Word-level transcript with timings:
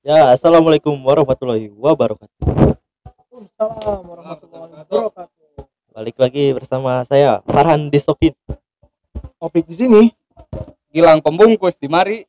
Ya, 0.00 0.32
assalamualaikum 0.32 0.96
warahmatullahi 0.96 1.68
wabarakatuh. 1.76 2.40
Waalaikumsalam 2.40 4.00
warahmatullahi 4.08 4.60
wabarakatuh. 4.88 5.28
Balik 5.92 6.16
lagi 6.16 6.44
bersama 6.56 7.04
saya 7.04 7.44
Farhan 7.44 7.92
Disokin. 7.92 8.32
Topik 9.36 9.64
di 9.68 9.76
sini 9.76 10.02
Gilang 10.90 11.20
pembungkus 11.20 11.76
di 11.76 11.86
mari. 11.86 12.24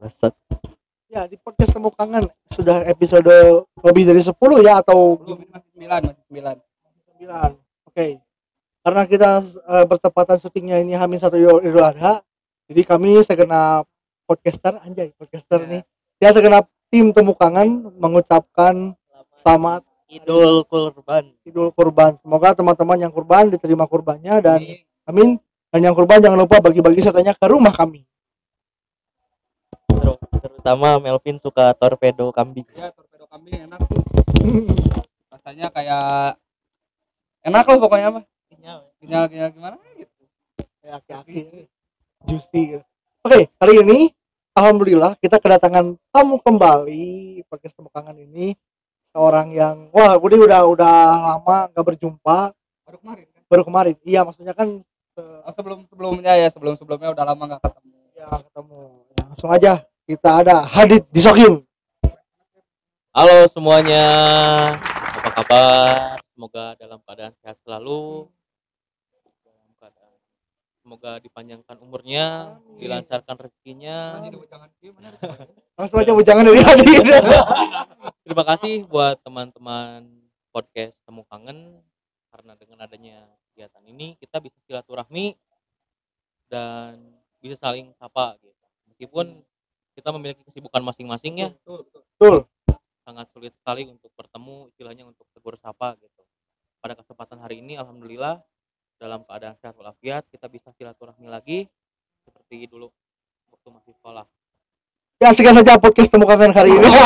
Bangsat. 0.00 0.34
ya 1.10 1.26
di 1.26 1.34
podcast 1.34 1.74
temu 1.74 1.90
kangen 1.90 2.22
sudah 2.54 2.86
episode 2.86 3.26
lebih 3.82 4.06
dari 4.06 4.22
10 4.22 4.30
ya 4.62 4.78
atau 4.78 5.18
Belum 5.18 5.42
masih 5.50 5.70
9, 5.74 6.06
masih 6.06 6.24
9. 6.30 6.54
9. 7.26 7.90
Oke. 7.90 8.06
Karena 8.80 9.02
kita 9.04 9.30
eh, 9.42 9.84
bertepatan 9.90 10.38
syutingnya 10.38 10.78
ini 10.78 10.94
Hamin 10.94 11.18
satu 11.18 11.34
Idul 11.34 11.82
Adha, 11.82 12.22
jadi 12.70 12.86
kami 12.86 13.18
segenap 13.26 13.90
podcaster 14.24 14.78
anjay 14.80 15.10
podcaster 15.14 15.62
Ya. 15.62 15.70
nih. 15.78 15.82
Ya 16.20 16.36
segenap 16.36 16.68
tim 16.92 17.16
temu 17.16 17.32
kangen 17.32 17.88
mengucapkan 17.96 18.92
selamat 19.40 19.82
Idul 20.10 20.66
Kurban. 20.66 21.32
Idul 21.46 21.70
Kurban. 21.72 22.18
Semoga 22.20 22.52
teman-teman 22.52 22.98
yang 22.98 23.12
kurban 23.14 23.48
diterima 23.48 23.86
kurbannya 23.86 24.42
dan 24.42 24.60
amin. 25.06 25.38
Dan 25.70 25.80
yang 25.86 25.94
kurban 25.94 26.18
jangan 26.18 26.34
lupa 26.34 26.58
bagi-bagi 26.58 26.98
satenya 27.00 27.30
ke 27.32 27.46
rumah 27.46 27.70
kami. 27.70 28.02
Ter- 29.86 30.18
Terutama 30.42 30.98
Melvin 30.98 31.38
suka 31.38 31.70
torpedo 31.78 32.34
kambing. 32.34 32.66
ya 32.74 32.90
torpedo 32.90 33.24
kambing 33.30 33.70
enak 33.70 33.80
tuh. 33.86 34.02
Rasanya 35.30 35.70
kayak 35.70 36.36
enak 37.46 37.64
lah 37.64 37.78
pokoknya 37.78 38.08
mah. 38.18 38.24
Kenyal 38.50 38.78
kenyal 38.98 39.24
gimana 39.30 39.78
gitu. 39.94 40.10
Ya, 40.82 40.98
aki-aki 40.98 41.70
juicy 42.26 42.82
oke 43.22 43.48
hari 43.62 43.74
ini 43.80 44.10
alhamdulillah 44.60 45.16
kita 45.16 45.40
kedatangan 45.40 45.96
tamu 46.12 46.36
kembali 46.36 47.08
podcast 47.48 47.72
temu 47.72 47.88
kangen 47.88 48.20
ini 48.20 48.52
seorang 49.08 49.48
yang 49.50 49.88
wah 49.88 50.20
Budi 50.20 50.36
udah 50.36 50.68
udah 50.68 50.96
lama 51.32 51.72
nggak 51.72 51.80
berjumpa 51.82 52.52
Baru 52.84 52.96
kemarin 53.00 53.24
kan. 53.26 53.42
baru 53.48 53.62
kemarin 53.64 53.96
iya 54.04 54.20
maksudnya 54.20 54.52
kan 54.52 54.84
Oh, 55.20 55.52
sebelum 55.52 55.84
sebelumnya 55.84 56.32
ya 56.32 56.48
sebelum 56.48 56.80
sebelumnya 56.80 57.12
udah 57.12 57.24
lama 57.26 57.42
nggak 57.44 57.60
ketemu. 57.60 57.98
ya 58.14 58.28
ketemu 58.40 58.80
Ya, 59.10 59.20
langsung 59.26 59.50
aja 59.50 59.72
kita 60.06 60.30
ada 60.40 60.56
Hadid 60.64 61.04
Disokin 61.08 61.60
Halo 63.10 63.44
semuanya. 63.50 64.06
Apa 65.18 65.30
kabar? 65.34 66.22
Semoga 66.30 66.78
dalam 66.78 67.02
keadaan 67.02 67.34
sehat 67.42 67.58
selalu. 67.60 68.30
Semoga 70.90 71.22
dipanjangkan 71.22 71.78
umurnya, 71.86 72.58
dilancarkan 72.82 73.38
rezekinya. 73.38 74.18
Benar. 74.98 75.14
langsung 75.78 76.02
aja 76.02 76.10
bujangan 76.10 76.42
dari 76.42 76.66
Hadid 76.66 77.06
Terima 78.26 78.42
kasih 78.42 78.90
buat 78.90 79.22
teman-teman 79.22 80.10
podcast 80.50 80.98
Temu 81.06 81.22
Kangen 81.30 81.78
karena 82.34 82.58
dengan 82.58 82.82
adanya 82.82 83.22
kegiatan 83.54 83.86
ini 83.86 84.18
kita 84.18 84.42
bisa 84.42 84.58
silaturahmi 84.66 85.38
dan 86.50 86.98
bisa 87.38 87.54
saling 87.62 87.94
sapa 87.94 88.34
gitu. 88.42 88.66
Meskipun 88.90 89.46
kita 89.94 90.10
memiliki 90.10 90.42
kesibukan 90.42 90.82
masing-masing 90.82 91.46
ya, 91.46 91.54
Betul, 91.54 91.86
betul. 91.86 92.02
betul 92.18 92.36
sangat 93.06 93.30
sulit 93.30 93.54
sekali 93.54 93.86
untuk 93.86 94.10
bertemu 94.18 94.74
istilahnya 94.74 95.06
untuk 95.06 95.30
tegur 95.38 95.54
sapa 95.54 95.94
gitu. 96.02 96.22
Pada 96.82 96.98
kesempatan 96.98 97.38
hari 97.38 97.62
ini 97.62 97.78
alhamdulillah 97.78 98.42
dalam 99.00 99.24
keadaan 99.24 99.56
sehat 99.56 99.72
walafiat 99.80 100.28
kita 100.28 100.44
bisa 100.52 100.68
silaturahmi 100.76 101.24
lagi 101.24 101.64
seperti 102.28 102.68
dulu 102.68 102.92
waktu 103.48 103.68
masih 103.72 103.92
sekolah. 103.96 104.28
ya 105.16 105.32
sekian 105.32 105.56
saja 105.56 105.80
podcast 105.80 106.12
temu 106.12 106.28
kangen 106.28 106.52
hari 106.52 106.76
ini. 106.76 106.88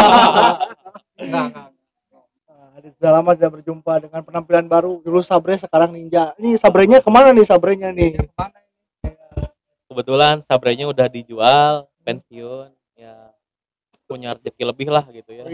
Nah, 2.74 2.90
sudah 2.98 3.12
lama 3.22 3.38
tidak 3.38 3.62
berjumpa 3.62 4.02
dengan 4.02 4.20
penampilan 4.26 4.66
baru. 4.66 4.98
Dulu 4.98 5.22
Sabre 5.22 5.54
sekarang 5.54 5.94
Ninja. 5.94 6.34
Ini 6.42 6.58
Sabrenya 6.58 6.98
ke 6.98 7.06
mana 7.06 7.30
nih 7.30 7.46
Sabrenya 7.46 7.94
nih? 7.94 8.18
Kebetulan 9.86 10.42
sabrenya 10.50 10.90
udah 10.90 11.06
dijual 11.06 11.86
pensiun 12.02 12.74
ya 12.98 13.30
punya 14.10 14.34
rezeki 14.34 14.64
lebih 14.66 14.90
lah 14.90 15.06
gitu 15.14 15.30
ya. 15.30 15.46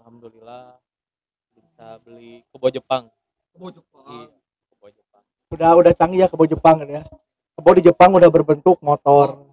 Alhamdulillah 0.00 0.80
bisa 1.52 2.00
beli 2.08 2.40
kebo 2.48 2.72
Jepang. 2.72 3.12
Kebo 3.52 3.68
Jepang. 3.68 4.04
iya. 4.08 4.24
kebo 4.24 4.24
Jepang 4.24 4.39
udah 5.50 5.70
udah 5.82 5.92
canggih 5.98 6.24
ya 6.24 6.28
kebo 6.30 6.46
Jepang 6.46 6.82
kan 6.82 6.88
ya. 6.88 7.02
Kebo 7.58 7.70
di 7.74 7.82
Jepang 7.82 8.10
udah 8.14 8.30
berbentuk 8.30 8.78
motor. 8.80 9.46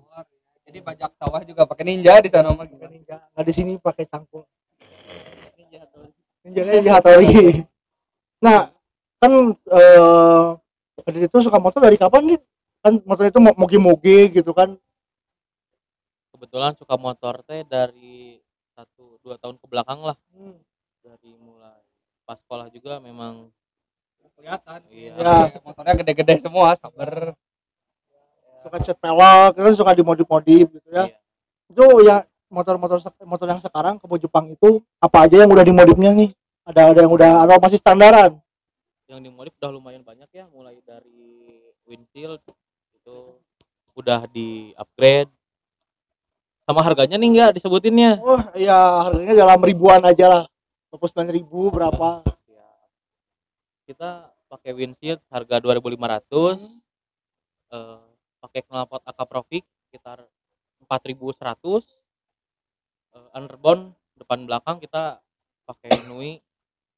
Jadi 0.67 0.79
bajak 0.83 1.11
sawah 1.17 1.41
juga 1.41 1.63
pakai 1.65 1.83
ninja 1.87 2.21
di 2.21 2.29
sana 2.29 2.53
mah. 2.53 2.69
Pakai 2.69 2.89
ninja. 2.93 3.23
Nggak 3.33 3.45
di 3.49 3.53
sini 3.53 3.73
pakai 3.81 4.05
cangkul. 4.05 4.45
Ninja 6.45 6.61
ninja 6.63 6.91
Hattori. 6.95 7.65
Nah 8.39 8.69
kan 9.17 9.31
eh 9.53 10.47
Adit 11.07 11.29
itu 11.29 11.37
suka 11.39 11.55
motor 11.61 11.79
dari 11.79 11.95
kapan 11.95 12.35
nih 12.35 12.39
kan 12.83 12.93
motor 13.07 13.31
itu 13.31 13.39
mo- 13.39 13.55
moge-moge 13.55 14.27
gitu 14.33 14.51
kan. 14.51 14.75
Kebetulan 16.35 16.75
suka 16.75 16.99
motor 16.99 17.41
teh 17.47 17.63
dari 17.63 18.43
satu 18.75 19.15
dua 19.23 19.39
tahun 19.39 19.55
ke 19.55 19.65
belakang 19.71 20.03
lah 20.03 20.17
dari 20.99 21.31
mulai 21.39 21.79
pas 22.27 22.35
sekolah 22.43 22.67
juga 22.75 22.99
memang 22.99 23.47
kelihatan. 24.37 24.79
Iya. 24.93 25.11
Ya. 25.17 25.37
Motornya 25.65 25.93
gede-gede 25.97 26.35
semua, 26.45 26.77
sabar. 26.77 27.33
suka 28.67 28.83
cat 28.83 28.97
pelek 28.99 29.51
kan 29.55 29.73
suka 29.79 29.95
dimodif-modif 29.95 30.67
gitu 30.67 30.89
ya 30.91 31.07
iya. 31.07 31.15
itu 31.71 31.85
ya 32.03 32.27
motor-motor 32.51 32.99
motor 33.23 33.47
yang 33.47 33.63
sekarang 33.63 33.95
kebo 33.95 34.19
Jepang 34.19 34.51
itu 34.51 34.83
apa 34.99 35.23
aja 35.23 35.39
yang 35.39 35.47
udah 35.47 35.63
dimodifnya 35.63 36.11
nih 36.11 36.35
ada 36.67 36.91
ada 36.91 36.99
yang 36.99 37.13
udah 37.15 37.47
atau 37.47 37.63
masih 37.63 37.79
standaran 37.79 38.35
yang 39.07 39.23
dimodif 39.23 39.55
udah 39.55 39.71
lumayan 39.71 40.03
banyak 40.03 40.27
ya 40.35 40.51
mulai 40.51 40.75
dari 40.83 41.63
windshield 41.87 42.43
itu 42.91 43.39
udah 43.95 44.27
di 44.27 44.75
upgrade 44.75 45.31
sama 46.67 46.83
harganya 46.83 47.15
nih 47.15 47.29
enggak 47.31 47.51
disebutinnya 47.55 48.19
Wah, 48.19 48.51
ya 48.51 49.07
harganya 49.07 49.47
dalam 49.47 49.63
ribuan 49.63 50.03
aja 50.03 50.27
lah. 50.27 50.43
29 50.91 51.31
ribu 51.31 51.71
berapa? 51.71 52.27
Kita 53.87 54.27
pakai 54.51 54.75
windshield 54.75 55.23
harga 55.31 55.63
2500 55.63 56.59
eh, 57.71 58.03
pakai 58.43 58.61
knalpot 58.67 58.99
AK 59.07 59.19
Profik 59.23 59.63
sekitar 59.87 60.27
4100 60.83 61.87
eh, 63.15 63.27
underbone 63.31 63.95
depan 64.19 64.43
belakang 64.43 64.83
kita 64.83 65.23
pakai 65.63 66.03
Nui 66.11 66.43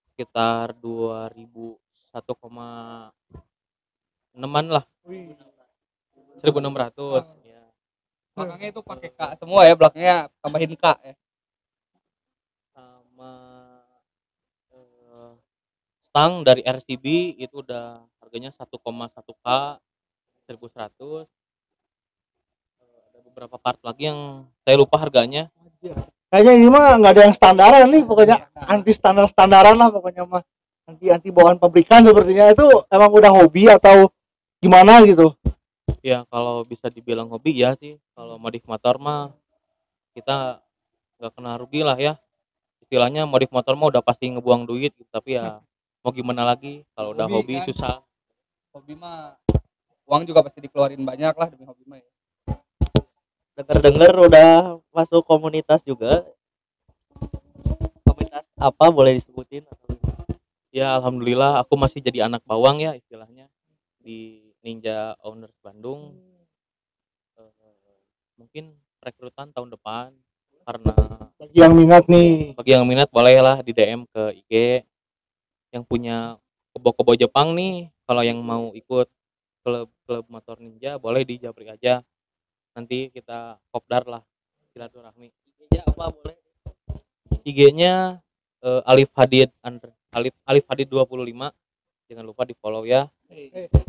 sekitar 0.09 0.73
2000 0.81 1.77
1,6an 2.09 4.65
lah. 4.65 4.81
1600 5.05 6.33
ya 7.45 7.61
Belakangnya 8.33 8.69
itu 8.71 8.81
pakai 8.81 9.09
K 9.13 9.37
semua 9.37 9.61
ya, 9.67 9.75
belakangnya 9.77 10.31
tambahin 10.41 10.73
K 10.73 10.85
ya. 11.05 11.13
Stang 16.09 16.41
dari 16.41 16.65
RCB 16.65 17.37
itu 17.37 17.61
udah 17.61 18.01
harganya 18.19 18.49
1,1k 18.49 19.45
1100 20.49 21.29
Eh, 22.81 23.01
ada 23.13 23.19
beberapa 23.21 23.55
part 23.61 23.77
lagi 23.85 24.09
yang 24.09 24.49
saya 24.65 24.75
lupa 24.81 24.97
harganya 24.97 25.53
Kayaknya 26.29 26.53
ini 26.61 26.67
mah 26.69 26.93
nggak 27.01 27.13
ada 27.17 27.23
yang 27.25 27.33
standaran 27.33 27.85
nih, 27.89 28.03
pokoknya 28.05 28.37
anti 28.53 28.93
standar 28.93 29.25
standaran 29.25 29.73
lah 29.73 29.89
pokoknya 29.89 30.29
mah. 30.29 30.43
Anti 30.85 31.09
anti 31.09 31.33
bawaan 31.33 31.57
pabrikan 31.57 32.05
sepertinya 32.05 32.53
itu 32.53 32.65
emang 32.91 33.09
udah 33.09 33.31
hobi 33.33 33.65
atau 33.65 34.13
gimana 34.61 35.01
gitu. 35.07 35.33
ya 36.05 36.23
kalau 36.29 36.61
bisa 36.63 36.87
dibilang 36.87 37.27
hobi 37.33 37.59
ya 37.59 37.73
sih 37.75 37.97
kalau 38.13 38.37
modif 38.39 38.61
motor 38.69 39.01
mah 39.01 39.33
kita 40.13 40.61
nggak 41.17 41.31
kena 41.33 41.51
rugi 41.59 41.81
lah 41.83 41.97
ya 41.99 42.13
istilahnya 42.85 43.27
modif 43.27 43.51
motor 43.51 43.73
mah 43.75 43.91
udah 43.91 44.03
pasti 44.05 44.31
ngebuang 44.31 44.63
duit 44.69 44.95
gitu. 44.95 45.09
tapi 45.11 45.35
ya 45.35 45.59
mau 45.99 46.11
gimana 46.15 46.47
lagi? 46.47 46.87
Kalau 46.95 47.11
udah 47.11 47.27
Hobi, 47.27 47.35
hobi 47.35 47.53
kan? 47.59 47.65
susah. 47.67 47.93
Hobi 48.71 48.93
mah 48.95 49.35
uang 50.07 50.23
juga 50.25 50.41
pasti 50.41 50.63
dikeluarin 50.63 51.03
banyak 51.03 51.33
lah 51.35 51.47
demi 51.51 51.67
hobi 51.67 51.83
mah 51.85 51.99
ya. 51.99 52.07
dengar 53.83 54.15
udah 54.15 54.79
masuk 54.95 55.21
komunitas 55.27 55.83
juga. 55.83 56.23
Komunitas 58.07 58.47
apa 58.55 58.85
boleh 58.87 59.19
disebutin? 59.19 59.67
Ya 60.69 60.95
alhamdulillah 60.95 61.59
aku 61.59 61.75
masih 61.75 61.99
jadi 61.99 62.29
anak 62.29 62.45
bawang 62.45 62.79
ya 62.79 62.95
istilahnya 62.95 63.49
di 63.99 64.49
Ninja 64.63 65.17
Owners 65.25 65.55
Bandung. 65.59 66.15
Eh, 67.35 67.51
mungkin 68.39 68.77
rekrutan 69.03 69.51
tahun 69.51 69.75
depan 69.75 70.15
karena 70.63 70.93
Bagi 71.39 71.57
yang 71.59 71.73
minat 71.73 72.05
nih, 72.05 72.53
bagi 72.53 72.71
yang 72.75 72.83
minat 72.83 73.07
bolehlah 73.09 73.63
di 73.63 73.71
DM 73.71 74.03
ke 74.11 74.23
IG 74.43 74.53
yang 75.69 75.83
punya 75.85 76.37
kebo-kebo 76.73 77.13
Jepang 77.17 77.53
nih 77.53 77.89
kalau 78.05 78.23
yang 78.25 78.39
mau 78.41 78.73
ikut 78.73 79.07
klub 79.61 79.89
klub 80.07 80.25
motor 80.29 80.57
ninja 80.57 80.97
boleh 80.97 81.25
di 81.25 81.37
Japri 81.37 81.69
aja. 81.69 82.01
Nanti 82.73 83.09
kita 83.13 83.59
kopdar 83.73 84.05
lah 84.05 84.23
silaturahmi. 84.73 85.29
IG 85.29 85.81
apa 85.83 86.13
boleh? 86.13 86.37
IG-nya 87.43 88.19
eh, 88.63 88.81
Alif 88.85 89.09
Hadid 89.15 89.49
under 89.63 89.91
Alif 90.13 90.35
Alif 90.45 90.65
Hadid 90.67 90.87
25 90.89 91.09
jangan 92.09 92.25
lupa 92.25 92.41
di 92.41 92.57
follow 92.57 92.81
ya 92.89 93.05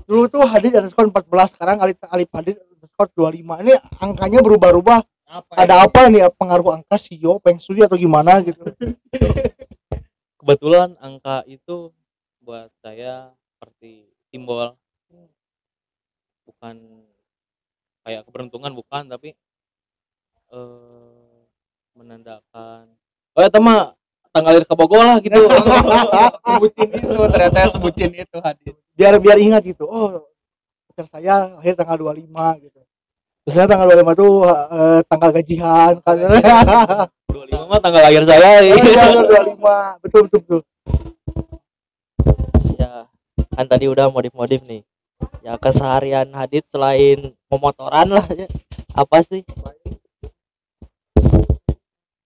dulu 0.04 0.28
tuh 0.28 0.44
Hadid 0.44 0.76
underscore 0.76 1.08
14 1.08 1.56
sekarang 1.56 1.76
Alif 1.80 1.96
Alif 2.12 2.30
Hadid 2.32 2.56
underscore 2.60 3.10
25 3.16 3.64
ini 3.64 3.72
angkanya 4.00 4.40
berubah-ubah. 4.44 5.00
Apa 5.30 5.62
ada 5.62 5.86
apa 5.86 6.10
nih 6.10 6.26
pengaruh 6.34 6.82
angka 6.82 6.98
sio 6.98 7.38
Peng 7.38 7.62
Shui 7.62 7.86
atau 7.86 7.94
gimana 7.94 8.42
gitu 8.42 8.66
kebetulan 10.40 10.96
angka 11.04 11.44
itu 11.44 11.92
buat 12.40 12.72
saya 12.80 13.36
seperti 13.54 14.08
simbol. 14.32 14.72
Bukan 16.48 17.04
kayak 18.00 18.24
keberuntungan 18.24 18.72
bukan 18.72 19.12
tapi 19.12 19.36
eh 20.50 21.40
menandakan 21.94 22.88
oh 23.36 23.40
ya 23.44 23.50
teman 23.52 23.92
tanggal 24.32 24.50
lahir 24.56 24.66
kebogoh 24.66 24.98
lah 24.98 25.20
gitu. 25.20 25.36
Sebutin 26.48 26.88
itu 26.96 27.22
ternyata 27.30 27.70
sebutin 27.70 28.10
itu 28.16 28.36
hadis 28.40 28.74
biar 28.96 29.20
biar 29.20 29.38
ingat 29.38 29.62
gitu 29.62 29.86
oh 29.86 30.26
pacar 30.90 31.06
saya 31.08 31.34
lahir 31.60 31.72
tanggal 31.78 31.96
25 31.96 32.66
gitu 32.66 32.80
biasanya 33.44 33.68
tanggal 33.72 33.88
25 34.04 34.20
tuh 34.20 34.32
eh, 34.46 35.00
tanggal 35.08 35.30
gajian 35.32 35.92
kan? 36.04 36.16
25 37.30 37.70
mah 37.70 37.80
tanggal 37.80 38.02
lahir 38.04 38.22
saya 38.28 38.50
Iya, 38.62 39.04
25 39.16 40.02
betul 40.04 40.20
betul 40.28 40.40
betul. 40.44 40.60
Ya 42.76 43.08
kan 43.56 43.66
tadi 43.66 43.86
udah 43.88 44.12
modif-modif 44.12 44.60
nih. 44.66 44.82
Ya 45.40 45.56
keseharian 45.56 46.28
Hadid 46.36 46.68
selain 46.68 47.32
pemotoran 47.48 48.08
lah 48.12 48.26
ya. 48.28 48.46
Apa 48.92 49.24
sih? 49.24 49.46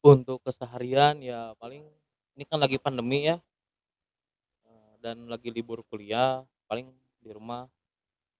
Untuk 0.04 0.42
keseharian 0.44 1.22
ya 1.22 1.54
paling 1.62 1.86
ini 2.34 2.44
kan 2.44 2.58
lagi 2.58 2.76
pandemi 2.82 3.30
ya. 3.30 3.38
Eh, 4.66 4.92
dan 4.98 5.30
lagi 5.30 5.48
libur 5.54 5.86
kuliah 5.86 6.42
paling 6.66 6.90
di 7.22 7.30
rumah 7.32 7.70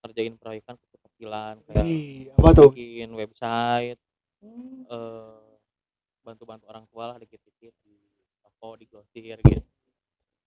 kerjain 0.05 0.37
proyekan 0.37 0.77
kecil-kecilan 1.15 1.55
kayak 1.71 1.87
Ih, 1.87 2.35
apa 2.35 2.51
tuh? 2.51 2.71
bikin 2.75 3.11
website 3.15 3.99
eh 4.91 5.41
bantu-bantu 6.25 6.65
orang 6.69 6.85
tua 6.89 7.15
lah 7.15 7.17
dikit-dikit 7.21 7.73
di 7.85 7.95
toko 8.41 8.77
di 8.81 8.85
grosir 8.89 9.37
gitu. 9.45 9.65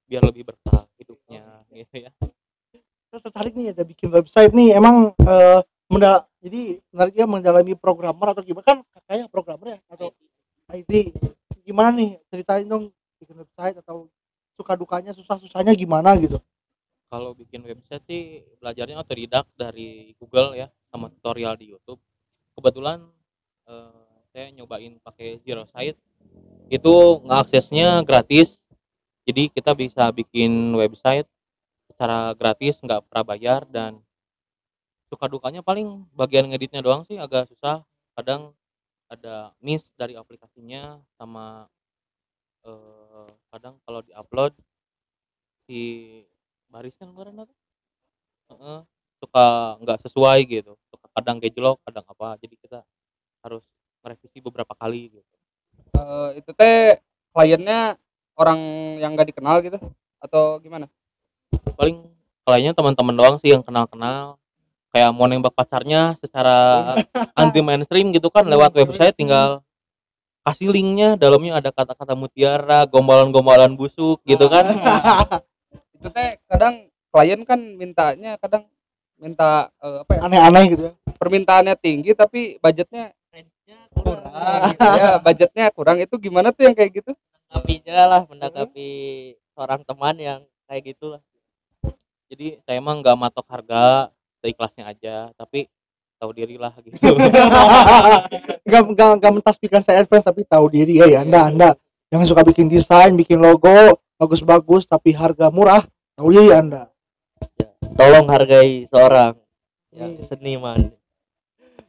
Biar 0.09 0.23
lebih 0.25 0.43
berkah 0.47 0.85
hidupnya 0.97 1.63
gitu 1.69 1.95
ya. 2.09 2.11
Saya 3.07 3.21
tertarik 3.23 3.53
nih 3.53 3.73
ada 3.73 3.85
bikin 3.85 4.09
website 4.09 4.53
nih. 4.53 4.77
Emang 4.77 5.13
eh 5.21 5.59
menda- 5.89 6.25
jadi 6.41 6.81
menariknya 6.93 7.25
mendalami 7.29 7.73
programmer 7.77 8.27
atau 8.33 8.43
gimana? 8.45 8.65
Kan 8.65 8.77
kakaknya 8.93 9.25
programmer 9.29 9.67
ya 9.77 9.79
atau 9.89 10.09
IT 10.73 10.91
gimana 11.65 11.93
nih? 11.93 12.17
Ceritain 12.29 12.65
dong 12.65 12.89
bikin 13.21 13.37
website 13.37 13.77
atau 13.81 14.09
suka 14.57 14.73
dukanya 14.73 15.13
susah 15.13 15.37
susahnya 15.37 15.77
gimana 15.77 16.17
gitu 16.17 16.41
kalau 17.07 17.31
bikin 17.31 17.63
website 17.63 18.03
sih 18.07 18.43
belajarnya 18.59 18.99
otodidak 18.99 19.47
dari 19.55 20.11
Google 20.19 20.59
ya 20.59 20.67
sama 20.91 21.07
tutorial 21.11 21.55
di 21.55 21.71
YouTube. 21.71 21.99
Kebetulan 22.55 23.07
eh, 23.67 24.07
saya 24.31 24.47
nyobain 24.51 24.99
pakai 24.99 25.39
Zero 25.43 25.63
Site 25.71 25.99
itu 26.67 26.95
ngaksesnya 27.23 28.03
gratis. 28.03 28.59
Jadi 29.27 29.51
kita 29.51 29.75
bisa 29.75 30.07
bikin 30.11 30.75
website 30.75 31.27
secara 31.91 32.31
gratis 32.35 32.79
nggak 32.79 33.07
pernah 33.07 33.25
bayar 33.27 33.61
dan 33.67 33.99
suka 35.07 35.27
dukanya 35.31 35.63
paling 35.63 36.03
bagian 36.15 36.47
ngeditnya 36.51 36.83
doang 36.83 37.07
sih 37.07 37.19
agak 37.19 37.47
susah. 37.51 37.83
Kadang 38.15 38.51
ada 39.07 39.55
miss 39.63 39.87
dari 39.95 40.19
aplikasinya 40.19 40.99
sama 41.15 41.71
eh, 42.67 43.31
kadang 43.55 43.79
kalau 43.87 44.03
diupload 44.03 44.51
si 45.67 45.79
barisnya 46.67 47.07
kemarin 47.07 47.43
apa? 47.43 47.53
Heeh, 48.51 48.79
suka 49.19 49.45
nggak 49.83 49.99
sesuai 50.07 50.39
gitu. 50.47 50.73
Suka 50.91 51.07
kadang 51.15 51.37
gejlok 51.41 51.79
kadang 51.87 52.05
apa. 52.07 52.37
Jadi 52.39 52.55
kita 52.59 52.79
harus 53.43 53.63
merevisi 54.03 54.37
beberapa 54.39 54.73
kali 54.75 55.19
gitu. 55.19 55.33
Eh, 55.97 56.29
itu 56.43 56.51
teh 56.53 56.99
kliennya 57.33 57.97
orang 58.37 58.59
yang 59.01 59.17
gak 59.17 59.33
dikenal 59.33 59.59
gitu? 59.65 59.77
Atau 60.21 60.61
gimana? 60.61 60.87
Paling 61.75 62.07
kayaknya 62.45 62.71
teman-teman 62.77 63.15
doang 63.17 63.37
sih 63.41 63.51
yang 63.51 63.65
kenal-kenal. 63.65 64.37
Kayak 64.93 65.11
mau 65.11 65.27
nembak 65.27 65.53
pacarnya 65.53 66.15
secara 66.23 66.93
anti 67.41 67.59
mainstream 67.59 68.15
gitu 68.15 68.31
kan 68.31 68.47
lewat 68.47 68.73
website 68.77 69.17
tinggal 69.17 69.65
kasih 70.47 70.71
linknya. 70.71 71.19
Dalamnya 71.19 71.59
ada 71.59 71.69
kata-kata 71.73 72.15
mutiara 72.15 72.87
gombalan-gombalan 72.87 73.75
busuk 73.75 74.23
gitu 74.23 74.47
kan 74.47 74.65
itu 75.97 76.07
teh 76.13 76.29
kadang 76.45 76.85
klien 77.09 77.41
kan 77.41 77.59
mintanya 77.59 78.37
kadang 78.37 78.69
minta 79.17 79.73
eh, 79.81 80.05
apa 80.05 80.11
ya? 80.13 80.21
Aneh-aneh 80.29 80.63
gitu 80.69 80.83
ya. 80.89 80.93
Permintaannya 81.17 81.75
tinggi 81.77 82.13
tapi 82.13 82.61
budgetnya 82.61 83.17
kurang. 83.97 84.61
gitu 84.73 84.85
ya. 84.85 85.17
Budgetnya 85.17 85.65
kurang. 85.73 85.97
Itu 85.97 86.15
gimana 86.21 86.53
tuh 86.53 86.69
yang 86.69 86.75
kayak 86.77 87.01
gitu? 87.01 87.11
Menanggapinya 87.49 87.97
lah 88.05 88.21
menanggapi 88.29 88.89
seorang 89.57 89.81
teman 89.81 90.15
yang 90.21 90.39
kayak 90.69 90.93
gitulah. 90.93 91.21
Jadi 92.27 92.59
saya 92.67 92.77
emang 92.77 93.01
nggak 93.01 93.17
matok 93.17 93.47
harga 93.47 94.11
seikhlasnya 94.43 94.83
aja 94.85 95.15
tapi 95.33 95.65
tahu 96.17 96.31
diri 96.33 96.57
lah 96.59 96.73
gitu. 96.81 96.97
Nggak 98.67 98.81
nggak 98.89 99.09
nggak 99.21 99.33
mentasbihkan 99.37 99.81
saya 99.85 100.01
advance 100.03 100.25
tapi 100.25 100.43
tahu 100.43 100.65
diri. 100.67 100.97
Ya, 100.99 101.05
ya 101.07 101.19
anda 101.23 101.39
anda 101.47 101.69
yang 102.09 102.25
suka 102.25 102.43
bikin 102.43 102.67
desain 102.67 103.13
bikin 103.15 103.39
logo 103.39 103.95
bagus-bagus 104.17 104.89
tapi 104.89 105.13
harga 105.13 105.47
murah. 105.53 105.85
Tahu 106.17 106.29
diri 106.33 106.49
anda? 106.51 106.89
Tolong 107.97 108.27
hargai 108.29 108.89
seorang 108.89 109.37
yang 109.93 110.17
Iya. 110.17 110.25
seniman. 110.25 110.79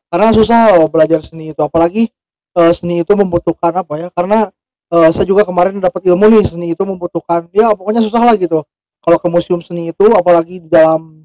Karena 0.09 0.33
susah 0.33 0.77
loh 0.77 0.89
belajar 0.89 1.21
seni 1.25 1.53
itu. 1.53 1.61
Apalagi 1.61 2.09
eh, 2.57 2.73
seni 2.73 3.05
itu 3.05 3.13
membutuhkan 3.13 3.73
apa 3.85 3.95
ya? 3.97 4.09
Karena 4.13 4.49
eh, 4.89 5.09
saya 5.13 5.25
juga 5.29 5.45
kemarin 5.45 5.81
dapat 5.81 6.05
ilmu 6.09 6.29
nih 6.33 6.45
seni 6.49 6.67
itu 6.73 6.83
membutuhkan 6.85 7.49
ya 7.53 7.73
pokoknya 7.77 8.05
susah 8.05 8.23
lah 8.25 8.37
gitu. 8.37 8.65
Kalau 9.05 9.19
ke 9.21 9.29
museum 9.29 9.61
seni 9.65 9.93
itu 9.93 10.05
apalagi 10.13 10.61
di 10.65 10.69
dalam 10.69 11.25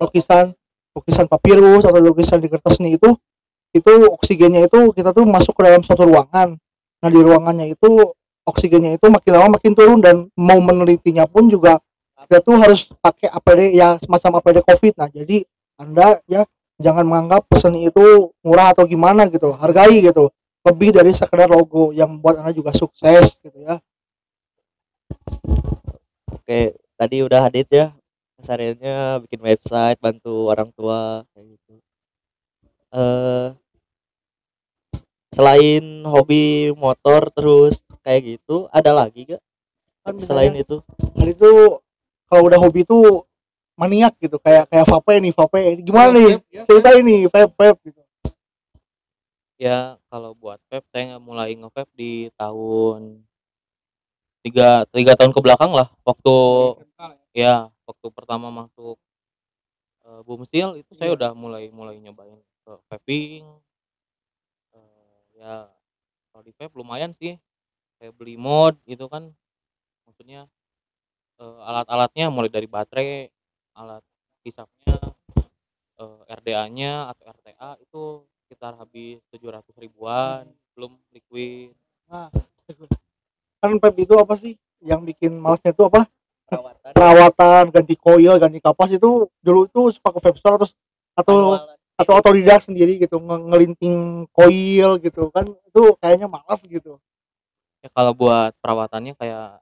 lukisan 0.00 0.52
lukisan 0.94 1.26
papirus 1.26 1.82
atau 1.84 1.98
lukisan 2.00 2.38
di 2.40 2.48
kertas 2.48 2.78
seni 2.78 2.96
itu 2.96 3.12
itu 3.74 3.92
oksigennya 4.06 4.70
itu 4.70 4.94
kita 4.94 5.10
tuh 5.10 5.26
masuk 5.26 5.52
ke 5.56 5.62
dalam 5.66 5.82
suatu 5.84 6.06
ruangan. 6.06 6.56
Nah 7.02 7.08
di 7.12 7.20
ruangannya 7.20 7.74
itu 7.74 8.14
oksigennya 8.44 9.00
itu 9.00 9.06
makin 9.08 9.32
lama 9.34 9.48
makin 9.56 9.72
turun 9.72 9.98
dan 10.04 10.28
mau 10.36 10.60
menelitinya 10.60 11.24
pun 11.24 11.48
juga 11.48 11.80
kita 12.24 12.40
tuh 12.40 12.56
harus 12.56 12.88
pakai 13.04 13.28
APD 13.28 13.76
ya 13.76 14.00
semacam 14.00 14.40
APD 14.40 14.64
COVID. 14.64 14.92
Nah 14.96 15.08
jadi 15.12 15.44
anda 15.76 16.24
ya 16.24 16.48
jangan 16.80 17.04
menganggap 17.04 17.44
seni 17.60 17.92
itu 17.92 18.32
murah 18.40 18.72
atau 18.72 18.88
gimana 18.88 19.28
gitu 19.28 19.52
hargai 19.52 20.00
gitu 20.00 20.32
lebih 20.64 20.96
dari 20.96 21.12
sekedar 21.12 21.52
logo 21.52 21.92
yang 21.92 22.16
membuat 22.16 22.40
anda 22.40 22.52
juga 22.56 22.72
sukses 22.72 23.36
gitu 23.44 23.58
ya. 23.60 23.76
Oke 26.32 26.80
tadi 26.96 27.16
udah 27.20 27.44
Hadid 27.44 27.68
ya 27.68 27.92
kesehariannya 28.40 29.24
bikin 29.28 29.40
website 29.44 30.00
bantu 30.00 30.48
orang 30.48 30.72
tua 30.72 31.28
kayak 31.36 31.46
gitu. 31.52 31.74
Eh 32.94 33.48
selain 35.34 35.84
hobi 36.08 36.72
motor 36.72 37.28
terus 37.34 37.83
kayak 38.04 38.38
gitu 38.38 38.68
ada 38.68 38.92
lagi 38.92 39.24
gak 39.34 39.42
kan 40.04 40.14
selain 40.20 40.52
itu. 40.52 40.84
Kan 41.16 41.26
itu 41.32 41.80
kalau 42.28 42.42
udah 42.44 42.60
hobi 42.60 42.84
itu 42.84 43.24
maniak 43.74 44.14
gitu 44.20 44.36
kayak 44.36 44.68
kayak 44.68 44.84
vape 44.84 45.12
nih 45.18 45.32
vape. 45.32 45.80
Gimana 45.80 46.12
nih? 46.12 46.36
Ya, 46.52 46.62
cerita 46.68 46.92
ini 46.92 47.24
vape 47.24 47.50
vape 47.56 47.80
gitu. 47.88 48.00
Ya 49.56 49.96
kalau 50.12 50.36
buat 50.36 50.60
vape 50.68 50.84
saya 50.92 51.16
nggak 51.16 51.24
mulai 51.24 51.56
nge-vape 51.56 51.88
di 51.96 52.28
tahun 52.36 53.24
tiga 54.44 54.84
tiga 54.92 55.16
tahun 55.16 55.32
ke 55.32 55.40
belakang 55.40 55.72
lah. 55.72 55.88
Waktu 56.04 56.34
ya. 57.32 57.72
waktu 57.84 58.06
pertama 58.16 58.48
masuk 58.48 58.96
uh, 60.04 60.20
Bumsil 60.24 60.80
itu 60.80 60.92
saya 60.96 61.12
Iya. 61.12 61.16
udah 61.16 61.30
mulai 61.32 61.68
mulai 61.72 61.96
nyobain 62.00 62.36
ke 62.64 62.72
vaping. 62.92 63.44
Eh, 64.76 65.20
ya 65.40 65.68
kalau 66.32 66.42
di 66.44 66.52
vape 66.52 66.74
lumayan 66.76 67.16
sih 67.16 67.40
kayak 68.04 68.20
beli 68.20 68.36
mod 68.36 68.76
gitu 68.84 69.08
kan. 69.08 69.32
Maksudnya 70.04 70.44
eh, 71.40 71.58
alat-alatnya 71.64 72.28
mulai 72.28 72.52
dari 72.52 72.68
baterai 72.68 73.32
alat 73.72 74.04
hisapnya 74.44 75.00
eh, 75.96 76.20
RDA-nya 76.28 77.08
atau 77.16 77.24
RTA 77.32 77.70
itu 77.80 78.02
sekitar 78.44 78.76
habis 78.76 79.24
700 79.32 79.72
ribuan 79.80 80.44
belum 80.76 81.00
liquid. 81.16 81.72
Kan 83.64 83.80
vape 83.80 84.04
itu 84.04 84.12
apa 84.20 84.36
sih 84.36 84.60
yang 84.84 85.00
bikin 85.00 85.40
malasnya 85.40 85.72
itu 85.72 85.88
apa? 85.88 86.04
Perawatan. 86.44 86.90
Perawatan 86.92 87.64
ganti 87.72 87.96
koil 87.96 88.36
ganti 88.36 88.60
kapas 88.60 88.92
itu 88.92 89.32
dulu 89.40 89.64
itu 89.64 89.80
pakai 90.04 90.20
vape 90.20 90.36
store 90.36 90.60
terus 90.60 90.76
atau 91.16 91.56
atau 91.96 92.12
otodidak 92.20 92.60
sendiri 92.60 93.00
gitu 93.00 93.16
nge- 93.16 93.48
ngelinting 93.48 94.28
koil 94.28 95.00
gitu 95.00 95.32
kan 95.32 95.48
itu 95.48 95.82
kayaknya 96.02 96.28
malas 96.28 96.60
gitu 96.68 97.00
ya 97.84 97.88
kalau 97.92 98.16
buat 98.16 98.56
perawatannya 98.64 99.12
kayak 99.20 99.60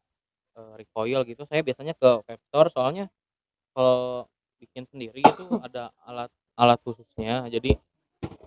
eh, 0.54 0.72
recoil 0.78 1.26
gitu 1.26 1.42
saya 1.50 1.66
biasanya 1.66 1.98
ke 1.98 2.22
vape 2.22 2.44
store 2.46 2.70
soalnya 2.70 3.10
kalau 3.74 4.30
bikin 4.62 4.86
sendiri 4.86 5.18
itu 5.18 5.44
ada 5.58 5.90
alat 6.06 6.30
alat 6.54 6.78
khususnya 6.86 7.50
jadi 7.50 7.74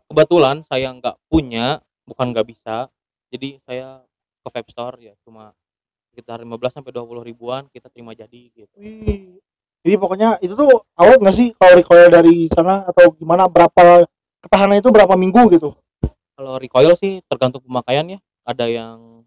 kebetulan 0.08 0.64
saya 0.72 0.96
nggak 0.96 1.20
punya 1.28 1.84
bukan 2.08 2.32
nggak 2.32 2.48
bisa 2.48 2.88
jadi 3.28 3.60
saya 3.68 4.00
ke 4.48 4.48
vape 4.48 4.72
store 4.72 4.96
ya 5.04 5.14
cuma 5.28 5.52
sekitar 6.16 6.40
15 6.40 6.80
sampai 6.80 6.96
20 6.96 7.28
ribuan 7.28 7.68
kita 7.76 7.92
terima 7.92 8.16
jadi 8.16 8.48
gitu 8.56 8.80
Wih. 8.80 9.44
Jadi 9.86 10.02
pokoknya 10.02 10.42
itu 10.42 10.58
tuh 10.58 10.82
awet 10.98 11.22
nggak 11.22 11.36
sih 11.36 11.54
kalau 11.62 11.78
recoil 11.78 12.10
dari 12.10 12.50
sana 12.50 12.90
atau 12.90 13.14
gimana 13.14 13.46
berapa 13.46 14.08
ketahanan 14.42 14.82
itu 14.82 14.90
berapa 14.90 15.14
minggu 15.14 15.46
gitu? 15.54 15.78
kalau 16.36 16.60
recoil 16.60 16.92
sih 17.00 17.24
tergantung 17.32 17.64
pemakaian 17.64 18.06
ya 18.06 18.20
ada 18.44 18.66
yang 18.68 19.24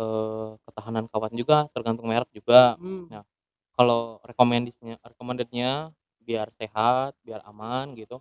eh, 0.00 0.48
ketahanan 0.64 1.04
kawan 1.12 1.32
juga 1.36 1.68
tergantung 1.76 2.08
merek 2.08 2.30
juga 2.32 2.74
Hmm. 2.80 3.22
kalau 3.76 4.16
rekomendasinya 4.24 4.96
recommendednya 5.04 5.92
biar 6.24 6.48
sehat 6.56 7.12
biar 7.20 7.44
aman 7.44 7.92
gitu 7.96 8.20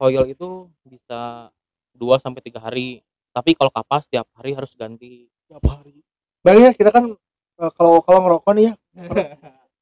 coil 0.00 0.24
itu 0.26 0.48
bisa 0.86 1.50
2 1.94 2.16
sampai 2.22 2.40
tiga 2.40 2.62
hari 2.62 3.02
tapi 3.30 3.54
kalau 3.54 3.70
kapas 3.70 4.06
tiap 4.10 4.26
hari 4.34 4.54
harus 4.58 4.70
ganti 4.74 5.30
Tiap 5.50 5.66
hari. 5.66 5.98
Bayangin 6.46 6.70
ya, 6.70 6.78
kita 6.78 6.90
kan 6.94 7.04
eh, 7.58 7.70
kalau 7.74 7.98
kalau 8.06 8.22
ngerokok 8.22 8.52
nih 8.54 8.64
ya, 8.70 8.74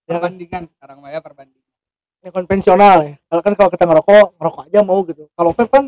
Ya 0.09 0.17
kan? 0.17 0.33
perbandingan 0.33 0.63
sekarang 0.73 0.99
Maya 1.05 1.21
perbandingan 1.21 1.69
yang 2.25 2.33
konvensional 2.35 2.97
ya. 3.05 3.15
Kalau 3.29 3.43
kan 3.45 3.53
kalau 3.55 3.71
kita 3.71 3.85
ngerokok, 3.85 4.27
ngerokok 4.41 4.63
aja 4.73 4.81
mau 4.83 5.01
gitu. 5.05 5.29
Kalau 5.37 5.51
vape 5.53 5.69
kan 5.71 5.85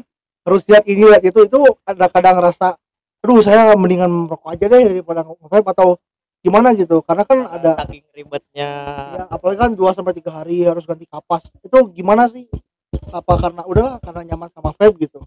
harus 0.47 0.63
lihat 0.69 0.85
ini 0.85 1.03
lihat 1.09 1.25
itu 1.25 1.41
itu 1.49 1.59
kadang-kadang 1.85 2.37
rasa 2.45 2.77
aduh 3.21 3.45
saya 3.45 3.77
mendingan 3.77 4.09
merokok 4.09 4.49
aja 4.57 4.65
deh 4.67 4.85
daripada 4.97 5.21
vape 5.25 5.69
atau 5.77 6.01
gimana 6.41 6.73
gitu. 6.73 7.05
Karena 7.05 7.25
kan 7.29 7.39
ada 7.47 7.71
saking 7.85 8.05
ribetnya. 8.17 8.71
Ya 9.17 9.25
apalagi 9.29 9.59
kan 9.61 9.73
2 9.77 9.97
sampai 9.97 10.13
tiga 10.17 10.33
hari 10.33 10.65
harus 10.65 10.85
ganti 10.89 11.05
kapas. 11.05 11.45
Itu 11.61 11.93
gimana 11.93 12.29
sih? 12.33 12.49
Apa 13.13 13.39
karena 13.39 13.63
udahlah 13.69 13.97
karena 14.01 14.35
nyaman 14.35 14.49
sama 14.53 14.73
vape 14.75 15.09
gitu. 15.09 15.21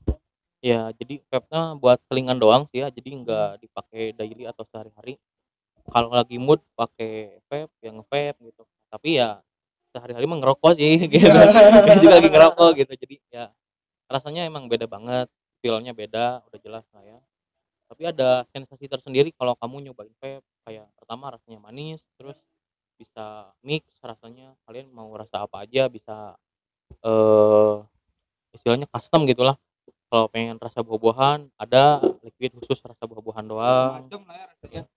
ya 0.63 0.95
jadi 0.95 1.19
vape-nya 1.27 1.75
buat 1.75 1.99
selingan 2.07 2.39
doang 2.39 2.65
sih 2.73 2.81
ya. 2.81 2.89
Jadi 2.89 3.09
nggak 3.23 3.61
dipakai 3.61 4.17
daily 4.17 4.49
atau 4.49 4.65
sehari-hari. 4.73 5.21
Kalau 5.83 6.09
lagi 6.09 6.39
mood 6.39 6.63
pakai 6.73 7.37
vape 7.45 7.73
yang 7.85 8.01
vape 8.09 8.39
gitu. 8.41 8.63
Tapi 8.89 9.21
ya 9.21 9.37
sehari-hari 9.93 10.25
mah 10.25 10.41
ngerokok 10.41 10.73
sih. 10.73 11.05
Gitu. 11.13 11.29
Juga 12.01 12.17
lagi 12.17 12.29
ngerokok 12.33 12.69
gitu. 12.81 12.93
Jadi 12.97 13.15
ya 13.29 13.53
rasanya 14.09 14.49
emang 14.49 14.65
beda 14.65 14.89
banget. 14.89 15.29
Feelnya 15.61 15.93
beda 15.93 16.41
udah 16.49 16.59
jelas 16.59 16.83
lah 16.91 17.03
ya 17.05 17.19
tapi 17.93 18.09
ada 18.09 18.41
sensasi 18.49 18.89
tersendiri 18.89 19.29
kalau 19.37 19.53
kamu 19.61 19.85
nyobain 19.85 20.09
vape 20.17 20.41
kayak 20.65 20.89
pertama 20.97 21.29
rasanya 21.29 21.61
manis 21.61 22.01
terus 22.17 22.33
bisa 22.97 23.53
mix 23.61 23.85
rasanya. 24.01 24.57
Kalian 24.65 24.89
mau 24.89 25.13
rasa 25.13 25.45
apa 25.45 25.61
aja 25.61 25.85
bisa 25.93 26.33
eh 27.05 27.75
istilahnya 28.57 28.89
custom 28.89 29.29
gitulah. 29.29 29.61
Kalau 30.09 30.25
pengen 30.33 30.57
rasa 30.57 30.81
buah-buahan 30.81 31.53
ada 31.53 32.01
liquid 32.25 32.57
khusus 32.57 32.81
rasa 32.81 33.05
buah-buahan 33.05 33.45
doang. 33.45 34.09
Ya 34.73 34.89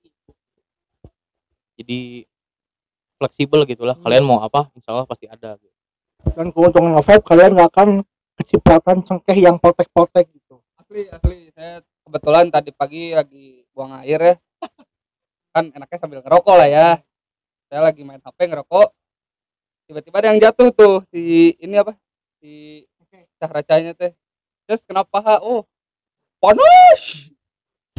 jadi 1.76 2.25
fleksibel 3.21 3.61
gitulah. 3.69 4.00
Kalian 4.00 4.25
mau 4.25 4.41
apa 4.41 4.73
insya 4.73 4.97
Allah 4.97 5.05
pasti 5.05 5.29
ada. 5.29 5.61
Gitu. 5.61 5.76
Dan 6.33 6.49
keuntungan 6.49 6.97
vape 7.05 7.29
kalian 7.29 7.61
nggak 7.61 7.69
akan 7.76 7.88
kecipratan 8.41 9.05
cengkeh 9.05 9.37
yang 9.37 9.61
potek-potek 9.61 10.33
gitu. 10.33 10.65
asli 10.81 11.12
asli. 11.12 11.53
Saya 11.53 11.85
kebetulan 12.07 12.47
tadi 12.55 12.71
pagi 12.71 13.11
lagi 13.11 13.67
buang 13.75 13.99
air 14.07 14.21
ya. 14.23 14.35
Kan 15.51 15.75
enaknya 15.75 15.99
sambil 15.99 16.23
ngerokok 16.23 16.55
lah 16.55 16.69
ya. 16.71 16.89
Saya 17.67 17.81
lagi 17.83 18.07
main 18.07 18.23
HP 18.23 18.39
ngerokok. 18.47 18.89
Tiba-tiba 19.91 20.17
ada 20.23 20.29
yang 20.31 20.41
jatuh 20.43 20.71
tuh 20.71 20.95
si 21.11 21.55
ini 21.59 21.75
apa? 21.83 21.99
Si 22.39 22.87
cahracanya 23.43 23.93
teh. 23.99 24.15
Terus 24.71 24.83
kenapa 24.87 25.19
ha? 25.23 25.35
Oh 25.43 25.67
panas! 26.39 27.27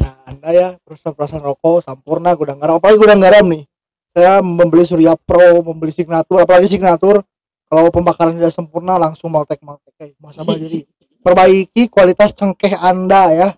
Nah, 0.00 0.16
anda 0.24 0.48
ya 0.56 0.68
perusahaan-perusahaan 0.88 1.44
rokok 1.44 1.84
sampurna 1.84 2.32
gudang 2.32 2.56
garam. 2.56 2.80
Apalagi 2.80 2.96
gudang 2.96 3.20
garam 3.20 3.44
nih. 3.44 3.68
Saya 4.16 4.40
membeli 4.40 4.88
Surya 4.88 5.20
Pro 5.20 5.60
membeli 5.60 5.92
Signatur 5.92 6.48
apalagi 6.48 6.72
Signatur. 6.72 7.20
Kalau 7.68 7.92
pembakaran 7.92 8.40
tidak 8.40 8.56
sempurna 8.56 8.96
langsung 8.96 9.28
maltek 9.28 9.60
maltek 9.60 10.16
muhasabah 10.16 10.56
diri. 10.56 10.88
Perbaiki 11.24 11.92
kualitas 11.92 12.32
cengkeh 12.32 12.72
anda 12.72 13.28
ya 13.36 13.48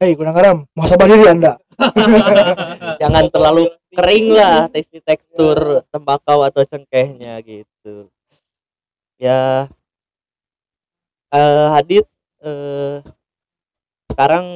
hei 0.00 0.16
gudang 0.16 0.32
garam. 0.32 0.58
Muhasabah 0.72 1.06
diri 1.12 1.28
anda. 1.28 1.60
Jangan 3.04 3.28
terlalu 3.28 3.68
kering 3.92 4.32
lah 4.32 4.64
tekstur 4.72 5.04
tekstur 5.04 5.58
tembakau 5.92 6.40
atau 6.40 6.64
cengkehnya 6.64 7.36
gitu. 7.44 8.08
Ya. 9.20 9.68
Eh 11.28 11.68
Hadit 11.76 12.08
eh 12.40 13.04
sekarang 14.08 14.46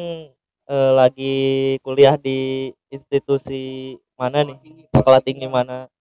eh, 0.65 0.93
lagi 0.97 1.37
kuliah 1.85 2.17
di 2.17 2.73
institusi 2.89 4.01
mana 4.17 4.49
nih? 4.49 4.89
Sekolah 4.97 5.21
tinggi 5.21 5.45
mana? 5.45 5.93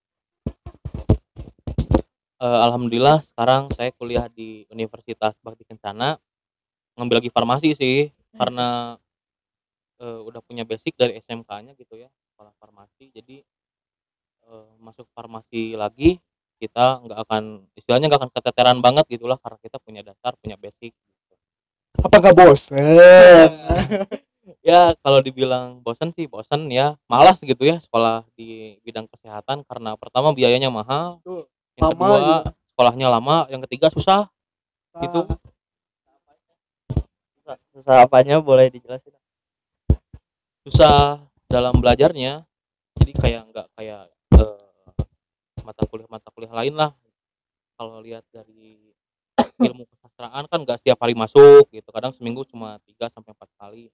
Eh, 2.40 2.60
alhamdulillah 2.64 3.20
sekarang 3.28 3.68
saya 3.76 3.92
kuliah 3.92 4.32
di 4.32 4.64
Universitas 4.72 5.36
Bakti 5.44 5.68
Kencana. 5.68 6.16
Ngambil 6.96 7.20
lagi 7.20 7.32
farmasi 7.34 7.76
sih 7.76 8.08
karena 8.40 8.96
eh, 10.04 10.20
udah 10.28 10.42
punya 10.44 10.68
basic 10.68 10.94
dari 11.00 11.18
SMK-nya 11.24 11.74
gitu 11.80 11.96
ya 11.96 12.12
sekolah 12.36 12.52
farmasi. 12.60 13.10
Jadi 13.16 13.40
eh, 14.52 14.68
masuk 14.84 15.08
farmasi 15.16 15.80
lagi 15.80 16.20
kita 16.60 17.04
nggak 17.04 17.20
akan 17.28 17.44
istilahnya 17.76 18.08
nggak 18.12 18.22
akan 18.24 18.32
keteteran 18.40 18.78
banget 18.80 19.06
gitulah 19.12 19.36
karena 19.40 19.60
kita 19.60 19.78
punya 19.84 20.00
dasar 20.00 20.32
punya 20.40 20.56
basic 20.56 20.96
gitu. 20.96 21.34
apa 22.00 22.16
gak 22.24 22.36
bosen 22.40 23.52
ya 24.70 24.96
kalau 25.04 25.20
dibilang 25.20 25.84
bosen 25.84 26.16
sih 26.16 26.28
bosen 26.28 26.72
ya. 26.72 26.96
Malas 27.12 27.40
gitu 27.44 27.64
ya 27.68 27.80
sekolah 27.84 28.24
di 28.36 28.80
bidang 28.84 29.08
kesehatan 29.12 29.64
karena 29.68 29.96
pertama 30.00 30.32
biayanya 30.32 30.72
mahal 30.72 31.20
Betul. 31.24 31.44
yang 31.80 31.84
Lama 31.84 31.92
kedua 31.92 32.18
juga. 32.20 32.38
sekolahnya 32.72 33.08
lama 33.12 33.36
yang 33.52 33.62
ketiga 33.68 33.88
susah 33.92 34.22
gitu. 35.04 35.22
Susah, 37.44 37.56
susah 37.76 37.96
apanya? 38.08 38.40
Boleh 38.40 38.72
dijelasin 38.72 39.12
susah 40.64 41.20
dalam 41.52 41.76
belajarnya. 41.78 42.48
Jadi 42.98 43.12
kayak 43.20 43.42
nggak 43.52 43.68
kayak 43.76 44.04
eh, 44.40 44.60
mata 45.68 45.84
kuliah 45.88 46.08
mata 46.08 46.28
kuliah 46.32 46.54
lain 46.56 46.74
lah. 46.74 46.92
Kalau 47.76 48.00
lihat 48.00 48.24
dari 48.32 48.96
ilmu 49.68 49.84
kesastraan 49.92 50.48
kan 50.48 50.60
nggak 50.64 50.80
setiap 50.80 50.98
hari 51.04 51.14
masuk 51.14 51.68
gitu. 51.70 51.90
Kadang 51.92 52.16
seminggu 52.16 52.48
cuma 52.48 52.80
3 52.88 53.12
sampai 53.12 53.32
empat 53.36 53.50
kali. 53.60 53.86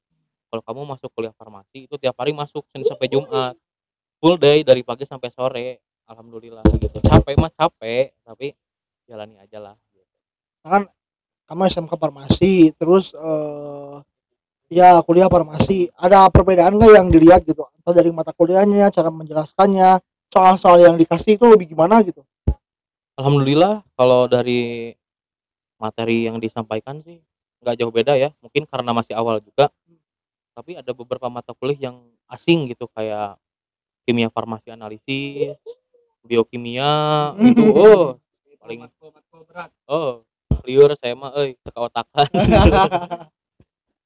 Kalau 0.50 0.62
kamu 0.66 0.82
masuk 0.98 1.10
kuliah 1.14 1.34
farmasi 1.34 1.90
itu 1.90 1.96
tiap 1.98 2.18
hari 2.22 2.34
masuk 2.34 2.66
Senin 2.70 2.86
sampai 2.86 3.10
Jumat. 3.10 3.58
Full 4.20 4.38
day 4.38 4.62
dari 4.62 4.86
pagi 4.86 5.10
sampai 5.10 5.30
sore. 5.34 5.82
Alhamdulillah 6.10 6.66
gitu. 6.78 6.98
Capek 7.02 7.38
mah 7.38 7.54
capek 7.54 8.14
tapi 8.26 8.54
jalani 9.10 9.42
aja 9.42 9.58
lah 9.58 9.76
gitu. 9.90 10.06
kan 10.62 10.86
kamu 11.50 11.66
SMK 11.66 11.94
farmasi 11.98 12.78
terus 12.78 13.10
eh 13.18 13.96
ya 14.70 15.02
kuliah 15.04 15.28
farmasi. 15.28 15.90
Ada 15.98 16.30
perbedaan 16.30 16.78
nggak 16.78 16.94
yang 16.96 17.08
dilihat 17.10 17.42
gitu? 17.44 17.68
Atau 17.82 17.92
dari 17.92 18.14
mata 18.14 18.32
kuliahnya 18.32 18.94
cara 18.94 19.10
menjelaskannya 19.10 20.00
soal-soal 20.30 20.80
yang 20.80 20.96
dikasih 20.96 21.36
itu 21.36 21.46
lebih 21.50 21.74
gimana 21.74 22.00
gitu? 22.06 22.22
Alhamdulillah 23.20 23.84
kalau 24.00 24.30
dari 24.32 24.94
materi 25.76 26.30
yang 26.30 26.40
disampaikan 26.40 27.04
sih 27.04 27.20
nggak 27.60 27.76
jauh 27.82 27.92
beda 27.92 28.16
ya. 28.16 28.30
Mungkin 28.40 28.70
karena 28.70 28.96
masih 28.96 29.18
awal 29.18 29.44
juga. 29.44 29.68
Tapi 30.56 30.80
ada 30.80 30.92
beberapa 30.96 31.28
mata 31.28 31.52
kuliah 31.52 31.92
yang 31.92 31.98
asing 32.30 32.70
gitu 32.72 32.88
kayak 32.94 33.36
kimia 34.08 34.32
farmasi 34.32 34.72
analisis 34.72 35.58
biokimia 36.24 37.34
gitu. 37.42 37.64
Oh 37.80 38.20
paling 38.70 38.86
matkul 38.86 39.42
berat 39.50 39.72
oh 39.90 40.22
liur 40.68 40.94
saya 41.00 41.18
mah 41.18 41.34
teka 41.34 41.80
otakan 41.80 42.30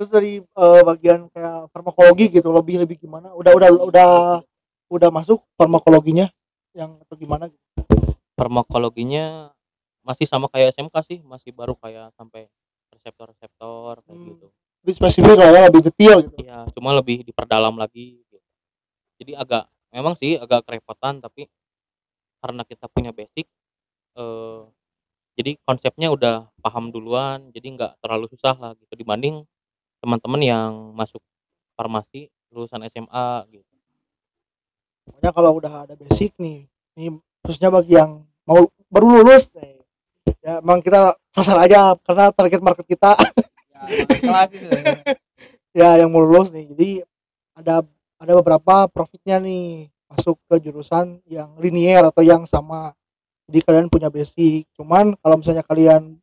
terus 0.03 0.11
dari 0.19 0.43
eh, 0.43 0.81
bagian 0.83 1.31
kayak 1.31 1.71
farmakologi 1.71 2.27
gitu 2.27 2.51
lebih 2.51 2.83
lebih 2.83 2.99
gimana 2.99 3.31
udah 3.31 3.55
udah 3.55 3.69
udah 3.87 4.09
udah 4.91 5.09
masuk 5.15 5.39
farmakologinya 5.55 6.27
yang 6.75 6.99
atau 7.07 7.15
gimana 7.15 7.47
gitu 7.47 7.63
farmakologinya 8.35 9.55
masih 10.03 10.27
sama 10.27 10.51
kayak 10.51 10.75
SMK 10.75 10.95
sih 11.07 11.19
masih 11.23 11.55
baru 11.55 11.79
kayak 11.79 12.11
sampai 12.19 12.51
reseptor-reseptor 12.91 14.03
kayak 14.03 14.19
Hmm. 14.19 14.27
gitu 14.35 14.47
lebih 14.83 14.93
spesifik 14.99 15.39
lah 15.39 15.49
ya 15.55 15.61
lebih 15.71 15.81
detail 15.87 16.17
gitu 16.27 16.35
Iya, 16.43 16.67
cuma 16.75 16.91
lebih 16.91 17.23
diperdalam 17.23 17.71
lagi. 17.79 18.19
gitu. 18.27 18.35
Jadi 19.15 19.31
agak, 19.31 19.71
memang 19.95 20.19
sih 20.19 20.35
agak 20.35 20.67
kerepotan, 20.67 21.23
tapi 21.23 21.47
karena 22.43 22.67
kita 22.67 22.91
punya 22.91 23.15
basic, 23.15 23.47
eh, 24.19 24.61
jadi 25.39 25.55
konsepnya 25.63 26.11
udah 26.11 26.51
paham 26.59 26.91
duluan, 26.91 27.47
jadi 27.55 27.63
nggak 27.79 28.03
terlalu 28.03 28.27
susah 28.35 28.59
lah 28.59 28.75
gitu 28.75 28.91
dibanding 28.99 29.47
teman-teman 30.03 30.41
yang 30.43 30.71
masuk 30.91 31.23
farmasi 31.79 32.27
lulusan 32.51 32.83
SMA 32.91 33.27
gitu. 33.55 33.73
pokoknya 35.07 35.31
kalau 35.31 35.51
udah 35.55 35.73
ada 35.87 35.95
basic 35.95 36.35
nih 36.35 36.67
ini 36.99 37.15
khususnya 37.39 37.71
bagi 37.71 37.95
yang 37.95 38.27
mau 38.43 38.67
baru 38.91 39.23
lulus 39.23 39.47
nih 39.55 39.79
ya 40.43 40.59
emang 40.59 40.83
kita 40.83 41.15
sasar 41.31 41.57
aja 41.63 41.95
karena 42.03 42.29
target 42.35 42.61
market 42.61 42.87
kita. 42.87 43.15
Ya, 43.83 44.39
ya 45.75 45.89
yang 45.99 46.07
mau 46.07 46.23
lulus 46.23 46.47
nih 46.55 46.71
jadi 46.71 46.89
ada 47.51 47.83
ada 48.15 48.31
beberapa 48.39 48.87
profitnya 48.87 49.35
nih 49.43 49.91
masuk 50.07 50.39
ke 50.47 50.55
jurusan 50.63 51.19
yang 51.27 51.51
linier 51.59 51.99
atau 52.07 52.23
yang 52.23 52.47
sama. 52.47 52.95
Jadi 53.51 53.59
kalian 53.59 53.91
punya 53.91 54.07
basic 54.07 54.71
cuman 54.79 55.19
kalau 55.19 55.35
misalnya 55.35 55.67
kalian 55.67 56.15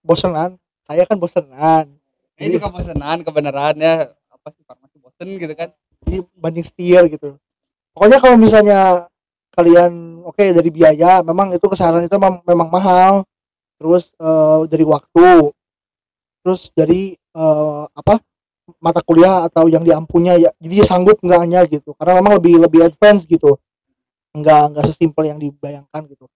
bosenan 0.00 0.56
saya 0.88 1.04
kan 1.04 1.20
bosenan 1.20 2.00
Ini 2.42 2.58
juga 2.58 2.68
bosenan 2.74 3.22
kebenaran 3.22 3.74
ya. 3.78 4.10
Apa 4.34 4.50
sih 4.50 4.62
farmasi 4.66 4.96
bosen 4.98 5.28
gitu 5.38 5.54
kan. 5.54 5.70
jadi 6.02 6.18
banding 6.34 6.66
setir 6.66 7.06
gitu. 7.14 7.38
Pokoknya 7.94 8.18
kalau 8.18 8.34
misalnya 8.34 9.06
kalian 9.54 10.24
oke 10.26 10.42
dari 10.42 10.70
biaya 10.74 11.22
memang 11.22 11.54
itu 11.54 11.62
kesehatan 11.62 12.10
itu 12.10 12.16
memang, 12.18 12.68
mahal. 12.68 13.22
Terus 13.78 14.10
eh, 14.18 14.60
dari 14.66 14.82
waktu. 14.82 15.54
Terus 16.42 16.74
dari 16.74 17.14
eh, 17.14 17.82
apa 17.94 18.18
mata 18.82 18.98
kuliah 19.02 19.46
atau 19.46 19.66
yang 19.70 19.86
diampunya 19.86 20.38
ya 20.38 20.50
jadi 20.58 20.82
sanggup 20.82 21.22
enggaknya 21.22 21.62
gitu. 21.70 21.94
Karena 21.94 22.18
memang 22.18 22.42
lebih 22.42 22.58
lebih 22.58 22.80
advance 22.90 23.22
gitu. 23.30 23.62
Enggak 24.34 24.74
enggak 24.74 24.84
sesimpel 24.90 25.30
yang 25.30 25.38
dibayangkan 25.38 26.02
gitu. 26.10 26.26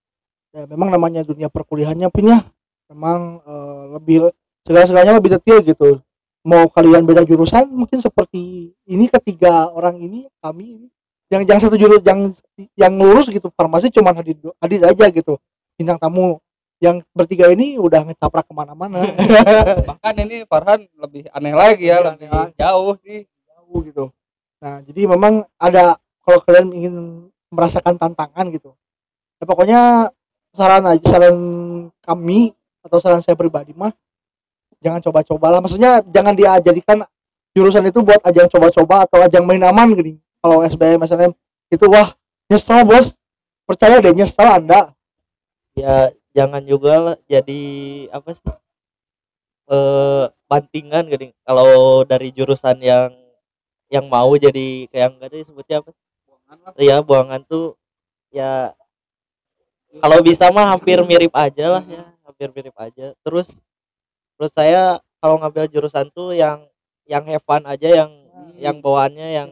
Ya 0.54 0.62
memang 0.70 0.94
namanya 0.94 1.26
dunia 1.26 1.50
perkuliahannya 1.50 2.06
punya 2.14 2.46
memang 2.86 3.42
eh, 3.42 3.84
lebih 3.98 4.16
segala-segalanya 4.66 5.22
lebih 5.22 5.38
detail 5.38 5.62
gitu. 5.62 5.90
Mau 6.46 6.66
kalian 6.70 7.02
beda 7.06 7.22
jurusan 7.22 7.66
mungkin 7.70 7.98
seperti 7.98 8.70
ini 8.86 9.06
ketiga 9.10 9.70
orang 9.70 9.98
ini 9.98 10.26
kami 10.42 10.78
ini. 10.78 10.86
Yang 11.26 11.42
yang 11.50 11.58
satu 11.58 11.74
jurus 11.74 12.02
yang 12.06 12.30
yang 12.78 12.94
lurus 12.94 13.26
gitu 13.26 13.50
farmasi 13.50 13.90
cuma 13.90 14.14
hadir 14.14 14.38
hadir 14.62 14.80
aja 14.82 15.06
gitu. 15.10 15.38
Bintang 15.74 15.98
tamu. 15.98 16.38
Yang 16.78 17.08
bertiga 17.16 17.48
ini 17.50 17.80
udah 17.80 18.04
ngecaprak 18.04 18.46
ke 18.46 18.52
mana-mana. 18.54 19.00
Bahkan 19.90 20.14
ini 20.22 20.44
Farhan 20.44 20.84
lebih 21.00 21.24
aneh 21.32 21.56
lagi 21.56 21.88
ya, 21.88 21.98
Iya, 21.98 22.12
lebih 22.12 22.28
aneh. 22.30 22.52
jauh 22.54 22.94
sih. 23.00 23.20
jauh 23.48 23.78
gitu. 23.82 24.04
Nah 24.62 24.84
jadi 24.86 25.02
memang 25.10 25.48
ada 25.58 25.98
kalau 26.22 26.38
kalian 26.46 26.68
ingin 26.76 26.94
merasakan 27.50 27.98
tantangan 27.98 28.46
gitu. 28.54 28.70
Ya 29.42 29.44
pokoknya 29.50 29.80
saran 30.54 30.84
aja 30.86 31.06
saran 31.10 31.36
kami 32.06 32.54
atau 32.86 33.02
saran 33.02 33.20
saya 33.24 33.34
pribadi 33.34 33.74
mah 33.74 33.90
jangan 34.80 35.00
coba-cobalah 35.00 35.58
maksudnya 35.64 36.04
jangan 36.10 36.32
dia 36.36 36.56
jadikan 36.60 37.04
jurusan 37.56 37.88
itu 37.88 38.04
buat 38.04 38.20
ajang 38.20 38.52
coba-coba 38.52 39.08
atau 39.08 39.24
ajang 39.24 39.48
main 39.48 39.64
aman 39.64 39.88
gini. 39.96 40.20
Kalau 40.44 40.60
SBM 40.60 41.00
SNM 41.08 41.32
itu 41.72 41.86
wah 41.88 42.12
nyesel 42.52 42.84
bos. 42.84 43.16
Percaya 43.64 43.98
deh 43.98 44.12
nyesel 44.12 44.44
anda. 44.44 44.92
Ya 45.72 46.12
jangan 46.36 46.60
juga 46.68 46.92
lah 47.00 47.16
jadi 47.24 47.60
apa 48.12 48.36
sih 48.36 48.44
eh 49.72 50.24
bantingan 50.46 51.08
gini. 51.08 51.32
Kalau 51.42 52.04
dari 52.04 52.28
jurusan 52.36 52.76
yang 52.84 53.10
yang 53.88 54.04
mau 54.12 54.36
jadi 54.36 54.84
kayak 54.92 55.16
enggak 55.16 55.30
tadi 55.32 55.42
sebutnya 55.48 55.76
apa 55.80 55.90
Buangan 56.26 56.58
lah. 56.60 56.72
ya 56.78 56.96
buangan 57.02 57.40
tuh 57.46 57.74
ya 58.34 58.74
kalau 60.02 60.18
bisa 60.20 60.50
mah 60.52 60.76
hampir 60.76 61.00
mirip 61.06 61.32
aja 61.32 61.80
lah 61.80 61.82
ya 61.88 62.04
hampir 62.22 62.52
mirip 62.52 62.76
aja. 62.76 63.16
Terus 63.24 63.48
terus 64.36 64.52
saya 64.52 65.00
kalau 65.20 65.40
ngambil 65.40 65.66
jurusan 65.72 66.12
tuh 66.12 66.36
yang 66.36 66.68
yang 67.08 67.24
have 67.24 67.42
fun 67.42 67.64
aja 67.64 67.88
yang 68.04 68.10
yang 68.56 68.76
bawaannya 68.84 69.28
yang 69.32 69.50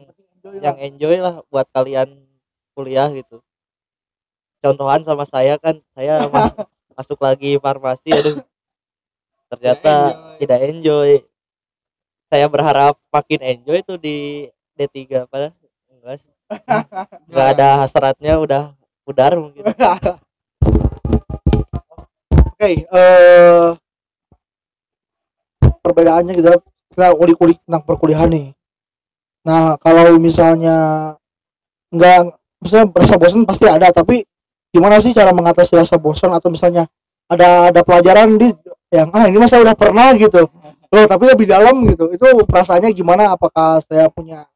yang 0.61 0.77
enjoy 0.77 1.17
lah 1.19 1.41
buat 1.49 1.65
kalian 1.73 2.09
kuliah 2.77 3.09
gitu. 3.11 3.41
Contohan 4.61 5.01
sama 5.05 5.25
saya 5.25 5.57
kan 5.57 5.81
saya 5.97 6.25
mas- 6.33 6.57
masuk 6.95 7.19
lagi 7.21 7.57
farmasi 7.57 8.13
aduh. 8.13 8.39
Ternyata 9.51 9.93
enjoy. 9.93 10.37
tidak 10.41 10.59
enjoy. 10.69 11.11
Saya 12.29 12.45
berharap 12.49 12.97
makin 13.13 13.41
enjoy 13.45 13.79
tuh 13.85 13.97
di 14.01 14.49
D3 14.75 15.29
padahal 15.29 15.53
enggak 15.91 16.21
sih. 16.21 16.33
Nggak 17.29 17.47
ada 17.57 17.67
hasratnya 17.85 18.33
udah 18.41 18.73
pudar 19.05 19.37
mungkin. 19.37 19.65
Oke, 22.55 22.87
eh 22.87 23.84
perbedaannya 25.85 26.33
gitu 26.33 26.49
kita 26.89 27.13
ulik-ulik 27.13 27.61
tentang 27.61 27.85
perkuliahan 27.85 28.29
nih. 28.33 28.47
Nah, 29.45 29.77
kalau 29.77 30.17
misalnya 30.17 30.77
nggak 31.93 32.33
misalnya 32.65 32.85
rasa 32.97 33.15
bosan 33.21 33.45
pasti 33.45 33.65
ada, 33.69 33.93
tapi 33.93 34.25
gimana 34.73 34.97
sih 34.97 35.13
cara 35.13 35.29
mengatasi 35.29 35.77
rasa 35.77 36.01
bosan 36.01 36.33
atau 36.33 36.49
misalnya 36.49 36.89
ada 37.29 37.69
ada 37.69 37.81
pelajaran 37.85 38.41
di 38.41 38.49
yang 38.89 39.13
ah 39.13 39.29
ini 39.29 39.37
masa 39.37 39.61
udah 39.61 39.77
pernah 39.77 40.17
gitu. 40.17 40.49
Loh, 40.89 41.05
tapi 41.05 41.29
lebih 41.29 41.45
dalam 41.45 41.85
gitu. 41.85 42.09
Itu 42.09 42.25
perasaannya 42.49 42.89
gimana? 42.95 43.37
Apakah 43.37 43.83
saya 43.85 44.09
punya 44.09 44.49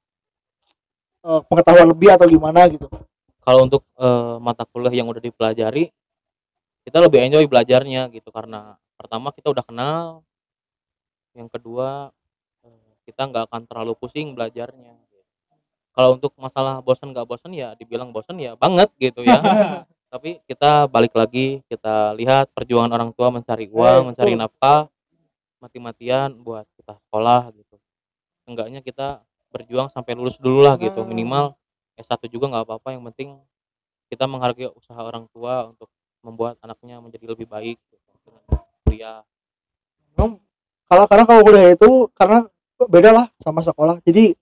eh, 1.27 1.41
pengetahuan 1.45 1.87
lebih 1.93 2.09
atau 2.15 2.25
gimana 2.25 2.65
gitu? 2.71 2.87
kalau 3.49 3.65
untuk 3.65 3.81
eh, 3.97 4.35
mata 4.37 4.61
kuliah 4.69 4.93
yang 4.93 5.09
udah 5.09 5.17
dipelajari 5.17 5.89
kita 6.85 6.97
lebih 7.01 7.17
enjoy 7.25 7.49
belajarnya 7.49 8.05
gitu 8.13 8.29
karena 8.29 8.77
pertama 8.93 9.33
kita 9.33 9.49
udah 9.49 9.65
kenal 9.65 10.21
yang 11.33 11.49
kedua 11.49 12.09
eh, 12.65 12.91
kita 13.05 13.29
nggak 13.29 13.49
akan 13.49 13.61
terlalu 13.69 13.93
pusing 13.97 14.33
belajarnya. 14.33 14.97
Kalau 15.93 16.15
untuk 16.15 16.31
masalah 16.39 16.79
bosan 16.79 17.11
nggak 17.11 17.27
bosan 17.27 17.51
ya 17.51 17.75
dibilang 17.75 18.13
bosan 18.13 18.39
ya 18.39 18.55
banget 18.55 18.89
gitu 19.01 19.25
ya. 19.25 19.39
Tapi 20.13 20.41
kita 20.49 20.89
balik 20.89 21.13
lagi 21.13 21.61
kita 21.69 22.17
lihat 22.17 22.49
perjuangan 22.55 22.89
orang 22.89 23.11
tua 23.13 23.29
mencari 23.29 23.69
uang 23.69 24.13
mencari 24.13 24.33
nafkah 24.33 24.89
mati-matian 25.59 26.33
buat 26.39 26.65
kita 26.79 26.97
sekolah 26.97 27.51
gitu. 27.53 27.75
Enggaknya 28.49 28.81
kita 28.81 29.21
berjuang 29.53 29.91
sampai 29.93 30.17
lulus 30.17 30.39
dulu 30.39 30.65
lah 30.65 30.79
gitu. 30.81 31.03
Nah. 31.03 31.09
minimal 31.09 31.45
S1 31.99 32.31
juga 32.31 32.47
nggak 32.47 32.63
apa-apa 32.65 32.89
yang 32.95 33.03
penting 33.11 33.37
kita 34.09 34.25
menghargai 34.25 34.71
usaha 34.73 34.97
orang 34.97 35.29
tua 35.29 35.69
untuk 35.69 35.91
membuat 36.25 36.57
anaknya 36.65 36.99
menjadi 36.99 37.25
lebih 37.29 37.47
baik 37.47 37.77
gitu, 37.91 38.09
dengan 38.25 38.43
kuliah 38.83 39.21
kalau 40.89 41.05
karena 41.05 41.23
kalau 41.29 41.41
kuliah 41.45 41.69
itu 41.77 42.09
karena 42.17 42.49
beda 42.81 43.09
lah 43.13 43.25
sama 43.37 43.61
sekolah. 43.61 44.01
Jadi 44.01 44.33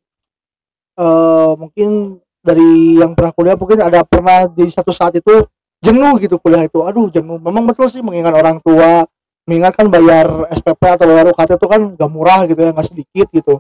eh 0.98 1.52
mungkin 1.60 2.18
dari 2.40 2.96
yang 2.96 3.12
pernah 3.12 3.36
kuliah 3.36 3.60
mungkin 3.60 3.84
ada 3.84 4.08
pernah 4.08 4.48
di 4.48 4.72
satu 4.72 4.96
saat 4.96 5.20
itu 5.20 5.44
jenuh 5.84 6.16
gitu 6.24 6.40
kuliah 6.40 6.64
itu. 6.64 6.80
Aduh 6.88 7.12
jenuh. 7.12 7.36
Memang 7.36 7.68
betul 7.68 7.92
sih 7.92 8.00
mengingat 8.00 8.32
orang 8.32 8.64
tua 8.64 9.04
mengingat 9.44 9.76
kan 9.76 9.92
bayar 9.92 10.48
SPP 10.56 10.82
atau 10.88 11.06
bayar 11.08 11.28
UKT 11.32 11.52
itu 11.56 11.68
kan 11.68 11.82
gak 11.96 12.12
murah 12.12 12.44
gitu 12.48 12.60
ya 12.64 12.72
nggak 12.72 12.88
sedikit 12.88 13.28
gitu. 13.36 13.60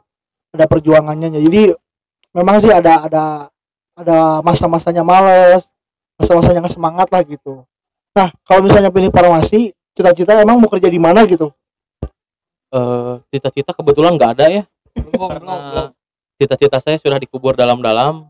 Ada 0.56 0.65
perjuangannya. 0.71 1.28
Jadi 1.43 1.76
memang 2.32 2.63
sih 2.63 2.71
ada 2.71 3.04
ada 3.04 3.26
ada 4.00 4.39
masa-masanya 4.47 5.04
males 5.04 5.67
masa-masanya 6.15 6.71
semangat 6.71 7.12
lah 7.12 7.19
gitu. 7.28 7.67
Nah 8.15 8.32
kalau 8.47 8.63
misalnya 8.63 8.95
pilih 8.95 9.12
farmasi 9.12 9.76
cita-cita 9.91 10.39
emang 10.39 10.63
mau 10.63 10.71
kerja 10.71 10.88
di 10.88 11.02
mana 11.02 11.28
gitu 11.28 11.52
eh 12.67 13.13
cita-cita 13.32 13.71
kebetulan 13.71 14.15
nggak 14.15 14.32
ada 14.38 14.45
ya 14.51 14.63
Belum, 14.97 15.30
karena 15.30 15.56
cita-cita 16.36 16.77
saya 16.82 16.97
sudah 16.97 17.17
dikubur 17.17 17.53
dalam-dalam 17.53 18.27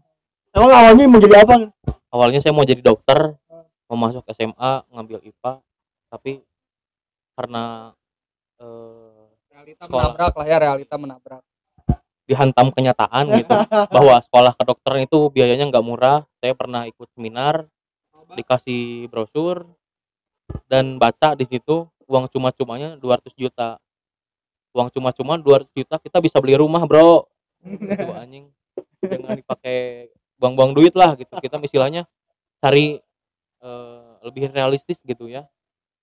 Emang 0.51 0.71
awalnya 0.73 1.05
mau 1.05 1.19
jadi 1.19 1.35
apa? 1.43 1.55
awalnya 2.09 2.39
saya 2.41 2.53
mau 2.55 2.65
jadi 2.65 2.81
dokter 2.81 3.35
mau 3.87 3.97
masuk 3.97 4.23
SMA 4.31 4.71
ngambil 4.91 5.23
IPA 5.23 5.53
tapi 6.07 6.41
karena 7.33 7.93
eh, 8.57 9.23
Realita 9.51 9.89
Sekolah. 9.89 10.13
menabrak 10.13 10.33
lah 10.37 10.45
ya, 10.45 10.57
realita 10.61 10.95
menabrak. 10.95 11.41
dihantam 12.27 12.69
kenyataan 12.69 13.25
gitu 13.39 13.49
bahwa 13.95 14.19
sekolah 14.21 14.53
kedokteran 14.53 15.07
itu 15.07 15.31
biayanya 15.31 15.65
nggak 15.71 15.81
murah 15.81 16.27
saya 16.37 16.51
pernah 16.53 16.83
ikut 16.85 17.07
seminar 17.15 17.65
dikasih 18.35 19.07
brosur 19.07 19.63
dan 20.67 20.99
baca 20.99 21.31
di 21.33 21.47
situ 21.47 21.87
uang 22.05 22.27
cuma-cumanya 22.27 22.99
200 22.99 23.31
juta 23.33 23.79
uang 24.77 24.93
cuma-cuma 24.93 25.41
200 25.41 25.73
juta 25.73 25.97
kita 25.97 26.21
bisa 26.21 26.37
beli 26.37 26.53
rumah 26.53 26.85
bro. 26.85 27.25
Itu 27.65 28.13
anjing. 28.13 28.53
Jangan 29.01 29.33
dipakai 29.33 30.09
buang-buang 30.37 30.77
duit 30.77 30.93
lah 30.93 31.17
gitu. 31.17 31.33
Kita 31.41 31.57
istilahnya 31.57 32.05
cari 32.61 33.01
eh, 33.65 34.11
lebih 34.21 34.53
realistis 34.53 35.01
gitu 35.01 35.25
ya 35.25 35.49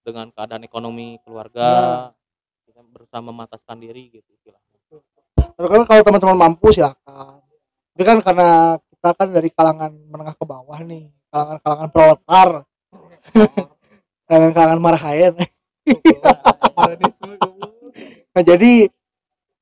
dengan 0.03 0.29
keadaan 0.35 0.67
ekonomi 0.67 1.17
keluarga 1.23 2.11
kita 2.67 2.83
berusaha 2.91 3.23
memataskan 3.23 3.79
diri 3.79 4.11
gitu 4.11 4.27
istilahnya. 4.35 4.75
Tapi 5.55 5.69
kan 5.71 5.83
kalau 5.87 6.03
teman-teman 6.03 6.39
mampu 6.51 6.75
silakan. 6.75 7.39
Tapi 7.95 8.03
kan 8.03 8.19
karena 8.27 8.49
kita 8.91 9.09
kan 9.15 9.29
dari 9.31 9.51
kalangan 9.55 9.95
menengah 10.11 10.35
ke 10.35 10.43
bawah 10.43 10.79
nih, 10.83 11.15
kalangan-kalangan 11.31 11.89
proletar, 11.95 12.49
kalangan-kalangan 14.27 14.81
marhaen. 14.83 15.35
Nah 18.35 18.42
jadi 18.42 18.90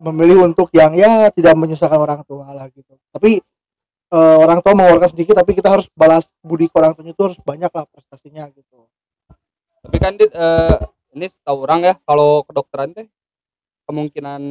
memilih 0.02 0.50
untuk 0.50 0.66
yang 0.74 0.90
ya 0.98 1.30
tidak 1.30 1.54
menyusahkan 1.54 1.94
orang 1.94 2.20
tua 2.26 2.50
lah 2.50 2.66
gitu. 2.74 2.98
Tapi 3.14 3.38
eh, 4.11 4.37
orang 4.42 4.58
tua 4.58 4.74
mengeluarkan 4.74 5.14
sedikit 5.14 5.38
tapi 5.38 5.54
kita 5.54 5.70
harus 5.70 5.87
balas 5.94 6.26
budi 6.42 6.66
ke 6.66 6.74
orang 6.74 6.98
tuanya 6.98 7.14
itu 7.14 7.22
harus 7.22 7.38
banyak 7.38 7.70
lah 7.70 7.87
prestasinya 7.87 8.50
gitu. 8.50 8.90
Tapi 9.82 9.96
kan 10.02 10.18
Dit, 10.18 10.35
eh, 10.35 10.76
ini 11.14 11.30
tahu 11.46 11.56
orang 11.62 11.80
ya 11.87 11.94
kalau 12.02 12.42
kedokteran 12.42 12.90
teh 12.98 13.06
kemungkinan 13.87 14.42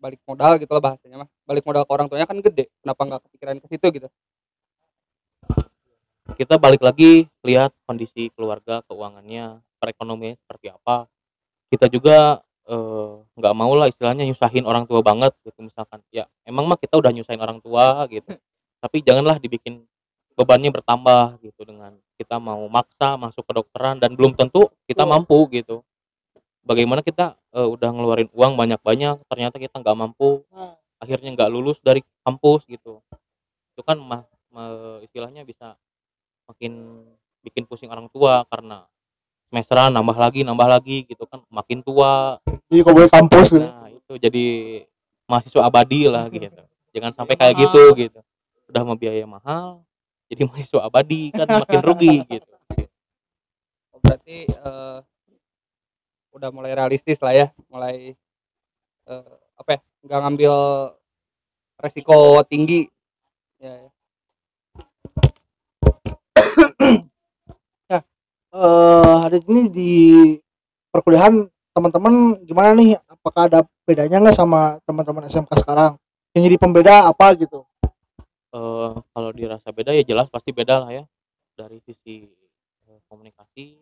balik 0.00 0.22
modal 0.24 0.56
gitu 0.56 0.72
lah 0.72 0.82
bahasanya 0.82 1.26
mah. 1.26 1.28
Balik 1.44 1.68
modal 1.68 1.84
ke 1.84 1.92
orang 1.92 2.08
tuanya 2.08 2.24
kan 2.24 2.40
gede 2.40 2.72
kenapa 2.80 3.00
nggak 3.04 3.20
kepikiran 3.28 3.56
ke 3.60 3.66
situ 3.68 3.86
gitu? 3.92 4.08
Kita 6.38 6.54
balik 6.60 6.80
lagi 6.84 7.26
lihat 7.44 7.74
kondisi 7.84 8.30
keluarga 8.32 8.80
keuangannya 8.88 9.60
perekonomian 9.80 10.36
seperti 10.38 10.70
apa. 10.72 11.08
Kita 11.68 11.88
juga 11.88 12.40
eh, 12.68 13.12
nggak 13.40 13.54
mau 13.56 13.72
lah 13.74 13.88
istilahnya 13.88 14.28
nyusahin 14.28 14.64
orang 14.68 14.84
tua 14.84 15.00
banget 15.00 15.32
gitu 15.42 15.58
misalkan. 15.64 16.00
Ya 16.12 16.28
emang 16.44 16.68
mah 16.68 16.76
kita 16.76 17.00
udah 17.00 17.10
nyusahin 17.10 17.40
orang 17.40 17.58
tua 17.64 18.04
gitu. 18.12 18.36
Tapi 18.78 19.02
janganlah 19.02 19.40
dibikin 19.42 19.82
bebannya 20.38 20.70
bertambah 20.70 21.42
gitu 21.42 21.66
dengan 21.66 21.98
kita 22.14 22.38
mau 22.38 22.62
maksa 22.70 23.18
masuk 23.18 23.42
ke 23.42 23.52
dokteran 23.58 23.98
dan 23.98 24.14
belum 24.14 24.38
tentu 24.38 24.70
kita 24.86 25.02
Oh. 25.02 25.10
mampu 25.10 25.38
gitu. 25.50 25.82
Bagaimana 26.62 27.00
kita 27.02 27.34
eh, 27.56 27.64
udah 27.68 27.90
ngeluarin 27.90 28.28
uang 28.36 28.54
banyak-banyak 28.54 29.24
ternyata 29.26 29.56
kita 29.58 29.80
nggak 29.80 29.96
mampu 29.98 30.44
akhirnya 31.00 31.30
nggak 31.34 31.50
lulus 31.50 31.78
dari 31.82 32.04
kampus 32.22 32.66
gitu. 32.68 33.00
Itu 33.74 33.82
kan 33.86 33.98
mah, 33.98 34.22
mah- 34.52 35.00
istilahnya 35.06 35.42
bisa 35.46 35.74
makin 36.46 37.02
bikin 37.46 37.64
pusing 37.70 37.88
orang 37.90 38.10
tua 38.10 38.42
karena 38.50 38.84
semesteran 39.48 39.90
nambah 39.90 40.16
lagi 40.16 40.40
nambah 40.44 40.68
lagi 40.68 41.08
gitu 41.08 41.24
kan. 41.24 41.42
Makin 41.48 41.80
tua. 41.82 42.38
Jadi 42.68 42.80
kalau 42.84 42.96
boleh 43.00 43.10
kampus 43.10 43.48
gitu. 43.52 43.64
nah 43.64 43.88
itu 43.88 44.12
jadi 44.20 44.46
mahasiswa 45.28 45.62
abadi 45.64 46.08
lah 46.08 46.28
gitu. 46.28 46.62
Jangan 46.92 47.12
sampai 47.16 47.34
kayak 47.36 47.54
gitu 47.56 47.82
gitu. 47.96 48.20
Udah 48.68 48.82
mau 48.84 48.96
biaya 48.96 49.24
mahal 49.24 49.88
jadi 50.28 50.42
mahasiswa 50.48 50.80
abadi 50.84 51.32
kan 51.32 51.48
makin 51.48 51.80
rugi 51.80 52.16
gitu. 52.36 52.52
Oh, 53.96 54.00
berarti 54.04 54.46
eh, 54.46 54.98
udah 56.36 56.48
mulai 56.52 56.76
realistis 56.76 57.18
lah 57.24 57.34
ya 57.34 57.46
mulai 57.72 58.14
eh, 59.08 59.34
apa 59.58 59.68
ya 59.74 59.80
nggak 60.04 60.20
ngambil 60.22 60.54
resiko 61.80 62.44
tinggi. 62.46 62.86
Ya, 63.58 63.74
ya. 63.74 63.90
Eh 68.58 69.14
hari 69.22 69.38
ini 69.46 69.62
di 69.70 69.92
perkuliahan 70.90 71.46
teman-teman 71.70 72.42
gimana 72.42 72.74
nih? 72.74 72.98
Apakah 73.06 73.46
ada 73.46 73.60
bedanya 73.86 74.18
nggak 74.18 74.34
sama 74.34 74.82
teman-teman 74.82 75.30
SMK 75.30 75.62
sekarang? 75.62 75.94
Yang 76.34 76.42
jadi 76.50 76.56
pembeda 76.58 76.94
apa 77.06 77.38
gitu? 77.38 77.62
Eh 78.50 78.90
kalau 79.14 79.30
dirasa 79.30 79.70
beda 79.70 79.94
ya 79.94 80.02
jelas 80.02 80.26
pasti 80.26 80.50
beda 80.50 80.82
lah 80.82 80.90
ya. 80.90 81.04
Dari 81.54 81.78
sisi 81.86 82.26
eh, 82.90 83.00
komunikasi 83.06 83.78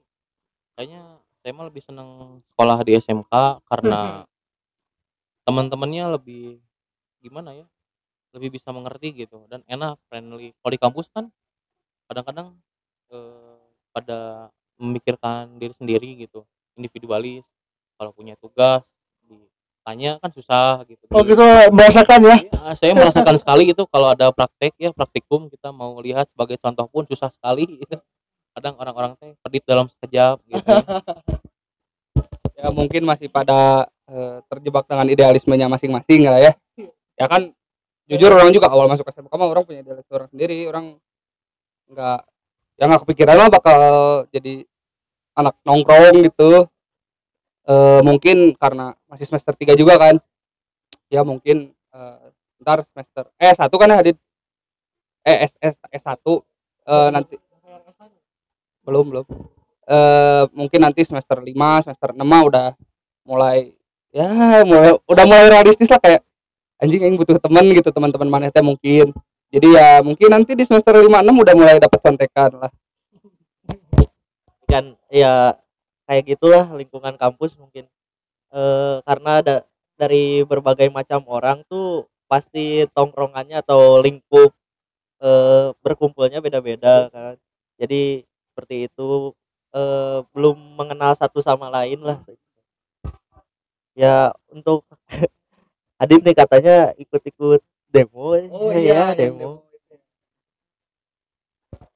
kayaknya 0.76 1.24
saya 1.40 1.52
mah 1.56 1.66
lebih 1.72 1.80
seneng 1.80 2.42
sekolah 2.52 2.76
di 2.84 3.00
SMK 3.00 3.32
karena 3.64 4.28
teman-temannya 5.48 6.20
lebih 6.20 6.60
gimana 7.24 7.56
ya 7.56 7.64
lebih 8.36 8.60
bisa 8.60 8.68
mengerti 8.76 9.24
gitu 9.24 9.48
dan 9.48 9.64
enak 9.64 9.96
friendly. 10.12 10.52
Kalau 10.60 10.72
di 10.74 10.80
kampus 10.84 11.08
kan 11.16 11.32
kadang-kadang 12.12 12.60
eh, 13.08 13.56
pada 13.96 14.52
memikirkan 14.76 15.56
diri 15.56 15.74
sendiri 15.76 16.26
gitu 16.28 16.44
individualis 16.76 17.42
kalau 17.96 18.12
punya 18.12 18.36
tugas 18.36 18.84
ditanya 19.24 20.20
kan 20.20 20.30
susah 20.34 20.84
gitu. 20.84 21.00
Oh 21.14 21.24
gitu 21.24 21.42
merasakan 21.72 22.20
ya? 22.26 22.36
Ya, 22.42 22.74
saya 22.76 22.92
merasakan 22.92 23.36
sekali 23.40 23.72
itu 23.72 23.82
kalau 23.88 24.12
ada 24.12 24.28
praktek 24.34 24.76
ya 24.76 24.92
praktikum 24.92 25.48
kita 25.48 25.72
mau 25.72 25.96
lihat 26.02 26.28
sebagai 26.34 26.60
contoh 26.60 26.86
pun 26.90 27.06
susah 27.08 27.32
sekali 27.32 27.80
gitu. 27.80 27.96
kadang 28.56 28.72
orang-orang 28.80 29.12
teh 29.20 29.36
pedit 29.44 29.64
dalam 29.68 29.86
sekejap 29.92 30.40
gitu. 30.48 30.64
Ya 32.56 32.72
mungkin 32.72 33.04
masih 33.04 33.28
pada 33.28 33.84
eh, 34.08 34.40
terjebak 34.48 34.88
dengan 34.88 35.04
idealismenya 35.12 35.68
masing-masing 35.68 36.24
lah 36.24 36.40
ya. 36.40 36.52
Ya 37.20 37.26
kan 37.28 37.52
jujur 38.08 38.32
orang 38.32 38.48
juga 38.48 38.72
awal 38.72 38.88
masuk 38.88 39.04
SMK 39.04 39.28
mah 39.28 39.44
orang 39.44 39.68
punya 39.68 39.84
idealisme 39.84 40.08
orang 40.08 40.30
sendiri 40.32 40.64
orang 40.64 40.96
nggak 41.92 42.20
ya 42.76 42.84
nggak 42.88 43.02
kepikiran 43.08 43.36
lah 43.36 43.48
bakal 43.48 43.80
jadi 44.32 44.64
anak 45.36 45.56
nongkrong 45.64 46.24
gitu. 46.24 46.68
Eh 47.66 48.00
mungkin 48.04 48.54
karena 48.56 48.94
masih 49.10 49.26
semester 49.28 49.52
3 49.56 49.76
juga 49.76 49.96
kan. 49.98 50.16
Ya 51.12 51.24
mungkin 51.26 51.72
eh, 51.72 52.26
ntar 52.62 52.84
semester 52.92 53.28
eh 53.36 53.52
satu 53.56 53.76
kan 53.76 53.92
ya 53.92 54.00
Adit 54.00 54.16
eh 55.26 55.50
S, 55.50 55.52
S, 55.58 55.74
S1 55.90 56.16
eh, 56.86 57.08
nanti 57.12 57.34
belum 58.86 59.04
belum. 59.10 59.26
Eh 59.86 60.44
mungkin 60.54 60.80
nanti 60.82 61.02
semester 61.02 61.42
5 61.42 61.84
semester 61.84 62.10
6 62.14 62.22
mah 62.22 62.42
udah 62.46 62.66
mulai 63.26 63.74
ya 64.14 64.62
mulai 64.62 64.94
udah 65.04 65.24
mulai 65.26 65.46
realistis 65.50 65.90
lah 65.90 66.00
kayak 66.00 66.22
anjing 66.80 67.02
yang 67.02 67.16
butuh 67.18 67.36
teman 67.42 67.66
gitu 67.74 67.90
teman-teman 67.90 68.28
mana 68.30 68.48
teh 68.52 68.62
mungkin 68.62 69.12
jadi 69.54 69.68
ya 69.78 69.88
mungkin 70.02 70.28
nanti 70.30 70.52
di 70.58 70.64
semester 70.66 70.94
5 70.98 71.06
6 71.06 71.30
udah 71.30 71.54
mulai 71.54 71.78
dapat 71.78 72.00
contekan 72.02 72.50
lah. 72.58 72.72
Kan 74.66 74.98
ya 75.06 75.54
kayak 76.10 76.24
gitulah 76.36 76.66
lingkungan 76.74 77.14
kampus 77.14 77.54
mungkin. 77.54 77.86
Eh 78.50 78.96
karena 79.06 79.30
ada 79.42 79.56
dari 79.96 80.42
berbagai 80.42 80.90
macam 80.90 81.22
orang 81.30 81.62
tuh 81.70 82.10
pasti 82.26 82.84
tongkrongannya 82.90 83.62
atau 83.62 84.02
lingkup 84.02 84.50
eh 85.22 85.66
berkumpulnya 85.82 86.42
beda-beda 86.42 87.08
kan. 87.14 87.34
Jadi 87.78 88.26
seperti 88.52 88.90
itu. 88.90 89.32
Eh 89.74 90.18
belum 90.34 90.56
mengenal 90.78 91.14
satu 91.14 91.38
sama 91.38 91.70
lain 91.70 92.02
lah. 92.02 92.18
Ya 93.94 94.34
untuk 94.50 94.84
Adit 96.02 96.20
nih 96.20 96.36
katanya 96.36 96.92
ikut-ikut 97.00 97.64
demo 97.90 98.36
ya 98.74 99.14
demo. 99.16 99.66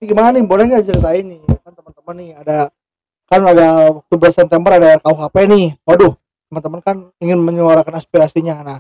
Ini 0.00 0.04
gimana 0.08 0.32
nih? 0.32 0.44
Boleh 0.48 0.64
nggak 0.64 0.84
ceritain 0.88 1.26
nih? 1.28 1.40
Kan 1.60 1.72
teman-teman 1.76 2.14
nih 2.16 2.30
ada 2.40 2.58
kan 3.30 3.40
ada 3.46 3.66
waktu 4.00 4.14
bulan 4.16 4.34
September 4.34 4.70
ada 4.80 4.90
KUHP 4.98 5.36
nih. 5.46 5.66
Waduh 5.84 6.16
teman-teman 6.50 6.80
kan 6.82 6.96
ingin 7.22 7.38
menyuarakan 7.38 8.00
aspirasinya. 8.00 8.54
Nah 8.64 8.78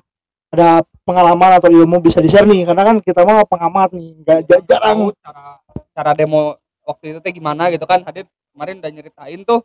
ada 0.50 0.82
pengalaman 1.06 1.62
atau 1.62 1.70
ilmu 1.70 2.02
bisa 2.02 2.18
di 2.18 2.32
share 2.32 2.48
nih. 2.48 2.64
Karena 2.64 2.82
kan 2.88 2.96
kita 3.04 3.22
mah 3.22 3.44
pengamat 3.46 3.92
nih 3.94 4.08
nggak 4.24 4.38
ja- 4.48 4.64
jarang. 4.64 5.14
cara 5.20 5.60
cara 5.92 6.10
demo 6.16 6.56
waktu 6.82 7.14
itu 7.14 7.18
teh 7.22 7.32
gimana 7.36 7.68
gitu 7.70 7.84
kan. 7.86 8.00
Hadid 8.02 8.26
kemarin 8.56 8.82
udah 8.82 8.90
nyeritain 8.90 9.40
tuh 9.46 9.62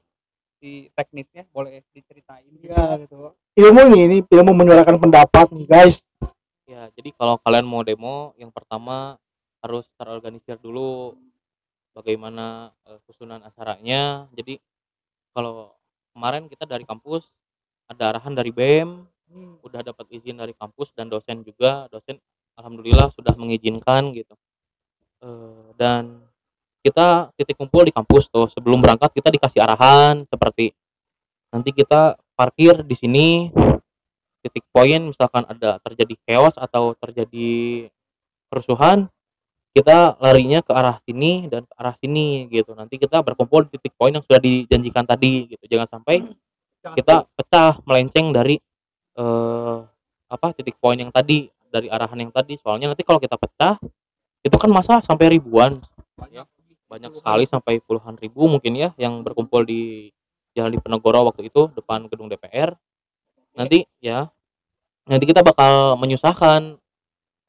di 0.60 0.92
teknisnya 0.94 1.48
boleh 1.50 1.82
diceritain. 1.96 2.52
Ya 2.62 3.00
gitu. 3.02 3.32
Ilmu 3.56 3.82
nih 3.96 4.02
ini 4.12 4.18
ilmu 4.28 4.52
menyuarakan 4.52 5.00
pendapat 5.00 5.50
nih 5.56 5.66
guys 5.66 6.05
ya 6.66 6.90
jadi 6.98 7.10
kalau 7.14 7.38
kalian 7.42 7.66
mau 7.66 7.86
demo 7.86 8.34
yang 8.42 8.50
pertama 8.50 9.18
harus 9.62 9.86
terorganisir 9.98 10.58
dulu 10.62 11.18
bagaimana 11.94 12.74
eh, 12.90 13.00
susunan 13.06 13.42
acaranya 13.46 14.30
jadi 14.34 14.58
kalau 15.34 15.74
kemarin 16.14 16.50
kita 16.50 16.66
dari 16.66 16.84
kampus 16.86 17.26
ada 17.86 18.14
arahan 18.14 18.34
dari 18.34 18.50
BEM 18.50 19.06
udah 19.66 19.82
dapat 19.82 20.06
izin 20.14 20.38
dari 20.38 20.54
kampus 20.54 20.94
dan 20.94 21.10
dosen 21.10 21.42
juga 21.42 21.90
dosen 21.90 22.18
alhamdulillah 22.56 23.12
sudah 23.12 23.36
mengizinkan 23.36 24.16
gitu. 24.16 24.34
Eh, 25.24 25.70
dan 25.76 26.24
kita 26.86 27.34
titik 27.34 27.58
kumpul 27.58 27.82
di 27.82 27.94
kampus 27.94 28.30
tuh 28.30 28.46
sebelum 28.48 28.78
berangkat 28.78 29.10
kita 29.18 29.34
dikasih 29.34 29.58
arahan 29.58 30.22
seperti 30.30 30.70
nanti 31.50 31.74
kita 31.74 32.14
parkir 32.38 32.86
di 32.86 32.94
sini 32.94 33.28
titik 34.46 34.66
poin 34.70 35.10
misalkan 35.10 35.42
ada 35.50 35.82
terjadi 35.82 36.14
chaos 36.30 36.54
atau 36.62 36.94
terjadi 37.02 37.90
kerusuhan 38.54 39.10
kita 39.76 40.16
larinya 40.24 40.64
ke 40.64 40.72
arah 40.72 41.04
sini 41.04 41.52
dan 41.52 41.68
ke 41.68 41.74
arah 41.76 41.92
sini 42.00 42.48
gitu. 42.48 42.72
Nanti 42.72 42.96
kita 42.96 43.20
berkumpul 43.20 43.68
di 43.68 43.76
titik 43.76 43.92
poin 44.00 44.16
yang 44.16 44.24
sudah 44.24 44.40
dijanjikan 44.40 45.04
tadi 45.04 45.52
gitu. 45.52 45.68
Jangan 45.68 46.00
sampai 46.00 46.24
kita 46.96 47.28
pecah 47.36 47.84
melenceng 47.84 48.32
dari 48.32 48.56
eh, 49.20 49.78
apa 50.32 50.48
titik 50.56 50.80
poin 50.80 50.96
yang 50.96 51.12
tadi 51.12 51.52
dari 51.68 51.92
arahan 51.92 52.24
yang 52.24 52.32
tadi. 52.32 52.56
Soalnya 52.64 52.96
nanti 52.96 53.04
kalau 53.04 53.20
kita 53.20 53.36
pecah 53.36 53.76
itu 54.48 54.56
kan 54.56 54.72
masa 54.72 55.04
sampai 55.04 55.36
ribuan. 55.36 55.84
Banyak. 56.16 56.48
Banyak 56.88 57.12
sekali 57.20 57.44
sampai 57.44 57.84
puluhan 57.84 58.16
ribu 58.16 58.48
mungkin 58.48 58.80
ya 58.80 58.96
yang 58.96 59.20
berkumpul 59.26 59.68
di 59.68 60.08
Jalan 60.56 60.72
Diponegoro 60.72 61.28
waktu 61.28 61.52
itu 61.52 61.68
depan 61.76 62.08
gedung 62.08 62.32
DPR 62.32 62.72
nanti 63.56 63.84
ya 64.00 64.32
nanti 65.06 65.26
kita 65.30 65.42
bakal 65.46 65.98
menyusahkan 66.02 66.78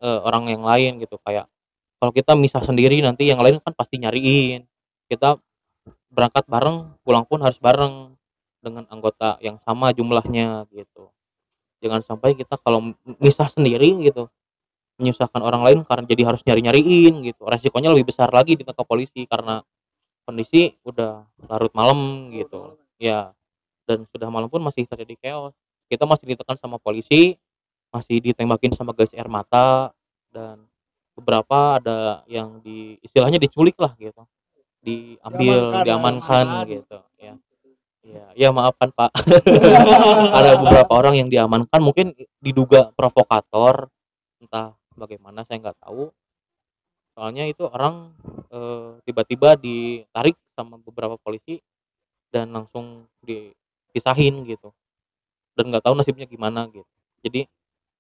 eh, 0.01 0.21
orang 0.23 0.53
yang 0.53 0.63
lain 0.65 1.01
gitu. 1.03 1.17
Kayak 1.25 1.49
kalau 1.97 2.13
kita 2.13 2.33
misah 2.37 2.61
sendiri 2.61 3.01
nanti 3.01 3.29
yang 3.29 3.41
lain 3.41 3.59
kan 3.65 3.73
pasti 3.73 4.01
nyariin. 4.01 4.69
Kita 5.09 5.41
berangkat 6.13 6.45
bareng 6.49 6.97
pulang 7.05 7.25
pun 7.29 7.41
harus 7.45 7.61
bareng 7.61 8.17
dengan 8.61 8.85
anggota 8.91 9.39
yang 9.41 9.61
sama 9.63 9.93
jumlahnya 9.95 10.67
gitu. 10.75 11.13
Jangan 11.85 12.03
sampai 12.03 12.35
kita 12.35 12.57
kalau 12.61 12.93
misah 13.21 13.49
sendiri 13.53 14.01
gitu 14.05 14.29
menyusahkan 14.97 15.45
orang 15.45 15.61
lain 15.61 15.79
karena 15.85 16.05
jadi 16.09 16.23
harus 16.25 16.41
nyari-nyariin 16.45 17.21
gitu. 17.25 17.45
Resikonya 17.45 17.93
lebih 17.93 18.09
besar 18.13 18.33
lagi 18.33 18.57
ditangkap 18.57 18.89
polisi 18.89 19.29
karena 19.29 19.61
kondisi 20.25 20.73
udah 20.83 21.29
larut 21.47 21.73
malam 21.77 22.33
gitu. 22.33 22.81
Ya 22.97 23.37
dan 23.87 24.09
sudah 24.11 24.29
malam 24.33 24.51
pun 24.51 24.61
masih 24.65 24.89
terjadi 24.89 25.15
chaos. 25.23 25.55
Kita 25.87 26.03
masih 26.09 26.35
ditekan 26.35 26.59
sama 26.59 26.83
polisi 26.83 27.39
masih 27.97 28.21
ditembakin 28.21 28.77
sama 28.77 28.93
gas 28.93 29.09
air 29.17 29.25
mata 29.33 29.97
dan 30.29 30.61
beberapa 31.17 31.81
ada 31.81 32.21
yang 32.29 32.61
di 32.61 33.01
istilahnya 33.01 33.41
diculik 33.41 33.81
lah 33.81 33.97
gitu. 33.97 34.21
Diambil 34.85 35.81
Diamankan, 35.81 35.85
diamankan 35.89 36.47
gitu 36.69 36.99
ya. 37.17 37.35
Ya 38.07 38.27
ya 38.39 38.49
maafkan 38.55 38.93
pak. 38.95 39.11
Ada 40.39 40.63
beberapa 40.63 40.93
orang 40.95 41.19
yang 41.19 41.29
diamankan 41.33 41.81
mungkin 41.83 42.15
diduga 42.39 42.95
provokator 42.95 43.91
entah 44.39 44.79
bagaimana 44.95 45.43
saya 45.43 45.59
nggak 45.59 45.81
tahu. 45.83 46.15
Soalnya 47.19 47.51
itu 47.51 47.67
orang 47.67 48.15
eh, 48.53 49.03
tiba-tiba 49.09 49.59
ditarik 49.59 50.39
sama 50.55 50.79
beberapa 50.79 51.19
polisi 51.19 51.59
dan 52.31 52.55
langsung 52.55 53.11
dipisahin 53.27 54.47
gitu. 54.47 54.71
Dan 55.59 55.75
nggak 55.75 55.83
tahu 55.83 55.99
nasibnya 55.99 56.31
gimana 56.31 56.71
gitu. 56.71 56.87
Jadi 57.27 57.49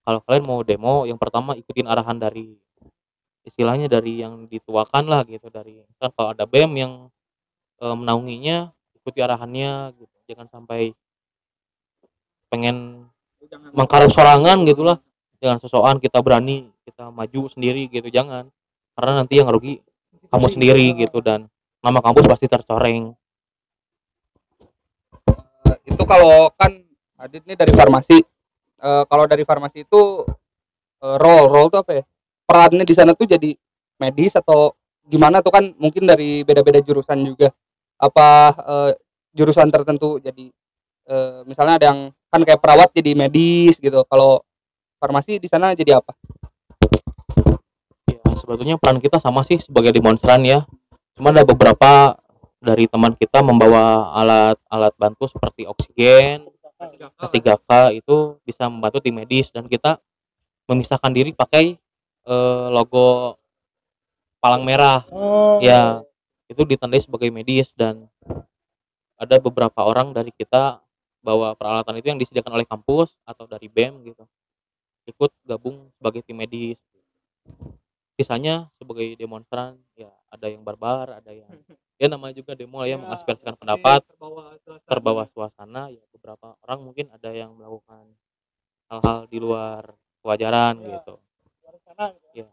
kalau 0.06 0.22
kalian 0.22 0.44
mau 0.46 0.62
demo 0.62 1.02
yang 1.02 1.18
pertama 1.18 1.58
ikutin 1.58 1.90
arahan 1.90 2.14
dari 2.14 2.54
istilahnya 3.42 3.90
dari 3.90 4.22
yang 4.22 4.46
dituakan 4.46 5.10
lah 5.10 5.26
gitu 5.26 5.50
dari 5.50 5.82
kan 5.98 6.14
kalau 6.14 6.30
ada 6.30 6.46
bem 6.46 6.70
yang 6.78 6.92
eh, 7.82 7.96
menaunginya 7.98 8.70
ikuti 8.94 9.18
arahannya 9.18 9.98
gitu. 9.98 10.16
Jangan 10.30 10.46
sampai 10.50 10.94
pengen 12.50 13.06
mengkarep 13.74 14.10
sorangan 14.14 14.62
gitulah. 14.66 14.98
Jangan 15.42 15.58
sosokan 15.62 15.98
kita 15.98 16.22
berani 16.22 16.70
kita 16.86 17.10
maju 17.10 17.50
sendiri 17.50 17.90
gitu 17.90 18.06
jangan. 18.10 18.46
Karena 18.94 19.22
nanti 19.22 19.42
yang 19.42 19.50
rugi 19.50 19.82
kamu 20.30 20.46
sendiri 20.50 20.86
gitu 21.02 21.18
dan 21.18 21.50
nama 21.82 21.98
kampus 21.98 22.26
pasti 22.30 22.46
tercoreng. 22.46 23.14
Eh, 25.66 25.78
itu 25.90 26.02
kalau 26.06 26.50
kan 26.54 26.86
Adit 27.16 27.48
nih 27.48 27.56
dari 27.56 27.72
farmasi 27.72 28.20
Eh, 28.76 29.04
kalau 29.08 29.24
dari 29.24 29.40
farmasi 29.48 29.88
itu 29.88 30.20
eh, 31.00 31.16
role 31.16 31.48
role 31.48 31.68
tuh 31.72 31.80
apa 31.80 31.92
ya? 31.96 32.04
Perannya 32.44 32.84
di 32.84 32.94
sana 32.94 33.16
tuh 33.16 33.24
jadi 33.24 33.56
medis 33.96 34.36
atau 34.36 34.76
gimana 35.08 35.40
tuh 35.40 35.54
kan 35.54 35.64
mungkin 35.80 36.04
dari 36.04 36.44
beda-beda 36.44 36.84
jurusan 36.84 37.24
juga. 37.24 37.48
Apa 37.96 38.28
eh, 38.52 38.90
jurusan 39.32 39.72
tertentu 39.72 40.20
jadi 40.20 40.52
eh, 41.08 41.40
misalnya 41.48 41.80
ada 41.80 41.86
yang 41.92 42.00
kan 42.28 42.40
kayak 42.44 42.60
perawat 42.60 42.92
jadi 42.92 43.16
medis 43.16 43.80
gitu. 43.80 44.04
Kalau 44.04 44.44
farmasi 45.00 45.40
di 45.40 45.48
sana 45.48 45.72
jadi 45.72 45.96
apa? 46.04 46.12
Ya 48.12 48.20
sebetulnya 48.36 48.76
peran 48.76 49.00
kita 49.00 49.16
sama 49.24 49.40
sih 49.40 49.56
sebagai 49.56 49.96
demonstran 49.96 50.44
ya. 50.44 50.68
Cuma 51.16 51.32
ada 51.32 51.48
beberapa 51.48 52.20
dari 52.60 52.84
teman 52.92 53.16
kita 53.16 53.40
membawa 53.40 54.12
alat-alat 54.16 54.92
bantu 55.00 55.32
seperti 55.32 55.64
oksigen 55.64 56.44
P3K 56.76 57.70
itu 57.96 58.36
bisa 58.44 58.68
membantu 58.68 59.00
tim 59.00 59.16
medis 59.16 59.48
dan 59.48 59.64
kita 59.64 59.96
memisahkan 60.68 61.12
diri 61.12 61.32
pakai 61.32 61.76
eh, 62.26 62.66
logo 62.70 63.38
palang 64.42 64.62
merah. 64.62 65.02
Oh, 65.08 65.58
ya 65.58 66.04
itu 66.46 66.62
ditandai 66.62 67.02
sebagai 67.02 67.32
medis 67.32 67.72
dan 67.74 68.06
ada 69.16 69.40
beberapa 69.40 69.82
orang 69.82 70.12
dari 70.12 70.30
kita 70.30 70.78
bawa 71.24 71.58
peralatan 71.58 71.98
itu 71.98 72.06
yang 72.12 72.20
disediakan 72.20 72.54
oleh 72.54 72.66
kampus 72.68 73.10
atau 73.26 73.50
dari 73.50 73.66
BEM 73.66 74.06
gitu 74.06 74.22
ikut 75.06 75.30
gabung 75.46 75.90
sebagai 75.98 76.22
tim 76.26 76.38
medis. 76.38 76.78
Sisanya 78.18 78.70
sebagai 78.78 79.14
demonstran 79.14 79.78
ya 79.94 80.10
ada 80.30 80.46
yang 80.50 80.66
barbar 80.66 81.22
ada 81.22 81.30
yang 81.30 81.46
ya 81.96 82.06
namanya 82.12 82.34
juga 82.36 82.52
demo 82.52 82.80
lah 82.80 82.88
ya 82.88 82.96
mengaspirasikan 83.00 83.56
pendapat 83.56 84.04
terbawa 84.84 85.24
suasana. 85.32 85.88
ya 85.88 86.02
beberapa 86.12 86.52
orang 86.64 86.80
mungkin 86.84 87.06
ada 87.12 87.32
yang 87.32 87.56
melakukan 87.56 88.04
hal-hal 88.92 89.18
di 89.26 89.38
luar 89.40 89.82
kewajaran 90.20 90.74
Ya. 90.84 91.00
gitu. 91.00 91.14
luar 91.64 91.74
sana 91.82 92.06
gitu. 92.12 92.26
Iya. 92.36 92.48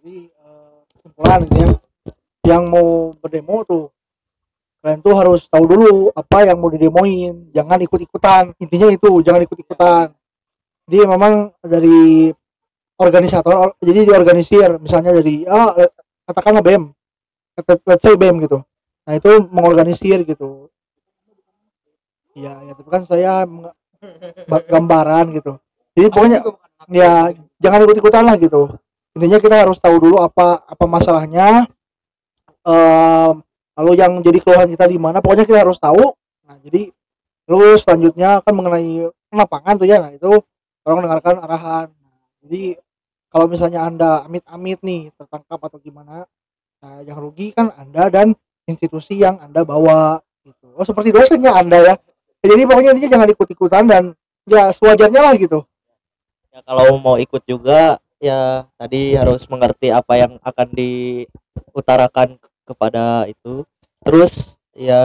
jadi 0.00 0.14
eh, 0.32 0.78
kesimpulan 0.96 1.40
gitu 1.44 1.56
ya 1.60 1.68
yang 2.44 2.68
mau 2.68 3.12
berdemo 3.16 3.64
tuh 3.64 3.84
kalian 4.84 5.00
tuh 5.00 5.14
harus 5.16 5.48
tahu 5.48 5.64
dulu 5.64 6.12
apa 6.12 6.44
yang 6.44 6.60
mau 6.60 6.68
didemoin. 6.68 7.48
Jangan 7.56 7.80
ikut-ikutan. 7.80 8.52
Intinya 8.60 8.92
itu 8.92 9.08
jangan 9.24 9.40
ikut-ikutan. 9.40 10.12
Jadi 10.84 11.08
memang 11.08 11.56
dari 11.64 12.28
organisator 13.00 13.54
or- 13.56 13.76
jadi 13.80 14.04
diorganisir 14.04 14.76
misalnya 14.76 15.16
dari 15.16 15.48
ah 15.48 15.72
katakanlah 16.28 16.60
BEM 16.60 16.92
let's 17.58 18.02
say 18.02 18.14
BEM 18.18 18.42
gitu. 18.42 18.62
Nah 19.04 19.12
itu 19.14 19.30
mengorganisir 19.52 20.24
gitu. 20.26 20.72
Ya 22.34 22.58
ya 22.66 22.72
tapi 22.74 22.88
kan 22.90 23.02
saya 23.06 23.46
gambaran 24.66 25.34
gitu. 25.38 25.60
Jadi 25.94 26.06
pokoknya 26.10 26.38
ya 26.90 27.30
jangan 27.62 27.84
ikut-ikutan 27.86 28.24
lah 28.26 28.36
gitu. 28.40 28.74
Intinya 29.14 29.38
kita 29.38 29.56
harus 29.62 29.78
tahu 29.78 29.96
dulu 30.02 30.16
apa 30.18 30.66
apa 30.66 30.84
masalahnya. 30.90 31.70
Em, 32.64 33.34
lalu 33.76 33.92
yang 34.00 34.18
jadi 34.24 34.38
keluhan 34.40 34.68
kita 34.72 34.88
di 34.90 34.98
mana 34.98 35.22
pokoknya 35.22 35.46
kita 35.46 35.62
harus 35.62 35.78
tahu. 35.78 36.16
Nah 36.48 36.58
jadi 36.64 36.90
terus 37.46 37.84
selanjutnya 37.86 38.42
kan 38.42 38.52
mengenai 38.56 39.06
lapangan 39.30 39.78
tuh 39.78 39.86
ya. 39.86 40.02
Nah 40.02 40.10
itu 40.10 40.42
orang 40.82 41.06
dengarkan 41.06 41.38
arahan. 41.38 41.86
Jadi 42.42 42.76
kalau 43.30 43.46
misalnya 43.46 43.80
anda 43.86 44.10
amit-amit 44.26 44.82
nih 44.82 45.14
tertangkap 45.14 45.58
atau 45.58 45.78
gimana 45.78 46.26
nah 46.84 47.00
yang 47.00 47.16
rugi 47.16 47.56
kan 47.56 47.72
anda 47.80 48.12
dan 48.12 48.36
institusi 48.68 49.16
yang 49.16 49.40
anda 49.40 49.64
bawa 49.64 50.20
gitu. 50.44 50.68
Oh 50.76 50.84
seperti 50.84 51.16
dosennya 51.16 51.56
anda 51.56 51.80
ya. 51.80 51.94
Ya, 52.44 52.46
jadi 52.52 52.68
pokoknya 52.68 52.92
intinya 52.92 53.10
jangan 53.16 53.28
ikut-ikutan 53.32 53.84
dan 53.88 54.04
ya 54.44 54.68
sewajarnya 54.76 55.20
lah 55.24 55.32
gitu. 55.40 55.64
Ya 56.52 56.60
kalau 56.60 57.00
mau 57.00 57.16
ikut 57.16 57.40
juga 57.48 57.96
ya 58.20 58.68
tadi 58.76 59.16
harus 59.16 59.48
mengerti 59.48 59.88
apa 59.88 60.20
yang 60.20 60.36
akan 60.44 60.68
diutarakan 60.76 62.36
kepada 62.68 63.24
itu. 63.32 63.64
Terus 64.04 64.60
ya 64.76 65.00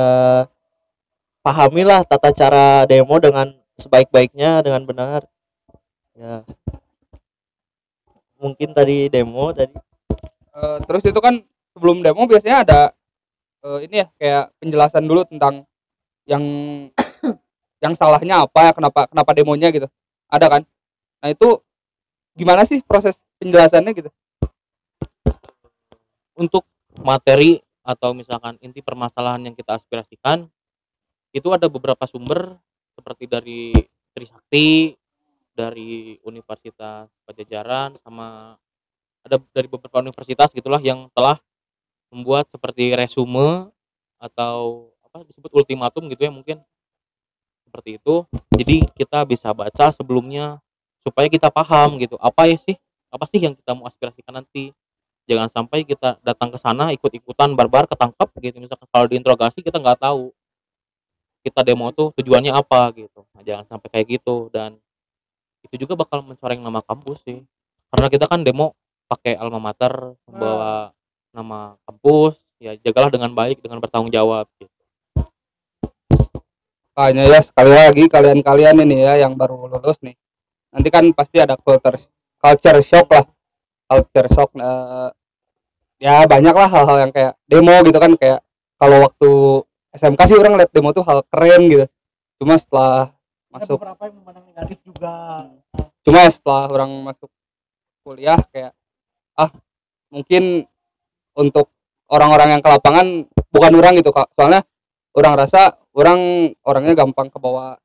pahamilah 1.39 2.03
tata 2.03 2.35
cara 2.35 2.83
demo 2.83 3.15
dengan 3.23 3.55
sebaik-baiknya 3.79 4.59
dengan 4.67 4.83
benar. 4.83 5.23
Ya. 6.11 6.43
Mungkin 8.35 8.75
tadi 8.75 9.07
demo 9.07 9.55
tadi. 9.55 9.71
Eh, 10.59 10.77
terus 10.83 11.07
itu 11.07 11.19
kan 11.23 11.39
sebelum 11.79 12.03
demo 12.03 12.27
biasanya 12.27 12.67
ada 12.67 12.79
eh, 13.63 13.87
ini 13.87 13.95
ya 14.03 14.07
kayak 14.19 14.43
penjelasan 14.59 15.07
dulu 15.07 15.23
tentang 15.23 15.63
yang 16.27 16.43
yang 17.83 17.95
salahnya 17.95 18.43
apa 18.43 18.59
ya 18.67 18.71
kenapa 18.75 19.07
kenapa 19.07 19.31
demonya 19.31 19.71
gitu. 19.71 19.87
Ada 20.27 20.59
kan? 20.59 20.61
Nah 21.23 21.29
itu 21.31 21.63
gimana 22.35 22.67
sih 22.67 22.83
proses 22.83 23.15
penjelasannya 23.39 23.95
gitu? 23.95 24.11
Untuk 26.35 26.67
materi 26.99 27.63
atau 27.87 28.11
misalkan 28.11 28.59
inti 28.59 28.83
permasalahan 28.83 29.39
yang 29.47 29.55
kita 29.55 29.79
aspirasikan 29.79 30.51
itu 31.31 31.47
ada 31.55 31.71
beberapa 31.71 32.03
sumber 32.03 32.59
seperti 32.93 33.25
dari 33.31 33.71
Trisakti 34.11 34.99
dari 35.55 36.19
Universitas 36.27 37.07
Pajajaran 37.23 37.95
sama 38.03 38.59
ada 39.23 39.35
dari 39.51 39.67
beberapa 39.67 39.99
universitas 39.99 40.51
gitulah 40.55 40.79
yang 40.79 41.11
telah 41.11 41.39
membuat 42.09 42.49
seperti 42.49 42.93
resume 42.93 43.69
atau 44.19 44.89
apa 45.05 45.25
disebut 45.25 45.49
ultimatum 45.53 46.05
gitu 46.09 46.21
ya 46.25 46.31
mungkin. 46.33 46.57
Seperti 47.65 48.01
itu. 48.01 48.25
Jadi 48.53 48.85
kita 48.97 49.25
bisa 49.29 49.53
baca 49.53 49.93
sebelumnya 49.93 50.57
supaya 51.05 51.29
kita 51.29 51.53
paham 51.53 52.01
gitu. 52.01 52.17
Apa 52.17 52.49
ya 52.49 52.57
sih? 52.57 52.77
Apa 53.09 53.25
sih 53.29 53.41
yang 53.41 53.53
kita 53.57 53.73
mau 53.73 53.89
aspirasikan 53.89 54.41
nanti? 54.41 54.73
Jangan 55.29 55.49
sampai 55.53 55.85
kita 55.85 56.17
datang 56.25 56.49
ke 56.49 56.57
sana 56.57 56.89
ikut-ikutan 56.89 57.53
barbar 57.53 57.85
ketangkep 57.85 58.29
gitu. 58.41 58.57
Misalkan 58.65 58.89
kalau 58.89 59.05
diinterogasi 59.05 59.61
kita 59.61 59.77
nggak 59.77 60.01
tahu 60.01 60.33
kita 61.45 61.61
demo 61.63 61.93
tuh 61.93 62.11
tujuannya 62.17 62.51
apa 62.51 62.89
gitu. 62.97 63.23
Nah, 63.37 63.45
jangan 63.45 63.65
sampai 63.69 63.87
kayak 63.93 64.19
gitu. 64.19 64.49
Dan 64.49 64.81
itu 65.61 65.85
juga 65.85 65.93
bakal 65.93 66.25
mencoreng 66.25 66.59
nama 66.59 66.81
kampus 66.81 67.21
sih. 67.21 67.45
Karena 67.93 68.09
kita 68.09 68.25
kan 68.25 68.41
demo 68.41 68.73
pakai 69.09 69.37
alma 69.37 69.57
mater 69.57 70.17
membawa 70.29 70.93
nama 71.31 71.77
kampus 71.85 72.37
ya 72.59 72.75
jagalah 72.81 73.11
dengan 73.13 73.31
baik 73.31 73.63
dengan 73.63 73.79
bertanggung 73.79 74.11
jawab 74.11 74.45
gitu. 74.59 74.73
Makanya 76.93 77.23
ya 77.31 77.39
sekali 77.39 77.71
lagi 77.71 78.03
kalian-kalian 78.11 78.75
ini 78.83 79.07
ya 79.07 79.23
yang 79.23 79.39
baru 79.39 79.71
lulus 79.71 80.03
nih. 80.03 80.19
Nanti 80.75 80.89
kan 80.91 81.05
pasti 81.15 81.39
ada 81.39 81.55
culture 81.55 81.95
culture 82.37 82.79
shock 82.83 83.07
lah. 83.07 83.25
Culture 83.89 84.29
shock 84.29 84.51
eh, 84.59 85.09
ya 86.03 86.27
banyak 86.27 86.55
lah 86.55 86.69
hal-hal 86.69 86.97
yang 87.07 87.11
kayak 87.15 87.39
demo 87.47 87.75
gitu 87.87 87.97
kan 87.97 88.11
kayak 88.19 88.39
kalau 88.75 89.07
waktu 89.07 89.31
SMK 89.95 90.21
sih 90.27 90.37
orang 90.37 90.59
lihat 90.59 90.71
demo 90.75 90.91
tuh 90.91 91.07
hal 91.07 91.23
keren 91.31 91.71
gitu. 91.71 91.85
Cuma 92.39 92.59
setelah 92.59 93.15
Ada 93.49 93.65
masuk 93.65 93.77
beberapa 93.81 94.03
yang 94.05 94.15
memandang 94.21 94.45
negatif 94.45 94.77
juga 94.85 95.15
cuma 96.09 96.25
setelah 96.31 96.65
orang 96.73 96.91
masuk 97.05 97.29
kuliah 98.01 98.39
kayak 98.49 98.73
ah 99.37 99.53
mungkin 100.09 100.65
untuk 101.39 101.71
orang-orang 102.11 102.59
yang 102.59 102.61
ke 102.61 102.69
lapangan 102.69 103.07
bukan 103.47 103.71
orang 103.79 103.93
gitu 103.95 104.11
kak. 104.11 104.27
Soalnya 104.35 104.67
orang 105.15 105.33
rasa 105.39 105.79
orang 105.95 106.51
orangnya 106.67 106.93
gampang 106.99 107.31
kebawa 107.31 107.79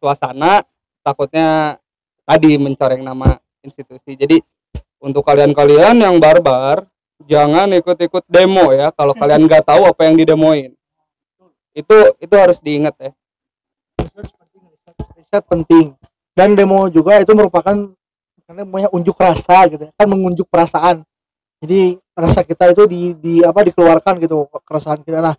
suasana 0.00 0.64
takutnya 1.04 1.76
tadi 2.24 2.56
mencoreng 2.56 3.04
nama 3.04 3.36
institusi. 3.60 4.16
Jadi 4.16 4.40
untuk 5.04 5.20
kalian-kalian 5.28 6.00
yang 6.00 6.16
barbar 6.16 6.88
jangan 7.28 7.68
ikut-ikut 7.76 8.24
demo 8.26 8.72
ya. 8.72 8.88
Kalau 8.96 9.12
kalian 9.12 9.44
nggak 9.44 9.68
tahu 9.68 9.84
apa 9.84 10.08
yang 10.08 10.16
didemoin. 10.16 10.72
Itu 11.76 12.16
itu 12.16 12.34
harus 12.34 12.58
diingat 12.64 12.96
ya. 12.96 13.12
Riset 15.14 15.44
penting. 15.46 15.94
Dan 16.32 16.56
demo 16.56 16.88
juga 16.88 17.20
itu 17.20 17.36
merupakan 17.36 17.92
karena 18.50 18.66
namanya 18.66 18.90
unjuk 18.90 19.14
rasa 19.14 19.70
gitu 19.70 19.86
ya, 19.86 19.92
kan 19.94 20.10
mengunjuk 20.10 20.50
perasaan. 20.50 21.06
Jadi 21.62 22.02
rasa 22.20 22.44
kita 22.44 22.72
itu 22.72 22.84
di, 22.86 23.00
di 23.16 23.34
apa 23.42 23.64
dikeluarkan 23.64 24.20
gitu 24.20 24.46
keresahan 24.64 25.00
kita. 25.00 25.24
Nah 25.24 25.34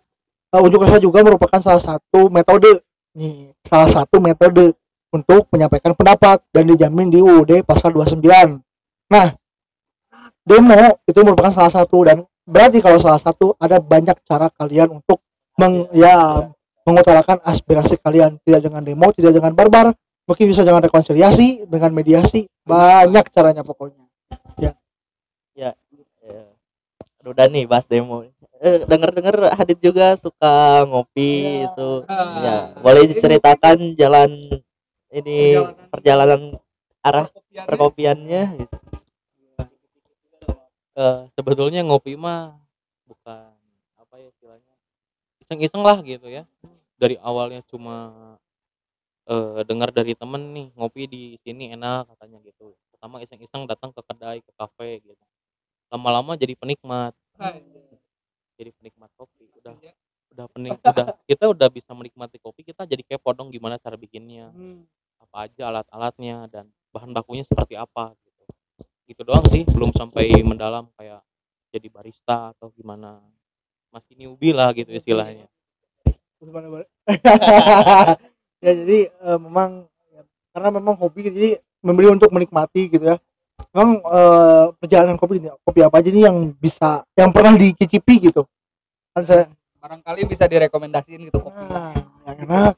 uh, 0.52 0.60
unjuk 0.60 0.84
rasa 0.84 1.00
juga 1.00 1.24
merupakan 1.24 1.58
salah 1.58 1.80
satu 1.80 2.28
metode 2.28 2.84
nih 3.16 3.52
salah 3.64 3.88
satu 3.88 4.20
metode 4.20 4.76
untuk 5.12 5.48
menyampaikan 5.52 5.92
pendapat 5.92 6.40
dan 6.52 6.64
dijamin 6.64 7.12
di 7.12 7.20
UUD 7.20 7.60
pasal 7.68 7.92
29 7.92 8.24
nah 9.12 9.28
demo 10.42 11.04
itu 11.04 11.20
merupakan 11.20 11.52
salah 11.52 11.72
satu 11.72 11.96
dan 12.08 12.24
berarti 12.48 12.80
kalau 12.82 12.98
salah 12.98 13.20
satu 13.20 13.54
ada 13.60 13.78
banyak 13.78 14.16
cara 14.26 14.48
kalian 14.50 14.98
untuk 14.98 15.22
meng, 15.60 15.86
ya 15.94 16.48
mengutarakan 16.82 17.38
aspirasi 17.46 17.98
kalian. 18.02 18.38
Tidak 18.42 18.58
dengan 18.58 18.82
demo 18.82 19.14
tidak 19.14 19.38
dengan 19.38 19.54
barbar 19.54 19.94
mungkin 20.26 20.44
bisa 20.50 20.66
dengan 20.66 20.82
rekonsiliasi 20.82 21.70
dengan 21.70 21.94
mediasi. 21.94 22.50
Banyak 22.66 23.30
caranya 23.30 23.62
pokoknya. 23.62 24.02
Ya. 24.58 24.74
Aduh, 25.54 25.81
udah 27.22 27.46
nih 27.46 27.64
bahas 27.70 27.86
demo. 27.86 28.26
Eh, 28.62 28.82
denger 28.86 29.10
denger 29.14 29.36
Hadid 29.54 29.78
juga 29.82 30.14
suka 30.18 30.82
ngopi 30.86 31.62
Iya. 31.62 31.66
itu. 31.70 31.90
Ya 32.42 32.54
boleh 32.82 33.02
diceritakan 33.10 33.94
jalan 33.98 34.30
ini 35.14 35.58
perjalanan 35.90 36.58
arah 37.02 37.26
perkopiannya? 37.66 38.42
gitu. 38.66 38.76
Eh, 40.92 41.18
sebetulnya 41.38 41.80
ngopi 41.86 42.14
mah 42.18 42.52
bukan 43.08 43.54
apa 43.96 44.14
ya 44.20 44.28
istilahnya 44.28 44.74
iseng-iseng 45.40 45.82
lah 45.82 45.98
gitu 46.04 46.28
ya. 46.28 46.44
Dari 47.00 47.16
awalnya 47.18 47.64
cuma 47.66 48.12
eh, 49.26 49.62
dengar 49.66 49.90
dari 49.94 50.12
temen 50.18 50.42
nih 50.54 50.66
ngopi 50.76 51.06
di 51.06 51.22
sini 51.42 51.72
enak 51.74 52.10
katanya 52.14 52.38
gitu. 52.46 52.74
Pertama 52.94 53.22
iseng-iseng 53.24 53.66
datang 53.66 53.90
ke 53.90 54.02
kedai 54.06 54.38
ke 54.42 54.52
kafe 54.54 55.02
gitu 55.02 55.24
lama-lama 55.92 56.40
jadi 56.40 56.56
penikmat. 56.56 57.12
Jadi 58.56 58.70
penikmat 58.80 59.12
kopi 59.12 59.44
udah 59.60 59.76
udah 60.32 60.46
penik 60.48 60.80
udah 60.80 61.06
kita 61.28 61.44
udah 61.52 61.68
bisa 61.68 61.92
menikmati 61.92 62.40
kopi 62.40 62.64
kita 62.64 62.88
jadi 62.88 63.04
kepo 63.04 63.36
dong 63.36 63.52
gimana 63.52 63.76
cara 63.76 64.00
bikinnya. 64.00 64.48
Apa 65.20 65.44
aja 65.48 65.68
alat-alatnya 65.68 66.48
dan 66.48 66.64
bahan 66.96 67.12
bakunya 67.12 67.44
seperti 67.44 67.76
apa 67.76 68.16
gitu. 68.24 68.44
Gitu 69.04 69.20
doang 69.28 69.44
sih 69.52 69.68
belum 69.68 69.92
sampai 69.92 70.32
mendalam 70.40 70.88
kayak 70.96 71.20
jadi 71.68 71.88
barista 71.92 72.56
atau 72.56 72.72
gimana. 72.72 73.20
Masih 73.92 74.16
newbie 74.16 74.56
lah 74.56 74.72
gitu 74.72 74.88
istilahnya. 74.88 75.44
Ya 78.62 78.78
jadi 78.78 79.10
eh, 79.10 79.38
memang 79.42 79.90
ya, 80.14 80.22
karena 80.54 80.70
memang 80.70 80.94
hobi 80.94 81.26
jadi 81.26 81.58
membeli 81.82 82.14
untuk 82.14 82.30
menikmati 82.30 82.86
gitu 82.86 83.02
ya 83.10 83.18
memang 83.72 83.90
eh, 84.04 84.64
perjalanan 84.76 85.16
kopi 85.16 85.40
ini 85.40 85.48
kopi 85.64 85.80
apa 85.84 85.96
aja 86.00 86.10
nih 86.12 86.24
yang 86.28 86.36
bisa 86.56 87.04
yang 87.16 87.30
pernah 87.30 87.56
dicicipi 87.56 88.32
gitu? 88.32 88.44
Kan 89.12 89.22
saya 89.24 89.44
barangkali 89.82 90.28
bisa 90.28 90.44
direkomendasiin 90.46 91.28
gitu 91.28 91.38
kopi 91.40 91.62
nah, 91.68 91.92
yang 92.28 92.38
enak. 92.48 92.74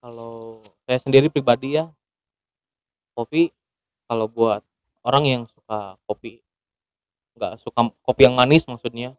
Kalau 0.00 0.64
saya 0.88 0.98
sendiri 1.04 1.30
pribadi 1.30 1.76
ya 1.76 1.86
kopi 3.14 3.52
kalau 4.08 4.26
buat 4.26 4.64
orang 5.04 5.24
yang 5.28 5.42
suka 5.52 6.00
kopi 6.08 6.40
nggak 7.36 7.60
suka 7.60 7.92
kopi 8.02 8.26
yang 8.26 8.34
manis 8.34 8.64
maksudnya 8.64 9.14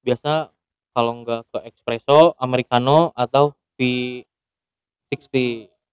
biasa 0.00 0.48
kalau 0.94 1.20
nggak 1.20 1.42
ke 1.52 1.58
espresso 1.68 2.32
americano 2.40 3.12
atau 3.12 3.52
V60 3.76 5.34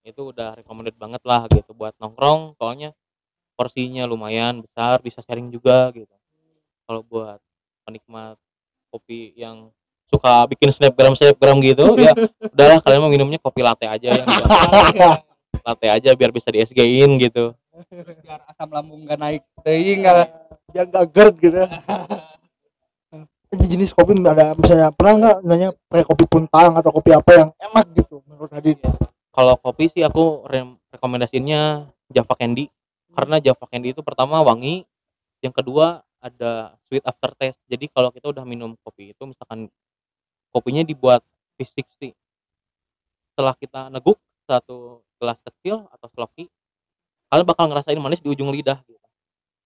itu 0.08 0.22
udah 0.24 0.56
recommended 0.56 0.96
banget 0.96 1.20
lah 1.28 1.50
gitu 1.52 1.76
buat 1.76 1.92
nongkrong 2.00 2.56
soalnya 2.56 2.96
porsinya 3.58 4.06
lumayan 4.06 4.62
besar 4.62 5.02
bisa 5.02 5.26
sharing 5.26 5.50
juga 5.50 5.90
gitu. 5.98 6.14
Kalau 6.86 7.02
buat 7.02 7.42
penikmat 7.84 8.38
kopi 8.94 9.34
yang 9.34 9.74
suka 10.08 10.46
bikin 10.48 10.72
snapgram 10.72 11.18
snapgram 11.18 11.60
gitu 11.60 11.84
ya 12.06 12.16
udahlah 12.40 12.80
kalian 12.80 13.02
mau 13.04 13.12
minumnya 13.12 13.40
kopi 13.44 13.60
latte 13.60 13.84
aja 13.90 14.24
yang 14.24 14.28
latte 15.68 15.88
aja 15.92 16.10
biar 16.16 16.32
bisa 16.32 16.48
di 16.48 16.64
SG-in 16.64 17.18
gitu. 17.20 17.52
Biar 18.24 18.40
asam 18.48 18.72
lambung 18.72 19.04
gak 19.04 19.20
naik 19.20 19.44
teuing 19.66 20.06
nggak 20.06 20.32
biar 20.72 20.86
gak 20.88 21.06
GERD 21.12 21.36
gitu. 21.42 21.64
Jenis 23.68 23.92
kopi 23.92 24.16
ada 24.22 24.56
misalnya 24.56 24.92
pernah 24.92 25.14
nggak 25.18 25.38
nanya 25.44 25.70
kayak 25.92 26.08
kopi 26.08 26.24
puntang 26.28 26.72
atau 26.78 26.92
kopi 26.92 27.16
apa 27.16 27.32
yang 27.32 27.50
enak 27.60 27.86
gitu 27.96 28.20
menurut 28.28 28.52
Hadid 28.52 28.80
kalau 29.38 29.54
kopi 29.62 29.88
sih 29.94 30.02
aku 30.02 30.50
re 30.50 30.66
rekomendasiinnya 30.92 31.86
Java 32.10 32.34
Candy 32.34 32.68
karena 33.18 33.42
Java 33.42 33.66
Candy 33.66 33.98
itu 33.98 34.06
pertama 34.06 34.46
wangi 34.46 34.86
yang 35.42 35.50
kedua 35.50 36.06
ada 36.22 36.78
sweet 36.86 37.02
aftertaste 37.02 37.58
jadi 37.66 37.90
kalau 37.90 38.14
kita 38.14 38.30
udah 38.30 38.46
minum 38.46 38.78
kopi 38.86 39.18
itu 39.18 39.24
misalkan 39.26 39.74
kopinya 40.54 40.86
dibuat 40.86 41.26
V60 41.58 42.14
setelah 43.34 43.58
kita 43.58 43.90
neguk 43.90 44.22
satu 44.46 45.02
gelas 45.18 45.38
kecil 45.42 45.90
atau 45.90 46.08
sloki 46.14 46.46
kalian 47.28 47.48
bakal 47.48 47.68
ngerasain 47.68 48.00
manis 48.00 48.24
di 48.24 48.32
ujung 48.32 48.50
lidah 48.50 48.80
gitu. 48.88 49.08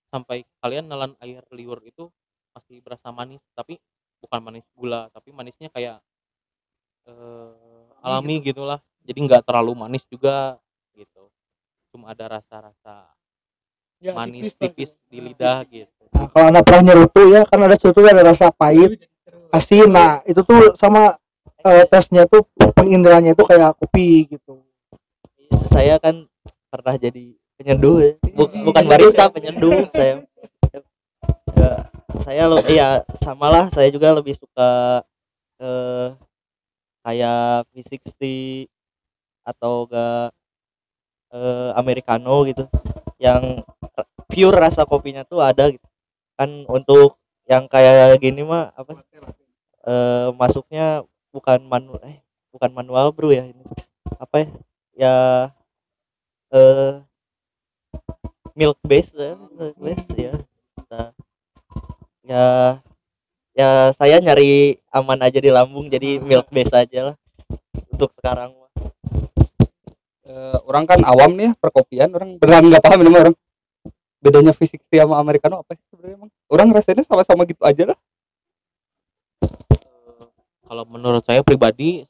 Sampai 0.10 0.44
kalian 0.60 0.90
nelan 0.90 1.14
air 1.22 1.46
liur 1.54 1.80
itu 1.86 2.10
masih 2.52 2.84
berasa 2.84 3.14
manis 3.14 3.40
tapi 3.56 3.80
bukan 4.20 4.44
manis 4.44 4.66
gula 4.76 5.08
tapi 5.14 5.32
manisnya 5.32 5.70
kayak 5.72 6.02
eh, 7.08 8.04
alami 8.04 8.42
gitulah. 8.42 8.82
Jadi 9.06 9.20
nggak 9.24 9.46
terlalu 9.46 9.78
manis 9.78 10.04
juga 10.10 10.58
gitu. 10.98 11.30
Cuma 11.94 12.12
ada 12.12 12.40
rasa-rasa 12.40 13.08
Ya, 14.02 14.18
manis 14.18 14.50
lah 14.58 14.66
tipis 14.66 14.90
gitu. 14.90 15.14
di 15.14 15.18
lidah 15.22 15.62
gitu. 15.70 16.02
Nah, 16.10 16.26
kalau 16.34 16.46
anda 16.50 16.66
pernah 16.66 16.84
nyerutu 16.90 17.22
ya 17.30 17.46
kan 17.46 17.62
ada 17.62 17.78
cerutu 17.78 18.02
ada 18.02 18.26
rasa 18.26 18.50
pahit. 18.50 18.98
asin 19.54 19.92
nah 19.92 20.24
itu 20.26 20.42
tuh 20.42 20.74
sama 20.80 21.20
eh, 21.62 21.86
tesnya 21.86 22.26
tuh 22.26 22.42
penginderanya 22.74 23.38
itu 23.38 23.44
kayak 23.46 23.78
kopi 23.78 24.26
gitu. 24.26 24.66
Saya 25.70 26.02
kan 26.02 26.26
pernah 26.74 26.98
jadi 26.98 27.38
penyeduh 27.62 27.96
ya. 28.02 28.12
Bu- 28.34 28.50
bukan 28.66 28.84
barista 28.90 29.30
penyeduh 29.30 29.86
saya. 29.94 30.26
Ya, 31.54 31.72
saya 32.26 32.44
lo 32.50 32.58
iya 32.66 33.06
samalah 33.22 33.70
saya 33.70 33.94
juga 33.94 34.18
lebih 34.18 34.34
suka 34.34 35.06
eh 35.62 36.18
kayak 37.06 37.70
V60 37.70 38.66
atau 39.46 39.86
enggak 39.86 40.34
eh, 41.38 41.70
americano 41.78 42.50
gitu. 42.50 42.66
Yang 43.22 43.62
pure 44.32 44.56
rasa 44.56 44.88
kopinya 44.88 45.28
tuh 45.28 45.44
ada 45.44 45.68
gitu. 45.70 45.84
Kan 46.40 46.64
untuk 46.72 47.20
yang 47.46 47.68
kayak 47.68 48.16
gini 48.24 48.42
mah 48.48 48.72
apa 48.74 49.04
eh, 49.86 50.28
masuknya 50.34 51.04
bukan 51.36 51.60
manual 51.68 52.00
eh 52.08 52.24
bukan 52.56 52.72
manual 52.72 53.12
bro 53.12 53.30
ya. 53.36 53.44
Ini 53.44 53.64
apa 54.16 54.36
ya? 54.40 54.48
Ya 54.96 55.16
eh 56.56 56.94
milk 58.56 58.80
base 58.84 59.12
ya 59.16 59.36
milk 59.36 59.78
base 59.78 60.08
ya. 60.16 60.34
Nah, 60.92 61.10
ya 62.24 62.46
ya 63.52 63.70
saya 64.00 64.20
nyari 64.24 64.80
aman 64.92 65.20
aja 65.24 65.40
di 65.40 65.52
lambung 65.52 65.92
jadi 65.92 66.20
milk 66.20 66.48
base 66.52 66.72
aja 66.72 67.12
lah 67.12 67.16
untuk 67.92 68.12
sekarang 68.20 68.56
mah. 68.56 68.72
Eh, 70.32 70.58
orang 70.64 70.88
kan 70.88 71.00
awam 71.04 71.36
nih 71.36 71.52
ya, 71.52 71.60
perkopian 71.60 72.10
orang 72.16 72.40
beneran 72.40 72.72
nggak 72.72 72.84
paham 72.84 73.04
ini 73.04 73.20
orang 73.20 73.36
bedanya 74.22 74.54
fisik 74.54 74.86
sama 74.86 75.18
americano 75.18 75.66
apa 75.66 75.74
sih 75.74 75.86
sebenarnya 75.90 76.16
emang 76.22 76.32
orang 76.54 76.70
rasanya 76.78 77.04
sama-sama 77.10 77.42
gitu 77.50 77.66
aja 77.66 77.90
lah. 77.90 78.00
Eh, 79.74 80.26
kalau 80.70 80.86
menurut 80.86 81.26
saya 81.26 81.42
pribadi 81.42 82.06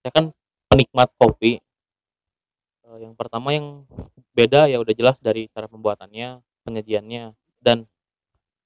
saya 0.00 0.14
kan 0.14 0.24
penikmat 0.70 1.10
kopi. 1.18 1.58
Eh, 2.86 2.98
yang 3.02 3.18
pertama 3.18 3.50
yang 3.50 3.82
beda 4.30 4.70
ya 4.70 4.78
udah 4.78 4.94
jelas 4.94 5.18
dari 5.18 5.50
cara 5.50 5.66
pembuatannya 5.66 6.38
penyajiannya. 6.62 7.34
Dan 7.58 7.84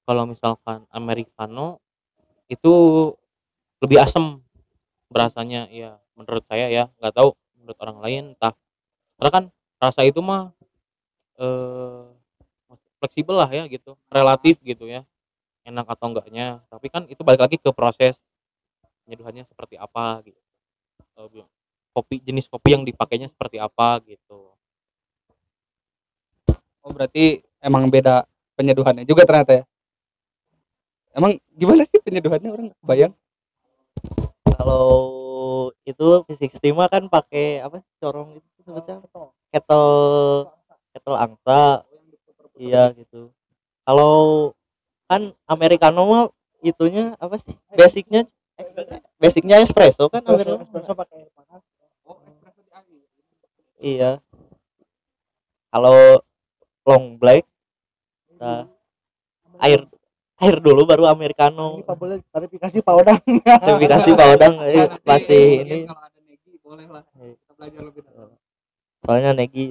kalau 0.05 0.29
misalkan 0.29 0.85
americano 0.93 1.81
itu 2.45 2.73
lebih 3.81 3.97
asam 4.05 4.45
berasanya. 5.09 5.65
Ya 5.73 5.97
menurut 6.13 6.45
saya 6.45 6.69
ya 6.69 6.93
nggak 7.01 7.17
tahu 7.17 7.33
menurut 7.57 7.77
orang 7.81 7.97
lain 8.05 8.23
entah. 8.37 8.53
Karena 9.17 9.29
kan 9.33 9.43
rasa 9.81 10.05
itu 10.05 10.21
mah 10.21 10.53
eh 11.41 12.14
fleksibel 13.05 13.37
lah 13.37 13.49
ya 13.53 13.69
gitu 13.69 13.93
relatif 14.09 14.57
gitu 14.65 14.89
ya. 14.89 15.05
Enak 15.65 15.85
atau 15.89 16.13
enggaknya 16.13 16.61
tapi 16.69 16.89
kan 16.89 17.05
itu 17.09 17.21
balik 17.21 17.41
lagi 17.45 17.57
ke 17.57 17.69
proses 17.73 18.17
penyeduhannya 19.05 19.45
seperti 19.45 19.77
apa 19.77 20.25
gitu. 20.25 20.41
Kopi 21.95 22.19
jenis 22.19 22.49
kopi 22.49 22.75
yang 22.75 22.83
dipakainya 22.83 23.29
seperti 23.29 23.61
apa 23.61 24.01
gitu. 24.03 24.51
Oh 26.85 26.91
berarti 26.93 27.41
emang 27.63 27.89
beda 27.89 28.29
penyeduhannya 28.57 29.07
juga 29.07 29.25
ternyata 29.25 29.61
ya. 29.61 29.65
Emang 31.15 31.39
gimana 31.55 31.87
sih 31.87 31.97
penyeduhannya 32.03 32.49
orang 32.51 32.67
kebayang? 32.83 33.13
kalau 34.65 35.69
itu 35.85 36.25
V60 36.25 36.73
mah 36.73 36.89
kan 36.89 37.05
pakai 37.05 37.61
apa 37.61 37.77
sih 37.85 37.93
corong 38.01 38.41
itu 38.41 38.49
sebutnya 38.65 38.97
kettle 39.53 40.49
kettle 40.89 41.17
angsa 41.21 41.85
iya 42.57 42.91
gitu 42.95 43.31
kalau 43.85 44.51
kan 45.05 45.31
americano 45.45 46.01
mah 46.09 46.23
itunya 46.65 47.13
apa 47.21 47.37
sih 47.37 47.53
basicnya 47.77 48.25
basicnya 49.21 49.61
espresso 49.61 50.09
kan 50.09 50.23
espresso, 50.25 50.57
americano 50.57 50.63
espresso 50.65 50.91
pakai 50.97 51.15
air 51.21 51.29
panas 51.35 51.61
Oh 52.07 52.17
espresso 52.25 52.61
di 52.63 52.71
akhir. 52.73 53.01
iya 53.83 54.11
kalau 55.69 56.23
long 56.87 57.19
black 57.21 57.43
nah, 58.39 58.65
air 59.61 59.85
air 60.35 60.55
dulu 60.59 60.83
baru 60.83 61.07
americano 61.07 61.79
ini 61.79 61.83
Pak 61.87 61.95
boleh 61.95 62.17
klarifikasi 62.31 62.77
Pak 62.83 62.95
Odang 62.95 63.19
sertifikasi 63.23 64.09
Pak 64.15 64.27
Odang 64.35 64.53
eh, 64.67 64.87
Nah, 64.87 64.99
masih 65.03 65.45
ini 65.63 65.77
Kalau 65.87 66.01
ada 66.01 66.19
Negi 66.27 66.51
boleh 66.59 66.87
lah. 66.91 67.03
Iya. 67.15 67.33
Kita 67.39 67.53
belajar 67.55 67.81
lebih 67.87 68.01
dalam. 68.03 68.29
soalnya 69.05 69.31
Negi. 69.31 69.65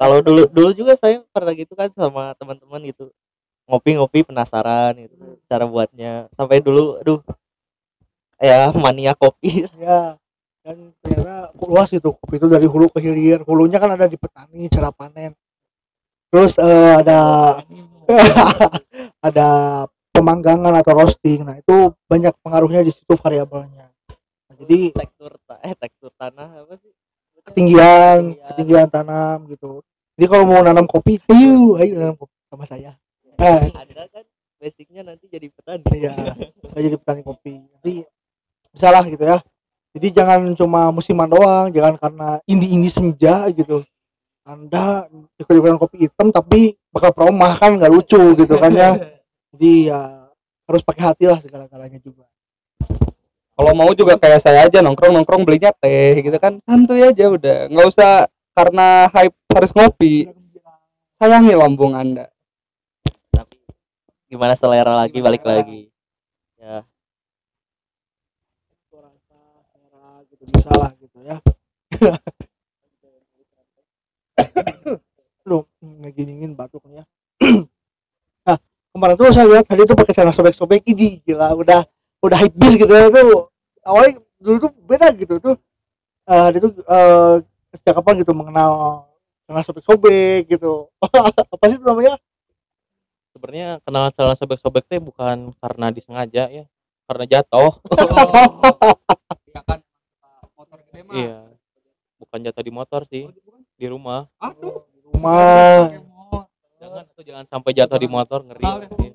Kalau 0.00 0.24
dulu 0.24 0.48
dulu 0.48 0.68
juga 0.72 0.96
saya 0.96 1.20
pernah 1.28 1.52
gitu 1.52 1.76
kan 1.76 1.92
sama 1.92 2.32
teman-teman 2.40 2.80
gitu. 2.88 3.12
Ngopi-ngopi 3.68 4.24
penasaran 4.24 4.96
gitu 4.96 5.36
cara 5.44 5.68
buatnya. 5.68 6.32
Sampai 6.32 6.64
dulu 6.64 6.96
aduh 7.04 7.20
ya 8.40 8.72
mania 8.72 9.12
kopi. 9.12 9.68
Ya 9.76 10.16
dan 10.64 10.92
ternyata 11.04 11.52
luas 11.56 11.88
gitu 11.92 12.16
kopi 12.16 12.40
itu 12.40 12.48
dari 12.48 12.64
hulu 12.64 12.88
ke 12.88 13.04
hilir. 13.04 13.44
Hulunya 13.44 13.76
kan 13.76 13.92
ada 13.92 14.08
di 14.08 14.16
petani 14.16 14.72
cara 14.72 14.88
panen. 14.88 15.36
Terus 16.32 16.56
eh, 16.56 16.92
ada 17.04 17.20
ada 19.28 19.48
pemanggangan 20.16 20.72
atau 20.80 20.92
roasting. 20.96 21.44
Nah 21.44 21.60
itu 21.60 21.92
banyak 22.08 22.32
pengaruhnya 22.40 22.80
di 22.80 22.92
situ 22.96 23.20
variabelnya. 23.20 23.92
Nah, 24.48 24.54
jadi 24.64 24.96
tekstur 24.96 25.36
eh 25.60 25.76
tekstur 25.76 26.12
tanah 26.16 26.64
apa 26.64 26.80
sih? 26.80 26.88
Ketinggian 27.40 28.36
Ketinggian. 28.36 28.48
ketinggian 28.52 28.88
tanam 28.88 29.48
gitu 29.48 29.80
jadi 30.20 30.36
kalau 30.36 30.44
mau 30.44 30.60
nanam 30.60 30.84
kopi 30.84 31.16
ayo 31.32 31.80
ayo 31.80 31.96
nanam 31.96 32.12
kopi 32.20 32.36
sama 32.52 32.68
saya. 32.68 32.92
Eh, 33.40 33.72
ada 33.72 34.04
kan? 34.12 34.24
Basicnya 34.60 35.00
nanti 35.00 35.32
jadi 35.32 35.48
petani. 35.48 35.80
Iya 35.96 36.12
saya 36.60 36.82
jadi 36.84 36.96
petani 37.00 37.24
kopi. 37.24 37.56
Jadi 37.80 38.04
bisa 38.68 38.92
lah 38.92 39.00
gitu 39.08 39.24
ya. 39.24 39.40
Jadi 39.96 40.06
jangan 40.12 40.52
cuma 40.60 40.92
musiman 40.92 41.24
doang 41.24 41.72
jangan 41.72 41.96
karena 41.96 42.28
indi-indi 42.44 42.92
senja 42.92 43.48
gitu. 43.48 43.80
Anda 44.44 45.08
ikut-ikutan 45.40 45.80
kopi 45.80 46.04
hitam 46.04 46.28
tapi 46.28 46.76
bakal 46.92 47.16
promah 47.16 47.56
kan 47.56 47.80
nggak 47.80 47.88
lucu 47.88 48.20
gitu 48.36 48.60
kan 48.60 48.76
ya. 48.76 49.00
Jadi 49.56 49.88
ya 49.88 50.28
harus 50.68 50.84
pakai 50.84 51.16
hati 51.16 51.32
lah 51.32 51.40
segala-galanya 51.40 51.96
juga. 51.96 52.28
Kalau 53.56 53.72
mau 53.72 53.88
juga 53.96 54.20
kayak 54.20 54.44
saya 54.44 54.68
aja 54.68 54.84
nongkrong 54.84 55.16
nongkrong 55.16 55.48
belinya 55.48 55.72
teh 55.80 56.20
gitu 56.20 56.36
kan. 56.36 56.60
Santuy 56.68 57.08
aja 57.08 57.24
udah 57.32 57.72
nggak 57.72 57.88
usah 57.88 58.28
karena 58.54 59.10
hype 59.14 59.34
harus 59.54 59.70
ngopi 59.74 60.30
sayangi 61.20 61.52
lambung 61.52 61.92
anda. 61.92 62.32
Tapi 63.28 63.60
gimana 64.26 64.56
selera 64.56 64.96
lagi? 64.96 65.20
Balik 65.20 65.44
lagi. 65.44 65.92
Ya. 66.56 66.80
Gitu 70.30 70.46
bisa 70.56 70.70
lah 70.72 70.88
gitu 70.96 71.20
ya. 71.20 71.36
Lu 75.48 75.66
ngeginiin 75.82 76.54
batuk 76.56 76.80
nih 76.88 77.02
ya. 77.02 77.04
Nah 78.48 78.56
kemarin 78.96 79.20
tuh 79.20 79.36
saya 79.36 79.52
lihat 79.52 79.68
tadi 79.68 79.84
tuh 79.84 79.92
pakai 79.92 80.16
celana 80.16 80.32
sobek-sobek 80.32 80.80
ini 80.88 81.20
gila 81.20 81.52
udah 81.52 81.84
udah 82.24 82.40
hype 82.40 82.56
bis 82.56 82.80
gitu 82.80 82.88
ya 82.88 83.12
itu 83.12 83.20
awalnya 83.84 84.16
dulu 84.40 84.56
tuh 84.64 84.72
beda 84.88 85.12
gitu 85.12 85.36
tuh. 85.36 85.60
Eh 86.24 86.46
dia 86.56 86.60
tuh 86.64 86.72
eh 86.80 87.44
sejak 87.74 87.94
kapan 87.98 88.22
gitu 88.22 88.32
mengenal 88.34 89.04
celana 89.46 89.62
sobek-sobek 89.66 90.50
gitu. 90.50 90.90
Apa 91.54 91.64
sih 91.70 91.78
itu 91.78 91.84
namanya? 91.86 92.18
Sebenarnya 93.34 93.78
kenal 93.82 94.10
celana 94.14 94.36
sobek-sobek 94.38 94.84
teh 94.90 95.00
bukan 95.02 95.54
karena 95.58 95.86
disengaja 95.94 96.50
ya 96.50 96.64
karena 97.06 97.24
jatuh. 97.26 97.78
Ya 99.50 99.66
kan 99.66 99.82
motor 100.54 100.78
gede 100.86 101.02
mah. 101.02 101.14
Iya 101.18 101.50
bukan 102.30 102.46
jatuh 102.46 102.62
di 102.62 102.70
motor 102.70 103.00
sih 103.10 103.26
di 103.74 103.86
rumah. 103.90 104.30
Aduh. 104.38 104.86
Rumah. 105.10 105.90
Jangan 106.78 107.02
itu 107.10 107.20
jangan 107.26 107.44
sampai 107.50 107.74
jatuh 107.74 107.98
di 107.98 108.06
motor 108.06 108.46
ngeri 108.46 108.62
Mahal 108.62 108.80
ya? 108.86 109.12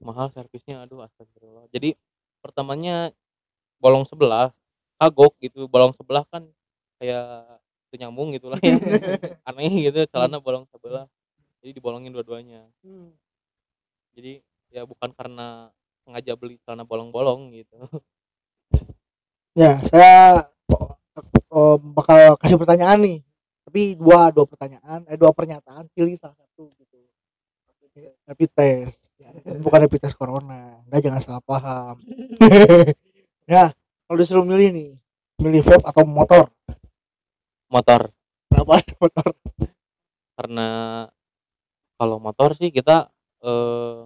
Mahal 0.00 0.26
servisnya 0.32 0.88
aduh 0.88 1.04
astagfirullah. 1.04 1.68
Jadi 1.68 1.92
pertamanya 2.40 3.12
bolong 3.76 4.08
sebelah 4.08 4.48
kagok 4.96 5.36
gitu 5.44 5.68
bolong 5.68 5.92
sebelah 5.92 6.24
kan 6.32 6.48
kayak 6.96 7.60
itu 7.86 7.94
nyambung 8.02 8.34
gitu 8.34 8.50
lah 8.50 8.60
ya 8.60 8.76
aneh 9.48 9.72
gitu 9.90 10.04
celana 10.10 10.42
bolong 10.42 10.66
sebelah 10.70 11.06
jadi 11.62 11.76
dibolongin 11.76 12.12
dua-duanya 12.12 12.66
jadi 14.16 14.40
ya 14.72 14.82
bukan 14.84 15.12
karena 15.14 15.70
sengaja 16.06 16.34
beli 16.38 16.58
celana 16.64 16.82
bolong-bolong 16.86 17.54
gitu 17.54 17.76
Ya, 19.56 19.80
saya 19.88 20.44
oh, 21.48 21.80
bakal 21.80 22.36
kasih 22.36 22.60
pertanyaan 22.60 23.00
nih. 23.00 23.18
Tapi 23.64 23.96
dua 23.96 24.28
dua 24.28 24.44
pertanyaan, 24.44 25.08
eh 25.08 25.16
dua 25.16 25.32
pernyataan, 25.32 25.88
pilih 25.96 26.12
salah 26.20 26.36
satu 26.36 26.76
gitu. 26.76 27.00
Rapid 28.28 28.50
test, 28.52 29.00
ya, 29.16 29.32
bukan 29.64 29.88
rapid 29.88 30.00
test 30.04 30.12
corona. 30.20 30.84
Anda 30.84 31.00
jangan 31.00 31.20
salah 31.24 31.40
paham. 31.40 32.04
ya, 33.48 33.72
kalau 34.04 34.16
disuruh 34.20 34.44
milih 34.44 34.76
nih, 34.76 34.90
milih 35.40 35.64
vape 35.64 35.88
atau 35.88 36.04
motor? 36.04 36.52
Motor. 37.76 38.00
Kenapa 38.48 38.72
motor? 39.04 39.28
karena 40.36 40.68
kalau 41.96 42.16
motor 42.20 42.52
sih 42.56 42.68
kita 42.68 43.08
eh, 43.44 44.00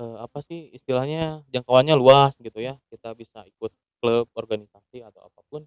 eh, 0.00 0.16
apa 0.20 0.38
sih 0.44 0.72
istilahnya 0.76 1.44
jangkauannya 1.52 1.94
luas 1.96 2.32
gitu 2.40 2.60
ya. 2.64 2.80
Kita 2.88 3.12
bisa 3.12 3.44
ikut 3.44 3.72
klub 4.00 4.26
organisasi 4.32 5.04
atau 5.04 5.28
apa 5.28 5.40
pun 5.46 5.62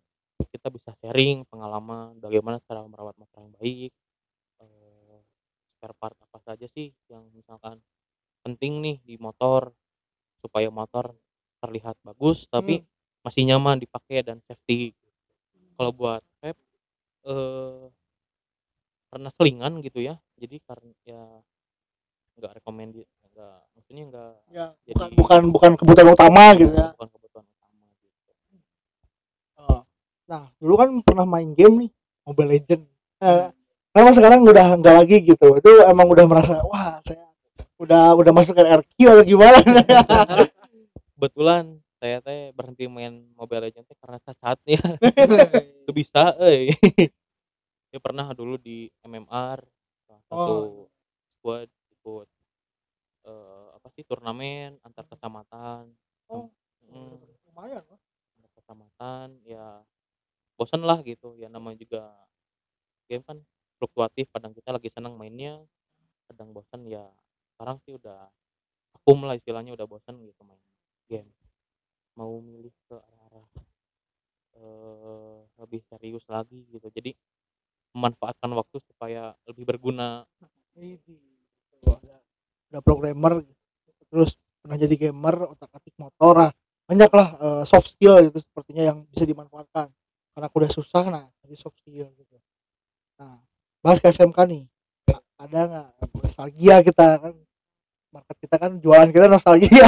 kita 0.51 0.67
bisa 0.67 0.91
sharing 0.99 1.47
pengalaman 1.47 2.19
bagaimana 2.19 2.59
cara 2.67 2.83
merawat 2.83 3.15
motor 3.15 3.39
yang 3.39 3.55
baik 3.55 3.91
eh, 4.59 5.19
spare 5.77 5.95
part 5.95 6.17
apa 6.19 6.37
saja 6.43 6.67
sih 6.67 6.91
yang 7.07 7.23
misalkan 7.31 7.79
penting 8.43 8.83
nih 8.83 8.97
di 9.07 9.15
motor 9.15 9.71
supaya 10.43 10.67
motor 10.67 11.15
terlihat 11.63 11.95
bagus 12.03 12.45
tapi 12.51 12.83
masih 13.23 13.47
nyaman 13.47 13.79
dipakai 13.79 14.21
dan 14.21 14.43
safety 14.45 14.93
kalau 15.75 15.91
buat 15.91 16.21
vape 16.39 16.59
eh 17.25 17.83
karena 19.07 19.29
selingan 19.31 19.73
gitu 19.79 19.99
ya 19.99 20.15
jadi 20.35 20.55
karena 20.61 20.91
ya 21.03 21.21
nggak 22.35 22.51
recommended 22.59 23.07
nggak 23.31 23.57
maksudnya 23.73 24.03
nggak 24.07 24.31
Ya, 24.49 24.65
bukan 24.87 25.07
Jadi- 25.07 25.15
bukan 25.15 25.41
bukan 25.51 25.71
kebutuhan 25.75 26.09
utama 26.09 26.43
gitu 26.53 26.71
ya. 26.71 26.91
bukan 26.91 27.09
kebutuhan 27.09 27.45
utama 27.45 27.83
gitu 27.93 28.11
Oh. 29.57 29.81
Nah, 30.25 30.43
dulu 30.57 30.73
kan 30.75 30.89
pernah 30.99 31.23
main 31.23 31.51
game 31.51 31.75
nih, 31.79 31.91
Mobile 32.23 32.49
Legend. 32.49 32.83
Eh, 33.21 33.47
kenapa 33.89 34.11
sekarang 34.11 34.39
udah 34.41 34.67
nggak 34.75 34.95
lagi 34.95 35.17
gitu? 35.21 35.47
Itu 35.55 35.69
emang 35.85 36.07
udah 36.07 36.25
merasa 36.25 36.59
wah 36.63 36.99
saya 37.03 37.23
udah 37.75 38.15
udah 38.15 38.31
masuk 38.31 38.55
ke 38.55 38.63
RQ 38.63 38.97
atau 39.05 39.23
gimana? 39.23 39.59
kebetulan 41.15 41.79
saya 42.05 42.21
teh 42.21 42.53
berhenti 42.53 42.85
main 42.85 43.33
Mobile 43.33 43.65
Legends 43.65 43.89
teh 43.89 43.97
karena 43.97 44.21
sasatnya 44.21 44.77
itu 45.81 45.89
bisa 45.89 46.37
eh 46.37 46.69
dia 47.89 47.97
pernah 47.97 48.29
dulu 48.37 48.61
di 48.61 48.85
MMR 49.01 49.65
satu 50.29 50.85
squad 51.41 51.65
ikut 51.65 52.27
eh, 53.25 53.67
apa 53.73 53.87
sih 53.97 54.05
turnamen 54.05 54.77
antar 54.85 55.09
kecamatan 55.09 55.89
Oh. 56.25 56.49
Mm, 56.89 57.21
Lumayan. 57.49 57.85
loh. 57.85 58.01
antar 58.37 58.49
kecamatan 58.57 59.27
ya 59.45 59.81
bosan 60.57 60.81
lah 60.81 61.01
gitu 61.05 61.37
ya 61.37 61.49
namanya 61.49 61.81
juga 61.85 62.01
game 63.05 63.21
kan 63.21 63.37
fluktuatif 63.77 64.25
kadang 64.33 64.53
kita 64.57 64.73
lagi 64.73 64.89
senang 64.89 65.13
mainnya 65.17 65.61
kadang 66.25 66.49
bosan 66.49 66.85
ya 66.89 67.05
sekarang 67.53 67.77
sih 67.85 67.93
udah 67.93 68.25
akum 68.97 69.21
lah 69.21 69.37
istilahnya 69.37 69.77
udah 69.77 69.85
bosan 69.85 70.17
gitu 70.25 70.41
main 70.41 70.57
game 71.05 71.29
mau 72.15 72.39
milih 72.39 72.71
ke 72.87 72.97
arah 72.97 73.47
eh, 74.55 75.37
lebih 75.59 75.81
serius 75.91 76.23
lagi 76.31 76.63
gitu. 76.71 76.87
Jadi 76.91 77.11
memanfaatkan 77.95 78.51
waktu 78.51 78.77
supaya 78.91 79.35
lebih 79.47 79.63
berguna. 79.63 80.23
Tuh, 80.75 81.95
ada, 81.95 82.19
ada 82.71 82.79
programmer 82.83 83.43
terus 84.11 84.35
pernah 84.59 84.77
jadi 84.79 84.95
gamer 85.07 85.55
otak 85.55 85.71
atik 85.75 85.95
motor 85.95 86.33
lah 86.47 86.51
banyak 86.85 87.11
lah 87.11 87.27
eh, 87.41 87.63
soft 87.65 87.93
skill 87.97 88.21
itu 88.21 88.39
sepertinya 88.41 88.83
yang 88.93 88.97
bisa 89.09 89.25
dimanfaatkan. 89.25 89.89
Karena 90.35 90.45
aku 90.51 90.55
udah 90.61 90.71
susah 90.71 91.03
nah 91.07 91.25
jadi 91.41 91.55
soft 91.57 91.77
skill 91.81 92.11
gitu. 92.13 92.37
Nah 93.19 93.41
bahas 93.81 93.97
ke 94.01 94.09
SMK 94.09 94.39
nih. 94.49 94.63
Ada 95.35 95.59
nggak? 95.67 95.89
Nostalgia 96.15 96.75
kita 96.85 97.07
kan 97.19 97.33
market 98.15 98.35
kita 98.39 98.55
kan 98.55 98.71
jualan 98.79 99.09
kita 99.11 99.27
nostalgia. 99.27 99.85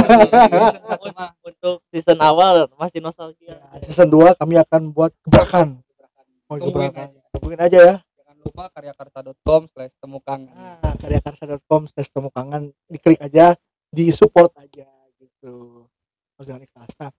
Untuk 1.48 1.80
season 1.88 2.20
awal 2.20 2.68
masih 2.76 3.00
nostalgia. 3.00 3.56
Ya, 3.56 3.80
season 3.88 4.12
2 4.12 4.36
kami 4.36 4.60
akan 4.60 4.92
buat 4.92 5.16
gebrakan. 5.24 5.80
Mau 6.48 6.60
Tungguin 6.60 6.92
gebrakan. 6.92 7.08
aja. 7.08 7.20
tungguin 7.32 7.60
aja 7.60 7.78
ya. 7.80 7.96
Jangan 8.20 8.36
lupa 8.44 8.64
karyakarsa.com 8.72 9.60
slash 9.72 9.94
temukan 10.00 10.40
nah, 10.48 10.94
karyakarsa.com 11.00 11.82
slash 11.92 12.08
temu 12.12 12.28
kangen 12.32 12.62
diklik 12.88 13.20
aja 13.20 13.56
di 13.88 14.12
support 14.12 14.52
aja 14.60 14.88
gitu. 15.16 15.88
Jangan 16.38 16.62
ikhlas 16.64 16.92
nah 17.00 17.10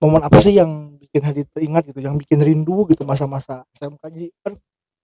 momen 0.00 0.24
apa 0.24 0.40
sih 0.40 0.56
yang 0.56 0.96
bikin 0.96 1.20
Hadi 1.22 1.42
teringat 1.52 1.92
gitu? 1.92 2.00
Yang 2.00 2.24
bikin 2.26 2.38
rindu 2.40 2.88
gitu 2.88 3.04
masa-masa 3.04 3.68
SMK 3.76 4.02
jadi 4.10 4.28
kan 4.40 4.52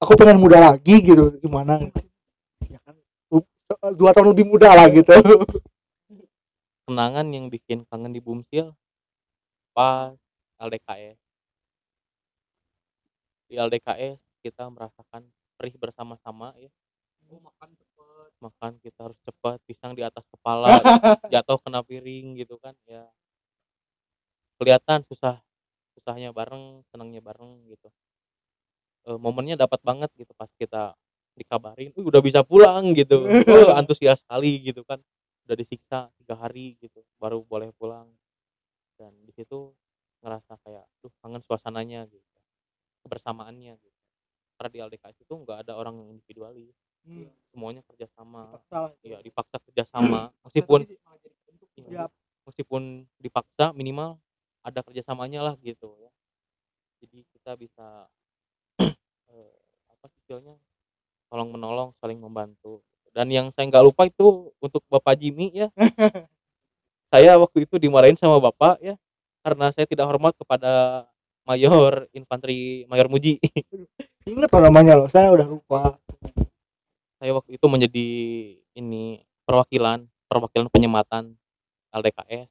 aku 0.00 0.12
pengen 0.16 0.40
muda 0.40 0.58
lagi 0.58 1.04
gitu. 1.04 1.36
Gimana? 1.38 1.82
gitu. 1.82 2.00
Du- 3.66 3.94
dua 3.98 4.10
tahun 4.14 4.30
lebih 4.32 4.46
muda 4.46 4.70
lah 4.72 4.86
gitu. 4.90 5.10
Kenangan 6.86 7.26
yang 7.34 7.50
bikin 7.50 7.82
kangen 7.90 8.14
di 8.14 8.22
Bumsil 8.22 8.70
pas 9.74 10.14
LDKS 10.62 11.18
di 13.46 13.54
LDKS 13.58 14.18
kita 14.42 14.66
merasakan 14.70 15.26
perih 15.58 15.74
bersama-sama 15.78 16.54
ya. 16.58 16.70
Makan 17.26 17.70
cepet. 17.74 18.30
Makan 18.38 18.72
kita 18.82 19.10
harus 19.10 19.18
cepat 19.26 19.58
pisang 19.66 19.98
di 19.98 20.02
atas 20.06 20.22
kepala 20.30 20.78
jatuh 21.34 21.58
kena 21.58 21.82
piring 21.82 22.38
gitu 22.38 22.58
kan 22.62 22.74
ya. 22.86 23.06
Kelihatan 24.58 25.02
susah 25.10 25.42
susahnya 25.98 26.30
bareng 26.30 26.86
senangnya 26.90 27.22
bareng 27.22 27.66
gitu. 27.66 27.90
Eh, 29.06 29.18
momennya 29.18 29.54
dapat 29.54 29.78
banget 29.86 30.10
gitu 30.18 30.34
pas 30.34 30.50
kita 30.58 30.94
dikabarin 31.37 31.93
"Wih, 31.95 32.05
udah 32.09 32.20
bisa 32.24 32.41
pulang 32.43 32.97
gitu. 32.97 33.28
Oh, 33.68 33.76
antusias 33.76 34.20
sekali 34.24 34.61
gitu 34.64 34.82
kan. 34.89 34.99
Udah 35.47 35.57
disiksa 35.57 36.11
tiga 36.18 36.34
hari 36.41 36.74
gitu 36.82 37.05
baru 37.20 37.45
boleh 37.45 37.70
pulang. 37.76 38.09
Dan 38.97 39.12
di 39.28 39.32
situ 39.37 39.70
ngerasa 40.24 40.57
kayak 40.64 40.84
tuh 41.05 41.12
kangen 41.20 41.45
suasananya 41.45 42.09
gitu. 42.09 42.24
Kebersamaannya 43.07 43.76
gitu. 43.78 43.99
Karena 44.57 44.70
di 44.72 44.78
LDKS 44.89 45.16
itu 45.22 45.34
nggak 45.37 45.68
ada 45.68 45.76
orang 45.76 46.01
yang 46.01 46.09
individualis. 46.16 46.72
Semuanya 47.53 47.84
kerjasama. 47.87 48.57
Ya 49.05 49.20
dipaksa 49.22 49.61
kerjasama. 49.68 50.32
Meskipun 50.49 50.80
Ya. 51.87 52.09
meskipun 52.49 53.05
dipaksa 53.20 53.70
minimal 53.76 54.18
ada 54.64 54.80
kerjasamanya 54.82 55.45
lah 55.45 55.55
gitu 55.61 55.93
ya. 56.01 56.11
Jadi 57.05 57.22
kita 57.37 57.53
bisa 57.55 58.09
eh, 59.30 59.55
apa 59.93 60.05
sih 60.11 60.18
istilahnya 60.24 60.57
tolong 61.28 61.50
menolong 61.54 61.90
saling 62.00 62.18
membantu. 62.20 62.82
Dan 63.14 63.32
yang 63.32 63.48
saya 63.54 63.66
nggak 63.70 63.84
lupa 63.86 64.04
itu 64.04 64.52
untuk 64.60 64.84
bapak 64.90 65.16
Jimmy 65.16 65.52
ya. 65.52 65.68
Saya 67.06 67.38
waktu 67.38 67.64
itu 67.64 67.78
dimarahin 67.78 68.18
sama 68.18 68.42
bapak 68.42 68.82
ya 68.82 68.98
karena 69.46 69.70
saya 69.70 69.86
tidak 69.86 70.10
hormat 70.10 70.34
kepada 70.34 71.06
mayor 71.46 72.10
infanteri 72.10 72.82
mayor 72.90 73.06
Muji. 73.06 73.38
Inget 74.26 74.50
loh 74.50 74.62
namanya 74.66 74.98
loh? 74.98 75.06
Saya 75.06 75.30
udah 75.30 75.46
lupa. 75.46 76.02
Saya 77.22 77.30
waktu 77.30 77.56
itu 77.56 77.66
menjadi 77.70 78.08
ini 78.74 79.22
perwakilan 79.46 80.02
perwakilan 80.26 80.66
penyematan 80.68 81.38
LDKS 81.94 82.50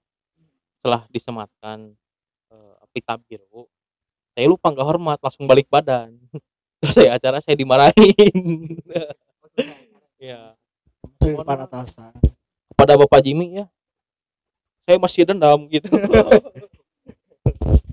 setelah 0.79 1.03
disematkan 1.11 1.91
eh, 2.49 2.75
pita 2.95 3.19
biru 3.19 3.67
saya 4.35 4.47
lupa 4.47 4.71
nggak 4.71 4.87
hormat 4.87 5.19
langsung 5.19 5.45
balik 5.45 5.67
badan 5.67 6.15
selesai 6.85 7.17
acara 7.17 7.37
saya 7.41 7.57
dimarahin. 7.57 8.77
Ya 10.21 10.53
di 11.21 11.33
depan 11.33 11.65
atasan 11.65 12.13
kepada 12.71 12.93
bapak 13.01 13.25
Jimmy 13.25 13.63
ya. 13.63 13.65
Saya 14.85 15.01
masih 15.01 15.25
dendam 15.25 15.65
gitu. 15.69 15.89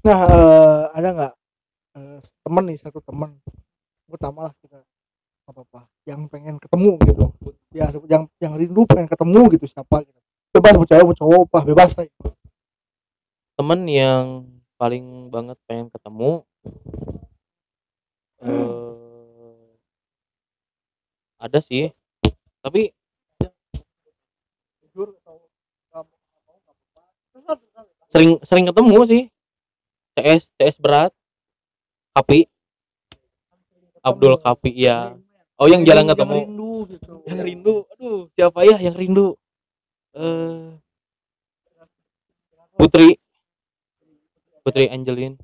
Nah 0.04 0.20
eh, 0.28 0.82
ada 0.92 1.08
nggak? 1.12 1.34
Eh, 1.96 2.18
temen 2.44 2.64
nih 2.68 2.78
satu 2.80 3.00
temen. 3.00 3.40
Pertama 4.08 4.50
lah 4.50 4.54
kita. 4.60 4.84
Apa 5.48 5.64
apa 5.66 5.80
yang 6.04 6.28
pengen 6.28 6.60
ketemu 6.60 7.00
gitu. 7.08 7.24
Ya 7.72 7.88
yang 8.06 8.28
yang 8.38 8.52
rindu 8.60 8.84
pengen 8.84 9.08
ketemu 9.08 9.40
gitu. 9.56 9.64
Siapa 9.72 10.04
gitu. 10.04 10.20
Bebas 10.52 10.76
mau 10.76 10.84
cewek 10.84 11.04
mau 11.08 11.16
cowok 11.16 11.42
apa 11.48 11.58
bebas 11.64 11.96
lah 11.96 12.06
temen 13.62 13.84
yang 13.86 14.24
paling 14.80 15.30
banget 15.30 15.54
pengen 15.70 15.86
ketemu 15.92 16.42
eh 18.42 18.82
ada 21.42 21.58
sih. 21.58 21.90
Tapi 22.62 22.94
sering 28.14 28.38
sering 28.46 28.66
ketemu 28.70 28.98
sih. 29.06 29.22
CS 30.18 30.46
CS 30.58 30.76
berat. 30.82 31.12
Kapi 32.12 32.44
Abdul 34.04 34.36
Kapi 34.36 34.70
ya 34.76 35.16
oh 35.56 35.66
yang 35.70 35.86
jarang 35.88 36.10
ketemu. 36.10 36.44
rindu 36.44 36.72
gitu. 36.92 37.14
Yang 37.24 37.40
rindu. 37.40 37.74
Aduh 37.96 38.28
siapa 38.36 38.68
ya 38.68 38.76
yang 38.82 38.94
rindu? 38.98 39.38
Eh 40.12 40.76
Putri. 42.76 43.16
Putri 44.60 44.92
Angelin. 44.92 45.40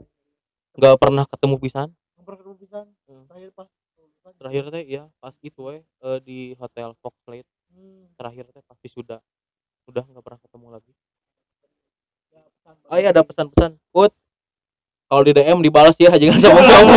Nggak 0.76 0.94
pernah 1.00 1.24
ketemu 1.24 1.56
pisan 1.58 1.88
Ketemu 2.28 2.54
pisan, 2.60 2.86
Hmm. 3.08 3.24
terakhir 3.24 3.50
pas 3.56 3.68
terakhir 4.36 4.64
teh 4.68 4.84
ya 4.84 5.08
pas 5.24 5.32
itu 5.40 5.62
eh, 5.72 5.80
di 6.20 6.38
hotel 6.60 6.92
Foxlate 7.00 7.48
Hmm, 7.72 8.04
terakhir 8.20 8.44
teh 8.52 8.64
pasti 8.68 8.88
sudah 8.92 9.20
udah 9.88 10.04
nggak 10.04 10.24
pernah 10.24 10.40
ketemu 10.44 10.66
lagi. 10.72 10.92
Ya, 12.28 12.44
pesan 12.44 12.74
oh 12.84 12.96
iya 13.00 13.08
ada 13.12 13.22
pesan-pesan. 13.24 13.72
Put 13.88 14.12
kalau 15.08 15.22
di 15.24 15.32
DM 15.32 15.64
dibalas 15.64 15.96
ya 15.96 16.12
jangan 16.12 16.40
sama 16.44 16.60
kamu. 16.60 16.96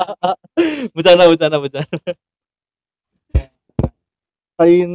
Bercanda 0.96 1.28
bercanda 1.28 1.56
bercanda. 1.60 2.00
Selain 4.56 4.92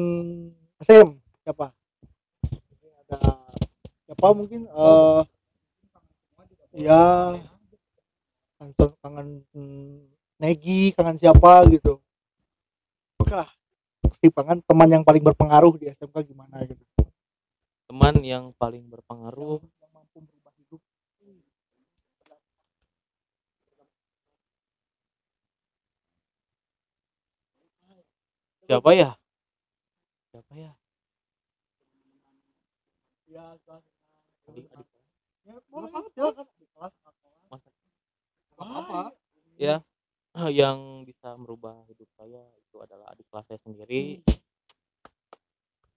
SM 0.82 1.08
siapa? 1.46 1.74
Ini 2.50 2.90
ada 3.06 3.20
siapa 4.10 4.28
mungkin 4.34 4.66
eh 4.66 5.22
ya 6.78 7.34
kangen 8.58 8.74
kangen 9.02 9.30
Negi 10.38 10.94
kangen 10.94 11.18
siapa 11.18 11.66
gitu. 11.70 11.98
Oke 13.18 13.34
lah 13.34 13.50
kesimpangan 14.06 14.62
teman 14.66 14.90
yang 14.90 15.04
paling 15.06 15.22
berpengaruh 15.26 15.82
di 15.82 15.90
SMK 15.90 16.30
gimana 16.30 16.62
gitu. 16.66 16.84
Teman 17.90 18.22
yang 18.22 18.54
paling 18.54 18.86
berpengaruh. 18.86 19.62
Yang 19.82 19.92
mampu 19.94 20.18
merubah 20.22 20.54
hidup. 20.62 20.82
Siapa 28.70 28.90
ya? 28.94 29.12
Siapa 30.30 30.54
ya? 30.54 30.74
Ya 33.28 33.44
adik 34.48 34.66
adik 34.72 34.88
ya 35.48 35.56
boleh 35.72 35.88
silakan 36.12 36.48
di 36.60 36.66
kelas 36.76 36.94
atau 37.08 37.32
masa 37.48 37.70
apa 38.58 39.14
ya. 39.58 39.82
Yang 40.38 41.10
bisa 41.10 41.34
merubah 41.34 41.82
hidup 41.90 42.06
saya 42.14 42.46
itu 42.62 42.78
adalah 42.78 43.10
adik 43.10 43.26
kelas 43.34 43.46
saya 43.50 43.58
sendiri. 43.66 44.22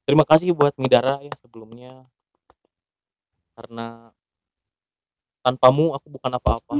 Terima 0.09 0.25
kasih 0.25 0.57
buat 0.57 0.73
Midara 0.81 1.21
ya 1.21 1.33
sebelumnya. 1.45 2.09
Karena 3.53 4.09
tanpamu 5.45 5.93
aku 5.93 6.09
bukan 6.09 6.41
apa-apa. 6.41 6.73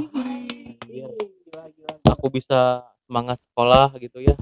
Aku 2.17 2.33
bisa 2.33 2.81
semangat 3.05 3.37
sekolah 3.53 3.93
gitu 4.01 4.25
ya. 4.25 4.33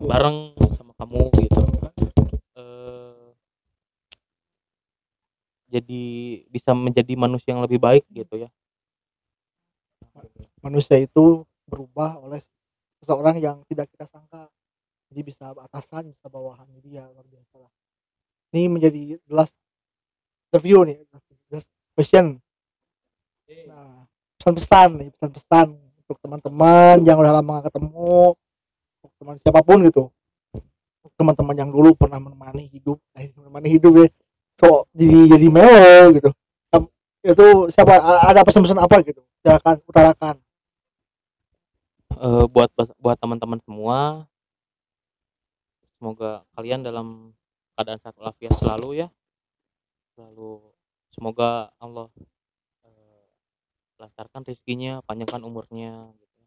Bareng 0.00 0.56
sama 0.72 0.96
kamu 0.96 1.28
gitu. 1.36 1.62
Eh, 2.56 3.28
jadi 5.68 6.04
bisa 6.48 6.72
menjadi 6.72 7.12
manusia 7.12 7.52
yang 7.52 7.60
lebih 7.60 7.76
baik 7.76 8.08
gitu 8.08 8.40
ya 8.40 8.48
manusia 10.62 10.98
itu 10.98 11.46
berubah 11.66 12.18
oleh 12.20 12.40
seseorang 13.02 13.38
yang 13.38 13.60
tidak 13.66 13.90
kita 13.92 14.06
sangka. 14.10 14.48
Jadi 15.12 15.20
bisa 15.22 15.52
atasan 15.52 16.12
bisa 16.12 16.26
bawahan. 16.32 16.64
Jadi 16.80 17.00
ya 17.00 17.04
luar 17.08 17.26
biasa 17.28 17.54
lah. 17.60 17.72
Ini 18.52 18.68
menjadi 18.68 19.02
the 19.28 19.32
last 19.32 19.54
interview 20.50 20.84
nih 20.84 20.98
the 21.04 21.60
last 21.60 21.68
question. 21.96 22.40
Nah 23.68 24.08
pesan-pesan 24.40 24.88
nih 24.98 25.08
pesan-pesan 25.18 25.66
untuk 25.76 26.16
teman-teman 26.18 26.96
yang 27.06 27.20
udah 27.20 27.32
lama 27.38 27.62
gak 27.62 27.70
ketemu 27.70 28.34
untuk 29.00 29.12
teman 29.20 29.36
siapa 29.44 29.60
pun 29.60 29.78
gitu. 29.84 30.04
Untuk 31.04 31.12
teman-teman 31.14 31.56
yang 31.58 31.70
dulu 31.70 31.92
pernah 31.94 32.20
menemani 32.22 32.70
hidup 32.72 32.98
eh, 33.18 33.28
menemani 33.36 33.68
hidup 33.68 33.92
ya 33.98 34.08
so 34.62 34.86
jadi 34.94 35.36
jadi 35.36 35.46
melo 35.50 36.14
gitu 36.14 36.30
itu 37.22 37.46
siapa 37.70 38.02
ada 38.26 38.42
pesan-pesan 38.42 38.82
apa 38.82 38.98
gitu? 39.06 39.22
Silakan 39.46 39.78
utarakan. 39.86 40.36
Eh, 42.18 42.44
buat 42.50 42.70
buat 42.98 43.16
teman-teman 43.18 43.62
semua 43.62 44.26
semoga 45.96 46.42
kalian 46.58 46.82
dalam 46.82 47.30
keadaan 47.78 48.02
sehat 48.02 48.18
walafiat 48.18 48.54
selalu 48.58 49.06
ya. 49.06 49.08
Selalu 50.18 50.66
semoga 51.14 51.70
Allah 51.78 52.10
eh, 52.82 53.24
lancarkan 54.02 54.42
rezekinya 54.42 54.98
panjangkan 55.06 55.46
umurnya 55.46 56.10
gitu. 56.18 56.40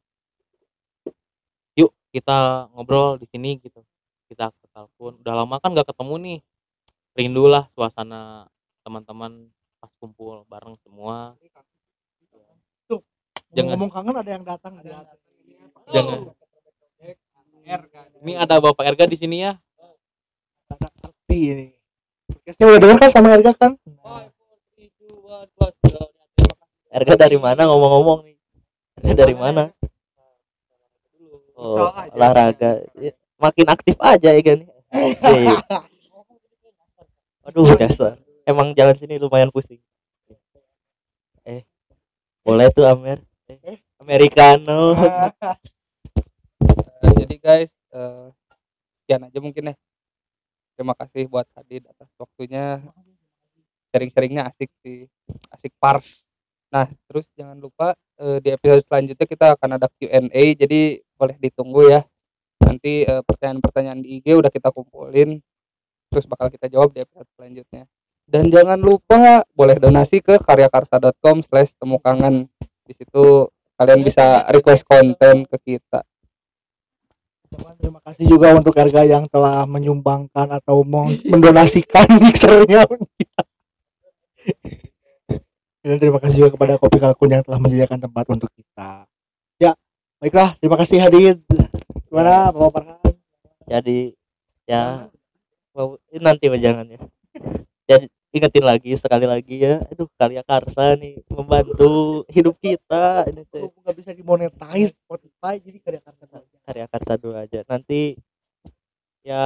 yuk 1.76 1.91
kita 2.11 2.67
ngobrol 2.76 3.15
di 3.15 3.32
sini 3.32 3.63
gitu. 3.63 3.80
Kita 4.28 4.51
ke 4.51 4.67
telepon. 4.76 5.23
Udah 5.23 5.34
lama 5.39 5.55
kan 5.63 5.71
gak 5.71 5.88
ketemu 5.88 6.15
nih. 6.19 6.39
Rindulah 7.15 7.71
suasana 7.71 8.51
teman-teman 8.84 9.55
kumpul 10.06 10.45
bareng 10.45 10.78
semua. 10.86 11.34
Jangan. 13.58 13.74
ngomong 13.74 13.89
kangen 13.89 14.22
ada 14.22 14.30
yang 14.30 14.45
datang. 14.45 14.78
Jangan. 15.89 16.30
Erga. 17.66 18.06
ini 18.22 18.38
ada 18.38 18.62
bapak 18.62 18.86
Erga 18.86 19.10
di 19.10 19.18
sini 19.18 19.41
ya? 19.41 19.58
Ngerti 20.70 21.39
ini. 21.41 21.68
Podcastnya 22.30 22.70
udah 22.70 22.78
denger 22.78 22.97
kan 23.01 23.10
sama 23.10 23.34
Erga 23.34 23.58
kan? 23.58 23.74
Erga 26.93 27.18
dari 27.18 27.41
mana 27.41 27.66
ngomong-ngomong 27.66 28.30
nih? 28.30 28.38
Erga 29.01 29.26
dari 29.26 29.34
mana? 29.34 29.74
Oh 31.58 31.89
olahraga. 32.14 32.86
Ya, 32.99 33.16
makin 33.41 33.66
aktif 33.72 33.95
aja 33.97 34.36
ya 34.36 34.43
kan 34.45 34.60
aduh 37.49 37.74
dasar. 37.80 38.20
Emang 38.45 38.78
jalan 38.78 38.93
sini 38.99 39.18
lumayan 39.18 39.49
pusing 39.49 39.82
boleh 42.45 42.69
tuh 42.69 42.85
Amer. 42.85 43.17
Eh, 43.49 43.81
Americano. 43.97 44.93
Eh, 47.01 47.13
jadi 47.25 47.35
guys 47.41 47.73
eh, 47.89 48.27
sekian 49.01 49.25
aja 49.25 49.39
mungkin 49.41 49.73
ya. 49.73 49.75
Terima 50.77 50.93
kasih 50.93 51.25
buat 51.25 51.49
Hadid 51.57 51.89
atas 51.89 52.05
waktunya. 52.21 52.85
Sharing-sharingnya 53.89 54.45
asik 54.45 54.69
sih. 54.85 55.09
Asik 55.49 55.73
pars. 55.81 56.29
Nah 56.69 56.85
terus 57.09 57.25
jangan 57.33 57.57
lupa 57.57 57.97
eh, 58.21 58.37
di 58.37 58.53
episode 58.53 58.85
selanjutnya 58.85 59.25
kita 59.25 59.45
akan 59.57 59.81
ada 59.81 59.89
Q&A 59.97 60.43
jadi 60.53 61.01
boleh 61.17 61.35
ditunggu 61.41 61.97
ya. 61.97 62.05
Nanti 62.61 63.09
pertanyaan-pertanyaan 63.09 64.05
di 64.05 64.21
IG 64.21 64.37
udah 64.37 64.53
kita 64.53 64.69
kumpulin. 64.69 65.41
Terus 66.13 66.25
bakal 66.29 66.53
kita 66.53 66.69
jawab 66.69 66.93
di 66.93 67.01
episode 67.01 67.25
selanjutnya 67.33 67.89
dan 68.26 68.49
jangan 68.49 68.78
lupa 68.78 69.45
boleh 69.53 69.78
donasi 69.78 70.21
ke 70.21 70.41
karyakarsa.com 70.41 71.45
slash 71.45 71.71
temukangen. 71.78 72.49
Di 72.86 72.93
situ 72.97 73.49
kalian 73.78 74.01
bisa 74.01 74.45
request 74.49 74.86
konten 74.86 75.45
ke 75.45 75.57
kita. 75.61 76.01
Teman, 77.45 77.73
terima 77.78 78.01
kasih 78.01 78.26
juga 78.26 78.57
untuk 78.57 78.73
Erga 78.73 79.05
yang 79.05 79.30
telah 79.30 79.63
menyumbangkan 79.69 80.49
atau 80.57 80.82
mendonasikan 81.23 82.09
mixernya. 82.23 82.84
Dan 85.86 85.97
terima 86.01 86.17
kasih 86.17 86.45
juga 86.45 86.51
kepada 86.57 86.73
Kopi 86.82 86.97
Kalkun 86.97 87.30
yang 87.30 87.43
telah 87.45 87.61
menyediakan 87.61 88.01
tempat 88.01 88.26
untuk 88.34 88.49
kita. 88.57 89.05
Ya 89.61 89.78
baiklah. 90.17 90.57
Terima 90.57 90.82
kasih 90.82 90.97
Hadid. 90.97 91.45
Gimana? 92.09 92.49
Bapak 92.49 92.82
Farhan 92.82 93.15
jadi 93.65 94.13
ya 94.69 95.09
mau 95.73 95.97
ini 96.13 96.21
nanti 96.21 96.45
mah 96.49 97.64
ya 97.86 98.01
jadi 98.01 98.07
ingetin 98.36 98.65
lagi 98.67 98.91
sekali 98.99 99.25
lagi 99.29 99.63
ya 99.63 99.79
aduh 99.88 100.11
karya 100.19 100.43
karsa 100.43 100.99
nih 100.99 101.23
membantu 101.31 102.25
hidup 102.27 102.59
kita 102.59 103.29
ini 103.31 103.47
tuh 103.47 103.71
nggak 103.71 103.95
bisa 103.95 104.11
dimonetize 104.11 104.91
Spotify 104.99 105.61
jadi 105.61 105.77
karya 105.79 106.01
karya 106.03 106.25
saja 106.27 106.55
karya 106.65 106.86
karsa 106.89 107.13
dulu 107.21 107.38
aja. 107.38 107.61
Nanti 107.69 108.17
ya 109.21 109.45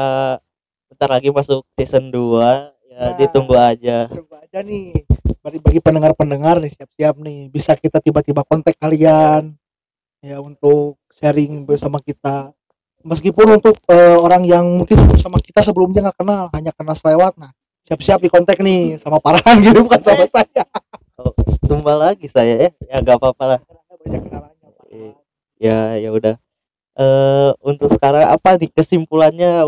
bentar 0.87 1.09
lagi 1.11 1.29
masuk 1.29 1.67
season 1.75 2.09
2 2.09 2.71
ya 2.89 2.99
Nah. 2.99 3.15
ditunggu 3.19 3.53
aja. 3.53 4.09
coba 4.09 4.41
aja 4.41 4.59
nih. 4.63 5.05
Bagi 5.39 5.59
bagi 5.61 5.79
pendengar-pendengar 5.83 6.57
nih 6.63 6.71
siap-siap 6.73 7.15
nih. 7.21 7.51
Bisa 7.51 7.75
kita 7.75 7.99
tiba-tiba 8.01 8.41
kontak 8.47 8.75
kalian 8.79 9.55
ya 10.23 10.39
untuk 10.41 10.97
sharing 11.19 11.67
bersama 11.67 11.99
kita. 12.01 12.55
Meskipun 13.03 13.61
untuk 13.61 13.79
eh, 13.87 14.17
orang 14.19 14.43
yang 14.43 14.65
mungkin 14.83 14.99
sama 15.15 15.39
kita 15.39 15.63
sebelumnya 15.63 16.09
nggak 16.09 16.19
kenal 16.19 16.51
hanya 16.51 16.71
kenal 16.75 16.95
selewat 16.95 17.35
nah 17.39 17.55
siap-siap 17.89 18.21
di 18.21 18.29
kontak 18.29 18.61
nih 18.61 19.01
sama 19.01 19.17
Farhan 19.17 19.57
gitu 19.65 19.81
bukan 19.81 19.97
sama 20.05 20.29
saya. 20.29 20.63
Tumbal 21.65 21.97
lagi 21.97 22.29
saya 22.29 22.69
ya? 22.69 22.69
Ya 22.85 23.01
gak 23.01 23.17
apa-apa 23.17 23.57
lah. 23.57 23.59
Banyak 24.05 24.21
kenalannya. 24.29 24.69
Iya. 24.93 25.11
ya 25.57 25.79
ya 25.97 26.09
udah. 26.13 26.35
Eh 26.93 27.49
untuk 27.65 27.89
sekarang 27.89 28.29
apa 28.29 28.61
nih 28.61 28.69
kesimpulannya 28.69 29.65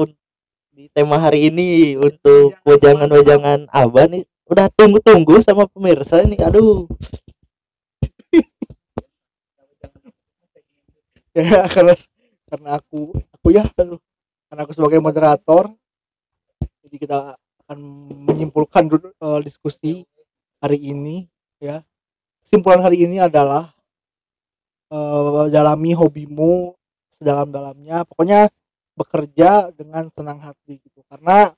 di 0.70 0.86
tema 0.94 1.18
hari 1.18 1.50
ini 1.50 1.98
untuk 1.98 2.54
wejangan-wejangan 2.62 3.66
abah 3.74 4.06
nih? 4.06 4.30
Udah 4.46 4.70
tunggu-tunggu 4.70 5.42
sama 5.42 5.66
pemirsa 5.66 6.22
nih 6.22 6.46
aduh. 6.46 6.86
Ya 11.32 11.64
karena 11.72 11.96
karena 12.52 12.70
aku 12.76 13.16
aku 13.32 13.48
ya 13.56 13.64
aduh, 13.80 14.04
karena 14.52 14.68
aku 14.68 14.76
sebagai 14.76 15.00
moderator 15.00 15.72
jadi 16.84 16.96
kita 17.00 17.40
akan 17.72 17.88
menyimpulkan 18.28 18.84
dulu 18.92 19.16
eh, 19.16 19.40
diskusi 19.48 20.04
hari 20.60 20.92
ini 20.92 21.24
ya. 21.64 21.80
Kesimpulan 22.44 22.84
hari 22.84 23.08
ini 23.08 23.24
adalah 23.24 23.72
eh, 24.92 25.46
dalami 25.48 25.96
hobimu 25.96 26.76
sedalam-dalamnya 27.16 28.04
pokoknya 28.04 28.52
bekerja 29.00 29.72
dengan 29.72 30.12
senang 30.12 30.44
hati 30.44 30.84
gitu. 30.84 31.00
Karena 31.08 31.56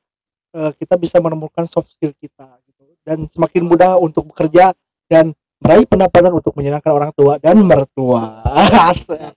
eh, 0.54 0.72
kita 0.78 1.02
bisa 1.02 1.18
menemukan 1.18 1.66
soft 1.66 1.90
skill 1.98 2.14
kita 2.14 2.62
gitu. 2.70 2.94
Dan 3.02 3.26
semakin 3.34 3.66
mudah 3.66 3.98
untuk 3.98 4.30
bekerja 4.30 4.78
dan 5.10 5.34
meraih 5.66 5.90
pendapatan 5.90 6.30
untuk 6.30 6.54
menyenangkan 6.54 6.94
orang 6.94 7.12
tua 7.18 7.42
dan 7.42 7.58
mertua. 7.58 8.46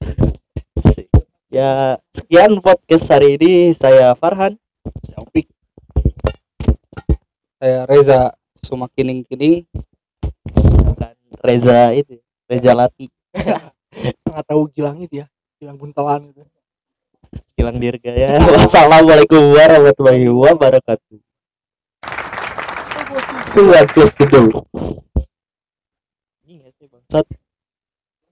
Ya 1.47 1.97
sekian 2.12 2.59
podcast 2.61 3.07
hari 3.07 3.41
ini. 3.41 3.72
Saya 3.72 4.12
Farhan. 4.18 4.61
Taufik 5.14 5.56
saya 7.57 7.89
Reza 7.89 8.21
Sumakining 8.61 9.25
Kining 9.25 9.65
dan 10.97 11.17
Reza 11.41 11.93
itu 11.97 12.21
Reza 12.49 12.73
Lati. 12.77 13.07
Nggak 14.29 14.45
tahu 14.45 14.69
Gilang 14.73 15.01
itu 15.01 15.25
ya 15.25 15.27
Gilang 15.57 15.81
buntelan 15.81 16.29
gitu 16.31 16.45
hilang 17.57 17.77
dirga 17.81 18.13
ya. 18.13 18.31
Wassalamualaikum 18.61 19.57
warahmatullahi 19.57 20.29
wabarakatuh. 20.29 21.19
Tuhan 23.57 23.87
the 23.89 24.27
door. 24.29 24.69
Ini 26.45 26.53
nggak 26.61 26.73
sih, 26.77 26.87
Bangsat. 26.93 27.27